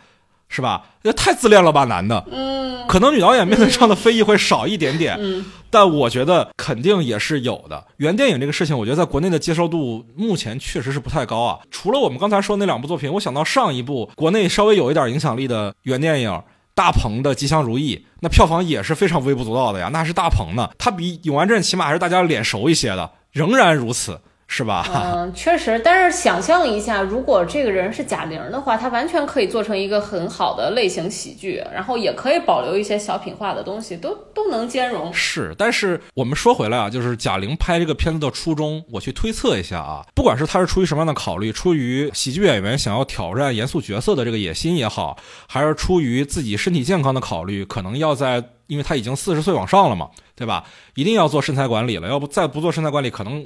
[0.55, 0.83] 是吧？
[1.03, 2.23] 这太自恋了吧，男的。
[2.31, 5.17] 嗯，可能女导演面对这样的非议会少一点点。
[5.19, 7.85] 嗯，但我觉得肯定也是有的。
[7.97, 11.59] 原电影这个事情，我觉得在国内的接受度目前确实是不太高啊。
[11.69, 16.41] 除了我们刚才说那两部作品，我想到上一部国内稍微有一点影响力的原电影
[16.73, 19.89] 大鹏的《吉祥如意》，那票房也是非常微不足道的呀。
[19.91, 24.21] 那是大鹏呢，他比永安镇起码还是大家脸熟一些的，仍然如此。
[24.47, 24.85] 是吧？
[24.93, 25.79] 嗯，确实。
[25.83, 35.11] 但是想象一下，如果这个人是贾玲的话，她完全可以做成一个很好的类型喜剧，然后也可以保留一些小品化的东西，都都能兼容。
[35.13, 45.17] 是，但是我们说回来啊，就是贾玲拍这个片子的初衷，我去推测一下啊，不管是她是出于什么样的考虑，出于喜剧演员想要挑战严肃角色的这个野心也好，
[45.47, 50.65] 还是出于自己身体健康的考虑，可能要在，因为他已经四十岁往上了嘛，对吧？
[50.93, 53.45] 一定要做身材管理了，要不再不做身材管理，可能。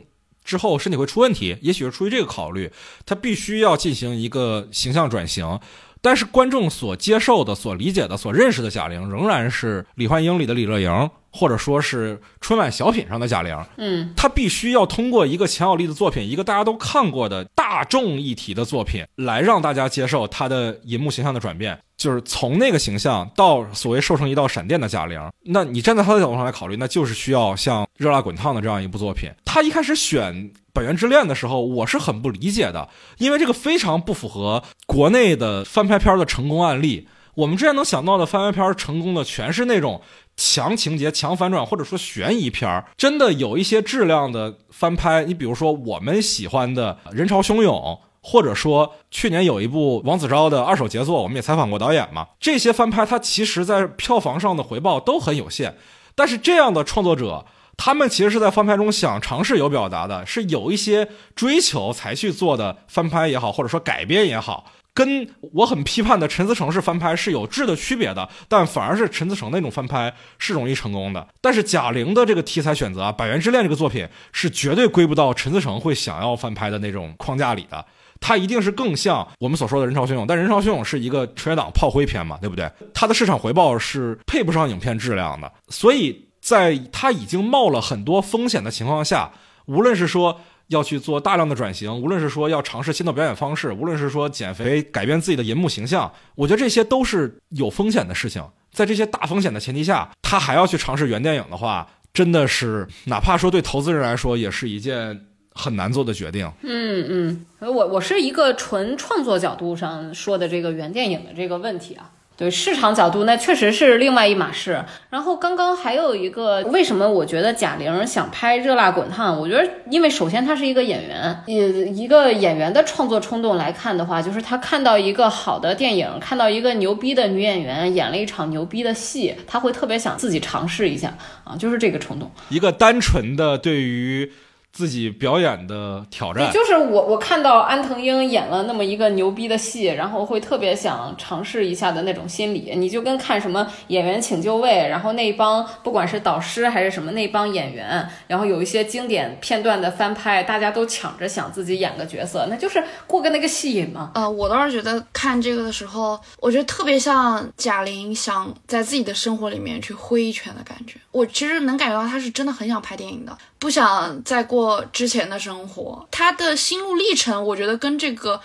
[0.49, 2.71] 之后身体会出问题，也许是出于这个考虑，
[3.05, 5.59] 他必须要进行一个形象转型。
[6.01, 13.57] 但是观众所接受的、所理解的、所认识的贾玲，仍然是李焕英里的李乐莹，或者说是春晚小品上的贾玲。
[13.77, 21.77] 嗯，他必须要通过一个强有力的作品，一个大家都看过的大众议题的作品，来让大家接受他的银幕形象的转变。
[21.97, 29.29] 就是从那个形象到所谓瘦成一道闪电的贾玲，那你站在他的角度上来考虑，那就是需要像《热辣滚烫》的这样一部作品。
[29.43, 30.33] 他一开始选
[30.71, 32.87] 《本源之恋》的时候，我是很不理解的，
[33.17, 37.09] 因为这个非常不符合国内的翻拍片的成功案例。
[37.35, 40.01] 我们之前能想到的翻拍片成功的，全是那种
[40.39, 45.25] 强情节、强反转，或者说悬疑片儿，真的有一些质量的翻拍。
[45.25, 47.75] 你比如说我们喜欢的《人潮汹涌》，
[48.23, 52.25] 或者说去年有一部王子昭的二手杰作，我们也采访过导演嘛。
[52.39, 55.75] 这些翻拍，它其实在票房上的回报都很有限。
[56.15, 57.45] 但是这样的创作者，
[57.75, 68.27] 他们其实是在翻拍中想尝试有表达的，是有一些追求才去做的翻拍也好，或者说改编也好，跟我很批判的陈思诚式翻拍是有质的区别的。
[68.47, 71.27] 但反而是陈思诚那种翻拍是容易成功的。
[71.41, 77.85] 但是贾玲的这个题材选择啊，《百元之恋》这个作品是绝对归不到陈思诚会想要翻拍的那种框架里的。
[78.21, 82.69] 它一定是更像我们所说的人潮汹涌，但人潮汹涌是一个春节档炮灰片嘛，对不对？
[82.93, 89.31] 它的市场回报是配不上影片质量的，所以在它已经冒了很多风险的情况下，
[89.67, 98.43] 无论是说要去做大量的转型，无论是说要尝试新的表演方式，无论是说减肥改变自己的银幕形象，我觉得这些都是有风险的事情。
[98.71, 105.25] 在这些大风险的前提下，他还要去尝试原电影的话，真的是哪怕说对投资人来说，也是一件。
[105.51, 106.49] 很难做的决定。
[106.61, 112.09] 嗯嗯，我我是一个纯创作角度上说的这个原电影的这个问题啊。
[112.39, 114.81] 对市场角度，那确实是另外一码事。
[115.09, 119.35] 然后刚刚还有一个，为什么我觉得贾玲想拍《热辣滚烫》？
[119.37, 131.13] 我觉得，因为首先她是一个演员，也一个演员的创作冲动来看的话，就是她看到一个好的电影，看到一个牛逼的女演员演了一场牛逼的戏，她会特别想自己尝试一下
[131.43, 132.31] 啊，就是这个冲动。
[132.47, 134.31] 一个单纯的对于。
[134.71, 142.73] 自己表演的挑战，就是我我看到安藤英演了那么一个牛逼的戏，然后会特别想尝试一下的那种心理。
[142.75, 154.11] 你就跟看什么演员请就位，然后那帮不管是导师还是什么那帮演员，然后有一些经典片段的翻拍，大家都抢着想自己演个角色，那就是过个那个戏瘾嘛。
[154.15, 160.97] 呃，我倒是觉得看这个的时候，我觉得特别像贾玲想在自己的生活里面去挥一拳的感觉。
[161.11, 163.37] 我其实能感觉到她是真的很想拍电影的。
[163.57, 168.41] 不想再过过之前的生活，他的心路历程，我觉得跟这个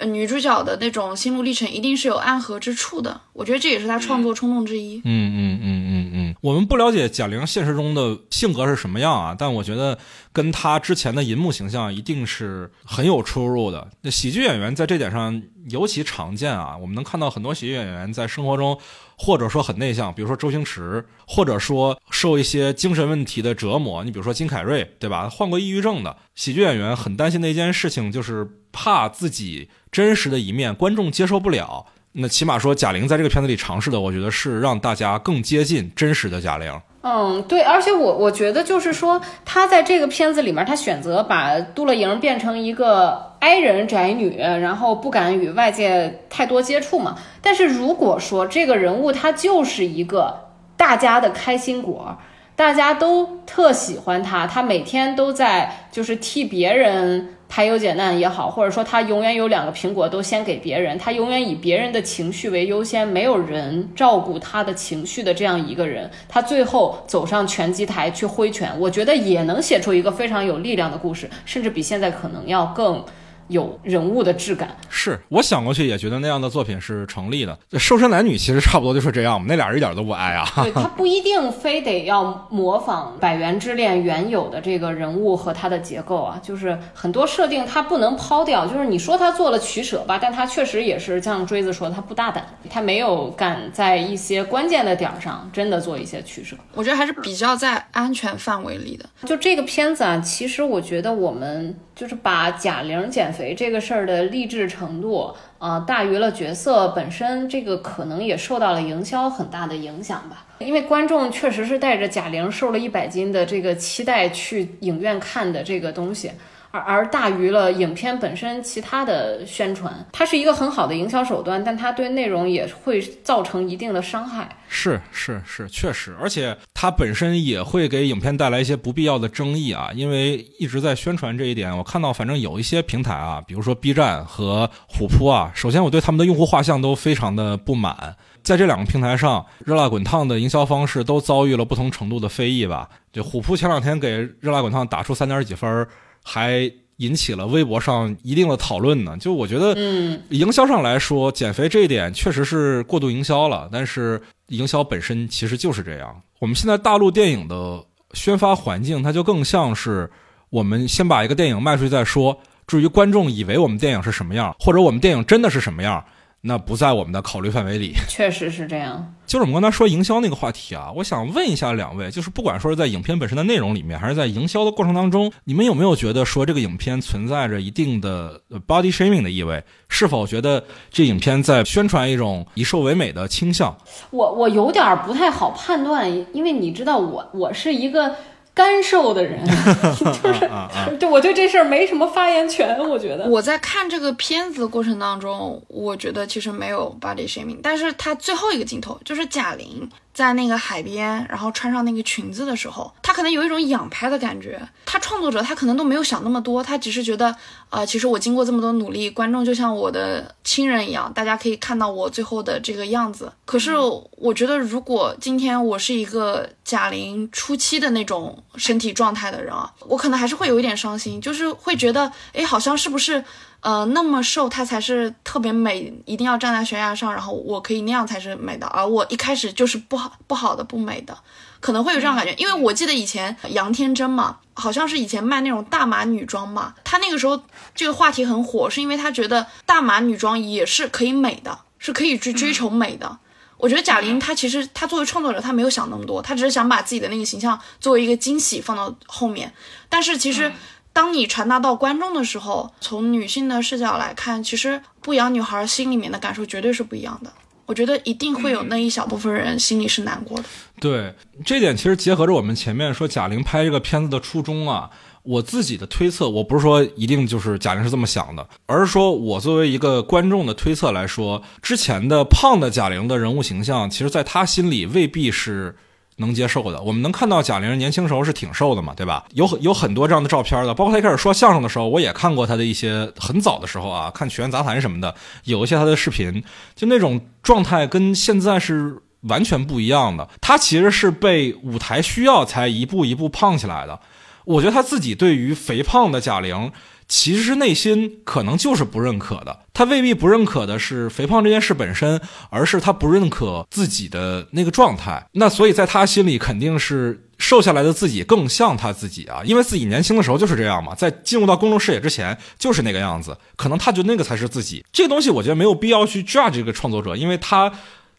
[0.00, 3.20] 女主角的那种心路历程一定是有暗合之处的。
[3.32, 4.98] 我觉得这也是他创作冲动之一。
[4.98, 6.34] 嗯嗯嗯嗯嗯。
[6.40, 9.98] 我们不了解贾玲现实中的性格是什么样啊，但我觉得
[10.32, 13.88] 跟她之前的银幕形象一定是很有出入的。
[14.02, 18.78] 那喜剧演员在这点上尤其常见啊，我们能看到很多喜剧演员在生活中。
[19.16, 25.28] 或者说很内向，比如说周星驰，或者说受一些精神问题的折磨，你比如说金凯瑞，对吧？
[25.28, 31.86] 患过抑郁症的喜剧演员，很担心的一件事情就是怕自己真实的一面观众接受不了。
[32.12, 36.80] 那起码说贾玲在这个片子里尝试的，我觉得是让大家更接近真实的贾玲。
[37.06, 47.16] 嗯，对，而且我我觉得就是说，他在这个片子里面，他选择把杜乐莹变成一个 I 人宅女，然后不敢与外界太多接触嘛。
[47.42, 50.46] 但是如果说这个人物他就是一个
[50.78, 52.16] 大家的开心果，
[52.56, 57.33] 大家都特喜欢他，他每天都在就是替别人。
[57.54, 73.00] 排忧解难也好，或者说他永远有两个苹果都先给别人，他永远以别人的情绪为优先，没有人照顾他的情绪的这样一个人，他最后走上拳击台去挥拳，我觉得也能写出一个非常有力量的故事，甚至比现在可能要更。
[73.48, 77.58] 有人物的质感，是我想过去也觉得那样的作品是成立的。
[77.78, 80.48] 瘦身男女其实差不多就是这样嘛，那俩人一点都不爱啊。
[80.56, 88.66] 对 他不一定非得要模仿《百元之恋》原有的这个人物和他的结构啊，就是很多设定他不能抛掉。
[88.66, 96.56] 就是你说他做了取舍吧，但他确实也是像锥子说，他不大胆，他没有敢在一些关键的点上真的做一些取舍。
[96.74, 99.04] 我觉得还是比较在安全范围里的。
[99.26, 101.78] 就这个片子啊，其实我觉得我们。
[101.94, 110.44] 就是把贾玲减肥这个事儿的励志程度啊，大于了角色本身，这个可能也受到了营销很大的影响吧。
[110.58, 116.30] 因为观众确实是带着贾玲瘦了一百斤的这个期待去影院看的这个东西。
[116.74, 124.48] 而而大于了影片本身其他的宣传，它是一个很好的营销手段，但它对内容也会造成一定的伤害。
[124.66, 131.76] 是是是，确实，而且它本身也会给影片带来一些不必要的争议啊，因为一直在宣传这一点。
[131.78, 138.16] 我看到，反正有一些平台啊，比如说 B 站和虎扑啊，首先我对他们的用户画像都非常的不满。
[138.42, 142.88] 在这两个平台上，热辣滚烫的营销方式都遭遇了不同程度的非议吧。
[143.12, 145.86] 就虎扑前两天给热辣滚烫打出三点几分。
[146.24, 149.16] 还引起了微博上一定的讨论呢。
[149.20, 153.68] 就我觉得，嗯，营销上来说，减肥这一点确实是过度营销了。
[153.70, 156.20] 但是，营销本身其实就是这样。
[156.40, 157.84] 我们现在大陆电影的
[158.14, 160.10] 宣发环境，它就更像是
[160.50, 162.36] 我们先把一个电影卖出去再说。
[162.66, 166.02] 至于观众以为我们电影是什么样，或者我们电影真的是什么样，
[166.46, 167.94] 那不在我们的考虑范围里。
[168.06, 169.14] 确实是这样。
[169.26, 179.64] 就是我们刚才说营销那个话题啊，我想问一下两位，就是不管说是在影片本身的内容里面，还是在营销的过程当中，你们有没有觉得说这个影片存在着一定的 body shaming 的意味？
[179.88, 183.74] 是否觉得这影片在宣传一种以瘦为美的倾向？
[184.10, 188.14] 我我有点不太好判断，因为你知道我我是一个。
[188.54, 189.44] 干瘦的人，
[190.22, 190.50] 就是
[190.98, 192.78] 就我对这事儿没什么发言权。
[192.88, 199.90] 我觉得我在看这个片子的过程当中，我觉得其实没有 body shaming，但是他最后一个镜头就是贾玲。
[200.14, 204.66] 在那个海边，然后穿上那个裙子的时候，他可能有一种仰拍的感觉。
[204.86, 207.34] 他创作者他可能都没有想那么多，他只是觉得，
[207.68, 213.32] 啊，其实我经过这么多努力，观众就像我的亲人一样，大家可以看到我最后的这个样子。
[213.44, 213.72] 可是
[214.12, 223.24] 我觉得，如果今天我是一个贾玲初期的那种身体状态的人啊，我可能还是会有一点伤心，就是会觉得，哎，好像是不是？
[223.64, 231.16] 呃，那么瘦，她才是特别美，一定要站在悬崖上，然后我可以那样才是美的，而我一开始就是不好不好的不美的，
[231.60, 237.42] 可能会有这样感觉，因为我记得以前杨天真嘛，好像是以前卖那种大码女装嘛，她那个时候
[237.74, 243.18] 这个话题很火，是因为她觉得大码女装也是可以美的，是可以去追求美的。
[243.56, 249.50] 我觉得贾玲她其实她作为创作者，她没有想那么多，她只是想把自己的那个形象作为一个惊喜放到后面，
[249.88, 250.52] 但是其实。
[250.94, 257.30] 当你传达到观众的时候，从女性的视角来看，其实不养女孩心里面的感受绝对是不一样的。
[257.66, 260.44] 我觉得一定会有那一小部分人心里是难过的。
[260.78, 261.12] 对，
[261.44, 264.88] 这点其实结合着我们前面说贾玲拍这个片子的初衷啊，
[265.24, 275.76] 我自己的推测，我不是说一定就是贾玲是这么想的，而是说我作为一个观众的推测来说，之前的胖的贾玲的人物形象，其实在她心里未必是。
[276.16, 279.24] 能接受的，我们能看到贾玲年轻时候是挺瘦的嘛，对吧？
[279.32, 285.14] 有很有很多这样的照片的，包括她一开始说相声的时候，我也看过她的一些很早的时候啊，看《曲苑杂谈》什么的，
[285.44, 286.42] 有一些她的视频，
[286.74, 290.28] 就那种状态跟现在是完全不一样的。
[290.40, 293.98] 她其实是被舞台需要才一步一步胖起来的。
[294.44, 296.70] 我觉得她自己对于肥胖的贾玲。
[297.08, 302.20] 其实内心可能就是不认可的，他未必不认可的是肥胖这件事本身，
[302.50, 305.26] 而是他不认可自己的那个状态。
[305.32, 314.84] 那所以在他心里肯定是瘦下来的自己更像他自己啊，因为自己年轻的时候就是这样嘛，在进入到公众视野之前就是那个样子，可能他觉得那个才是自己。
[314.92, 317.72] 这个东西我觉得没有必要去 judge 这个创作者，因为他。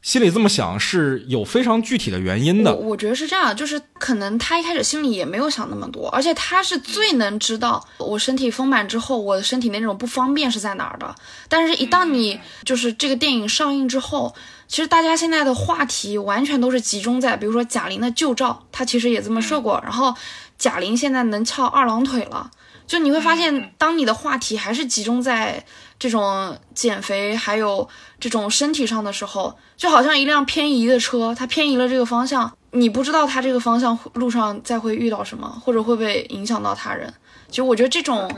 [0.05, 2.71] 心里这么想是有非常具体的原因的。
[2.75, 11.15] 我我觉得是这样，就是可能他一开始心里也没有想那么多，而且他是最能知道我身体丰满之后，我的身体那种不方便是在哪儿的。
[11.49, 14.35] 但是，一旦你就是这个电影上映之后，
[14.67, 19.81] 其实大家现在的话题完全都是集中在，比如说贾玲的旧照，她其实也这么说过。
[19.83, 20.13] 然后，
[20.55, 22.51] 贾玲现在能翘二郎腿了，
[22.85, 25.65] 就你会发现，当你的话题还是集中在。
[25.97, 27.87] 这种减肥还有
[28.19, 37.13] 这种身体上的时候，就好像一辆偏移的车，它偏移了这个方向，你不知道它这个方向路上再会遇到什么，或者会不会影响到他人。
[37.55, 38.29] 其实我觉得这种，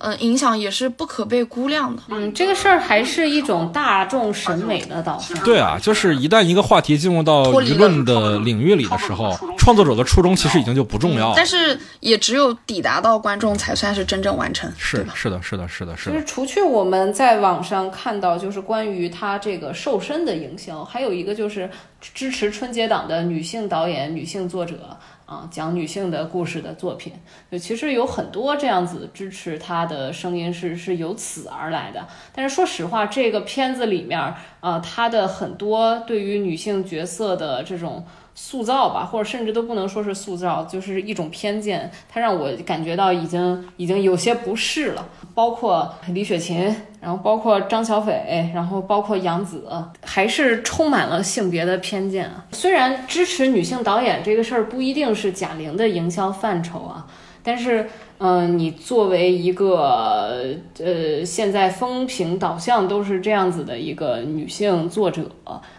[0.00, 2.02] 嗯，影响也是不可被估量的。
[2.08, 5.38] 嗯，这个事儿还是一种大众审美的导向。
[5.44, 11.34] 对啊，就是一旦一个话题进入到舆论的领域里的时候，创作者的初衷其实已经就不重要了。
[11.36, 14.68] 但是也只有抵达到观众才算是真正完成。
[14.76, 16.16] 是的是的，是的，是的，是的。
[16.16, 21.70] 就是除去我们在网上看到就是关于他这个瘦身的营销，还有一个就是
[22.00, 24.98] 支持春节档的女性导演、女性作者。
[25.34, 27.12] 啊，讲女性的故事的作品，
[27.50, 32.06] 就其实有很多这样子支持她的声音是是由此而来的。
[32.32, 34.20] 但是说实话，这个片子里面
[34.60, 38.04] 啊，它的很多对于女性角色的这种。
[38.34, 41.90] 塑造吧，或者甚至都不能说是塑造，就是一种偏见。
[42.08, 45.06] 它让我感觉到已经已经有些不适了。
[45.34, 49.68] 包括李雪琴，然后包括张小斐，然后包括杨紫，
[50.02, 52.44] 还是充满了性别的偏见啊。
[52.52, 57.06] 虽然支持女性导演这个事儿不一定是贾玲的营销范畴啊，
[57.42, 57.88] 但是。
[58.18, 65.30] 嗯，你作为一个呃，现在风评导向都是这样子的一个女性作者，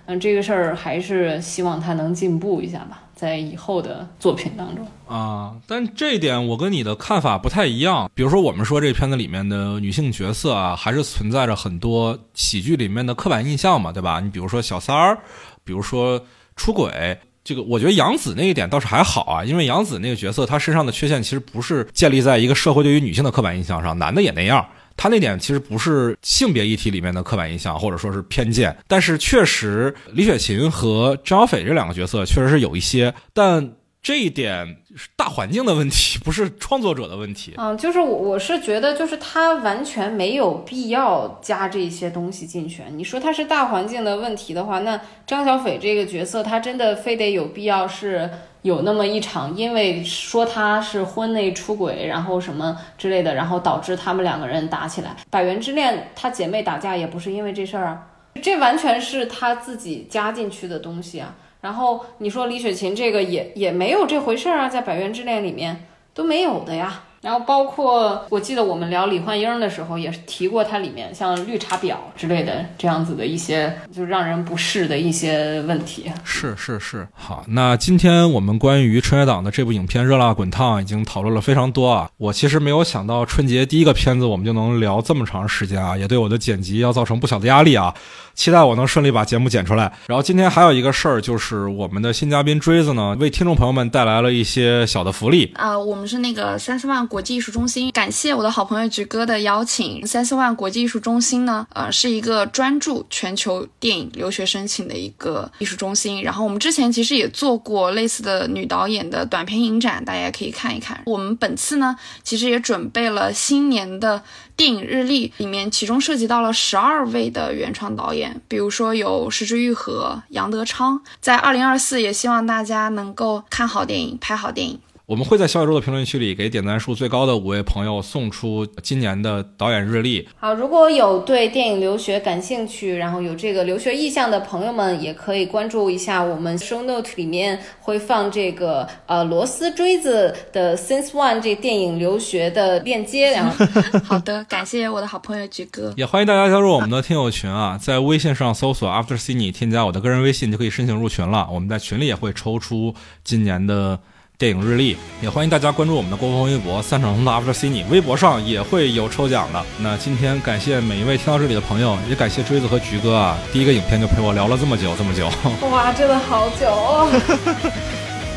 [0.05, 5.55] 嗯，这个事儿还是希望她能进步一下吧，在以后的作品当中啊。
[5.65, 8.11] 但这一点我跟你的看法不太一样。
[8.13, 14.19] 比如说，我们说这片子里面的女性角色啊，还是存在着很多喜剧里面的刻板印象嘛，对吧？
[14.19, 15.17] 你比如说小三儿，
[15.63, 16.21] 比如说
[16.55, 17.17] 出轨。
[17.45, 24.67] 这个我觉得杨紫那一点倒是还好啊，因为杨紫那个角色，她身上的缺陷其实不是建立在一个社会对于女性的刻板印象上，男的也那样，
[24.97, 33.71] 她那点其实不是性别议题里面的刻板印象或者说是偏见，但是确实李雪琴和张小斐这两个角色确实是有一些，但
[34.05, 37.53] 这一点是大环境的问题，不是创作者的问题。
[37.57, 42.83] 嗯，就是我我是觉得，就是他完全没有必要加这些东西进去。
[42.91, 48.29] 你说他是大环境的问题的话，那张小斐这个角色，他真的非得有必要是
[48.61, 55.15] 有那么一场，因为说他是婚内出轨，然后什么之类的，然后导致他们两个人打起来。
[55.31, 58.07] 百元之恋，他姐妹打架也不是因为这事儿啊，
[58.39, 61.33] 这完全是他自己加进去的东西啊。
[61.65, 67.01] 然后你说李雪琴这个也也没有这回事儿啊，在《百元之恋》里面都没有的呀。
[67.21, 76.11] 然后包括我记得我们聊李焕英的时候，也是提过它里面像绿茶婊之类的这样子的一些就让人不适的一些问题。
[76.23, 82.07] 是是是，好，那今天我们关于春节档的这部影片《热辣滚烫》已经讨论了非常多啊。
[82.17, 87.91] 我其实没有想到春节第一个片子我们就能聊这么长时间啊，也对我的剪辑要造成不小的压力啊。
[88.35, 89.91] 期待我能顺利把节目剪出来。
[90.07, 95.77] 然后今天还有一个事儿，就是我们的新嘉宾锥子呢，为听众朋友们带来了一些小的福利啊。
[95.77, 100.05] 我们是那个三四万国际艺术中心，感谢我的好朋友菊哥的邀请。
[100.05, 106.21] 三四万国际艺术中心呢，呃，是一个专注全球电影留学申请的一个艺术中心。
[106.21, 111.01] 然后我们之前其实也做过类似的女导演的短片影展，大家可以看一看。
[111.05, 114.21] 我们本次呢，其实也准备了新年的。
[114.57, 121.01] 电影日历里面，其中涉及到了十二位的原创导演，比如说有石之玉和、杨德昌。
[121.19, 124.79] 在二零二四，也希望大家能够看好电影，拍好电影。
[125.07, 130.27] 我们会在小宇宙的评论区里给点赞数最高的五位朋友送出今年的导演日历。
[130.35, 143.29] 好，如果有对电影留学感兴趣，然后有这个留学意向的朋友们，也可以关注一下我们 show note 里面会放这个呃螺丝锥子的 Since One 这电影留学的链接。
[143.29, 143.65] 然后，
[144.03, 151.47] 好的，感谢我的好朋友菊哥，也欢迎大家加入我们的听友群啊，在微信上搜索 After Cine，添加我的个人微信就可以申请入群了。
[151.51, 153.99] 我们在群里也会抽出今年的。
[154.37, 159.63] 电影日历，也欢迎大家关注我们的官方微博“三场通的 After Cine”，微博上也会有抽奖的。
[159.79, 165.29] 那今天感谢每一位听到这里的朋友，也感谢锥子和菊哥啊，第一个影片就陪我聊了这么久，这么久。
[165.71, 167.09] 哇，真的好久。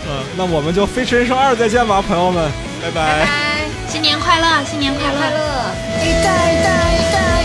[0.07, 2.49] 嗯， 那我们就《飞驰人生二》再见吧，朋友们，
[2.81, 3.27] 拜拜。
[3.89, 5.75] 新年快乐，新年快乐。
[6.01, 7.38] 一代一代一代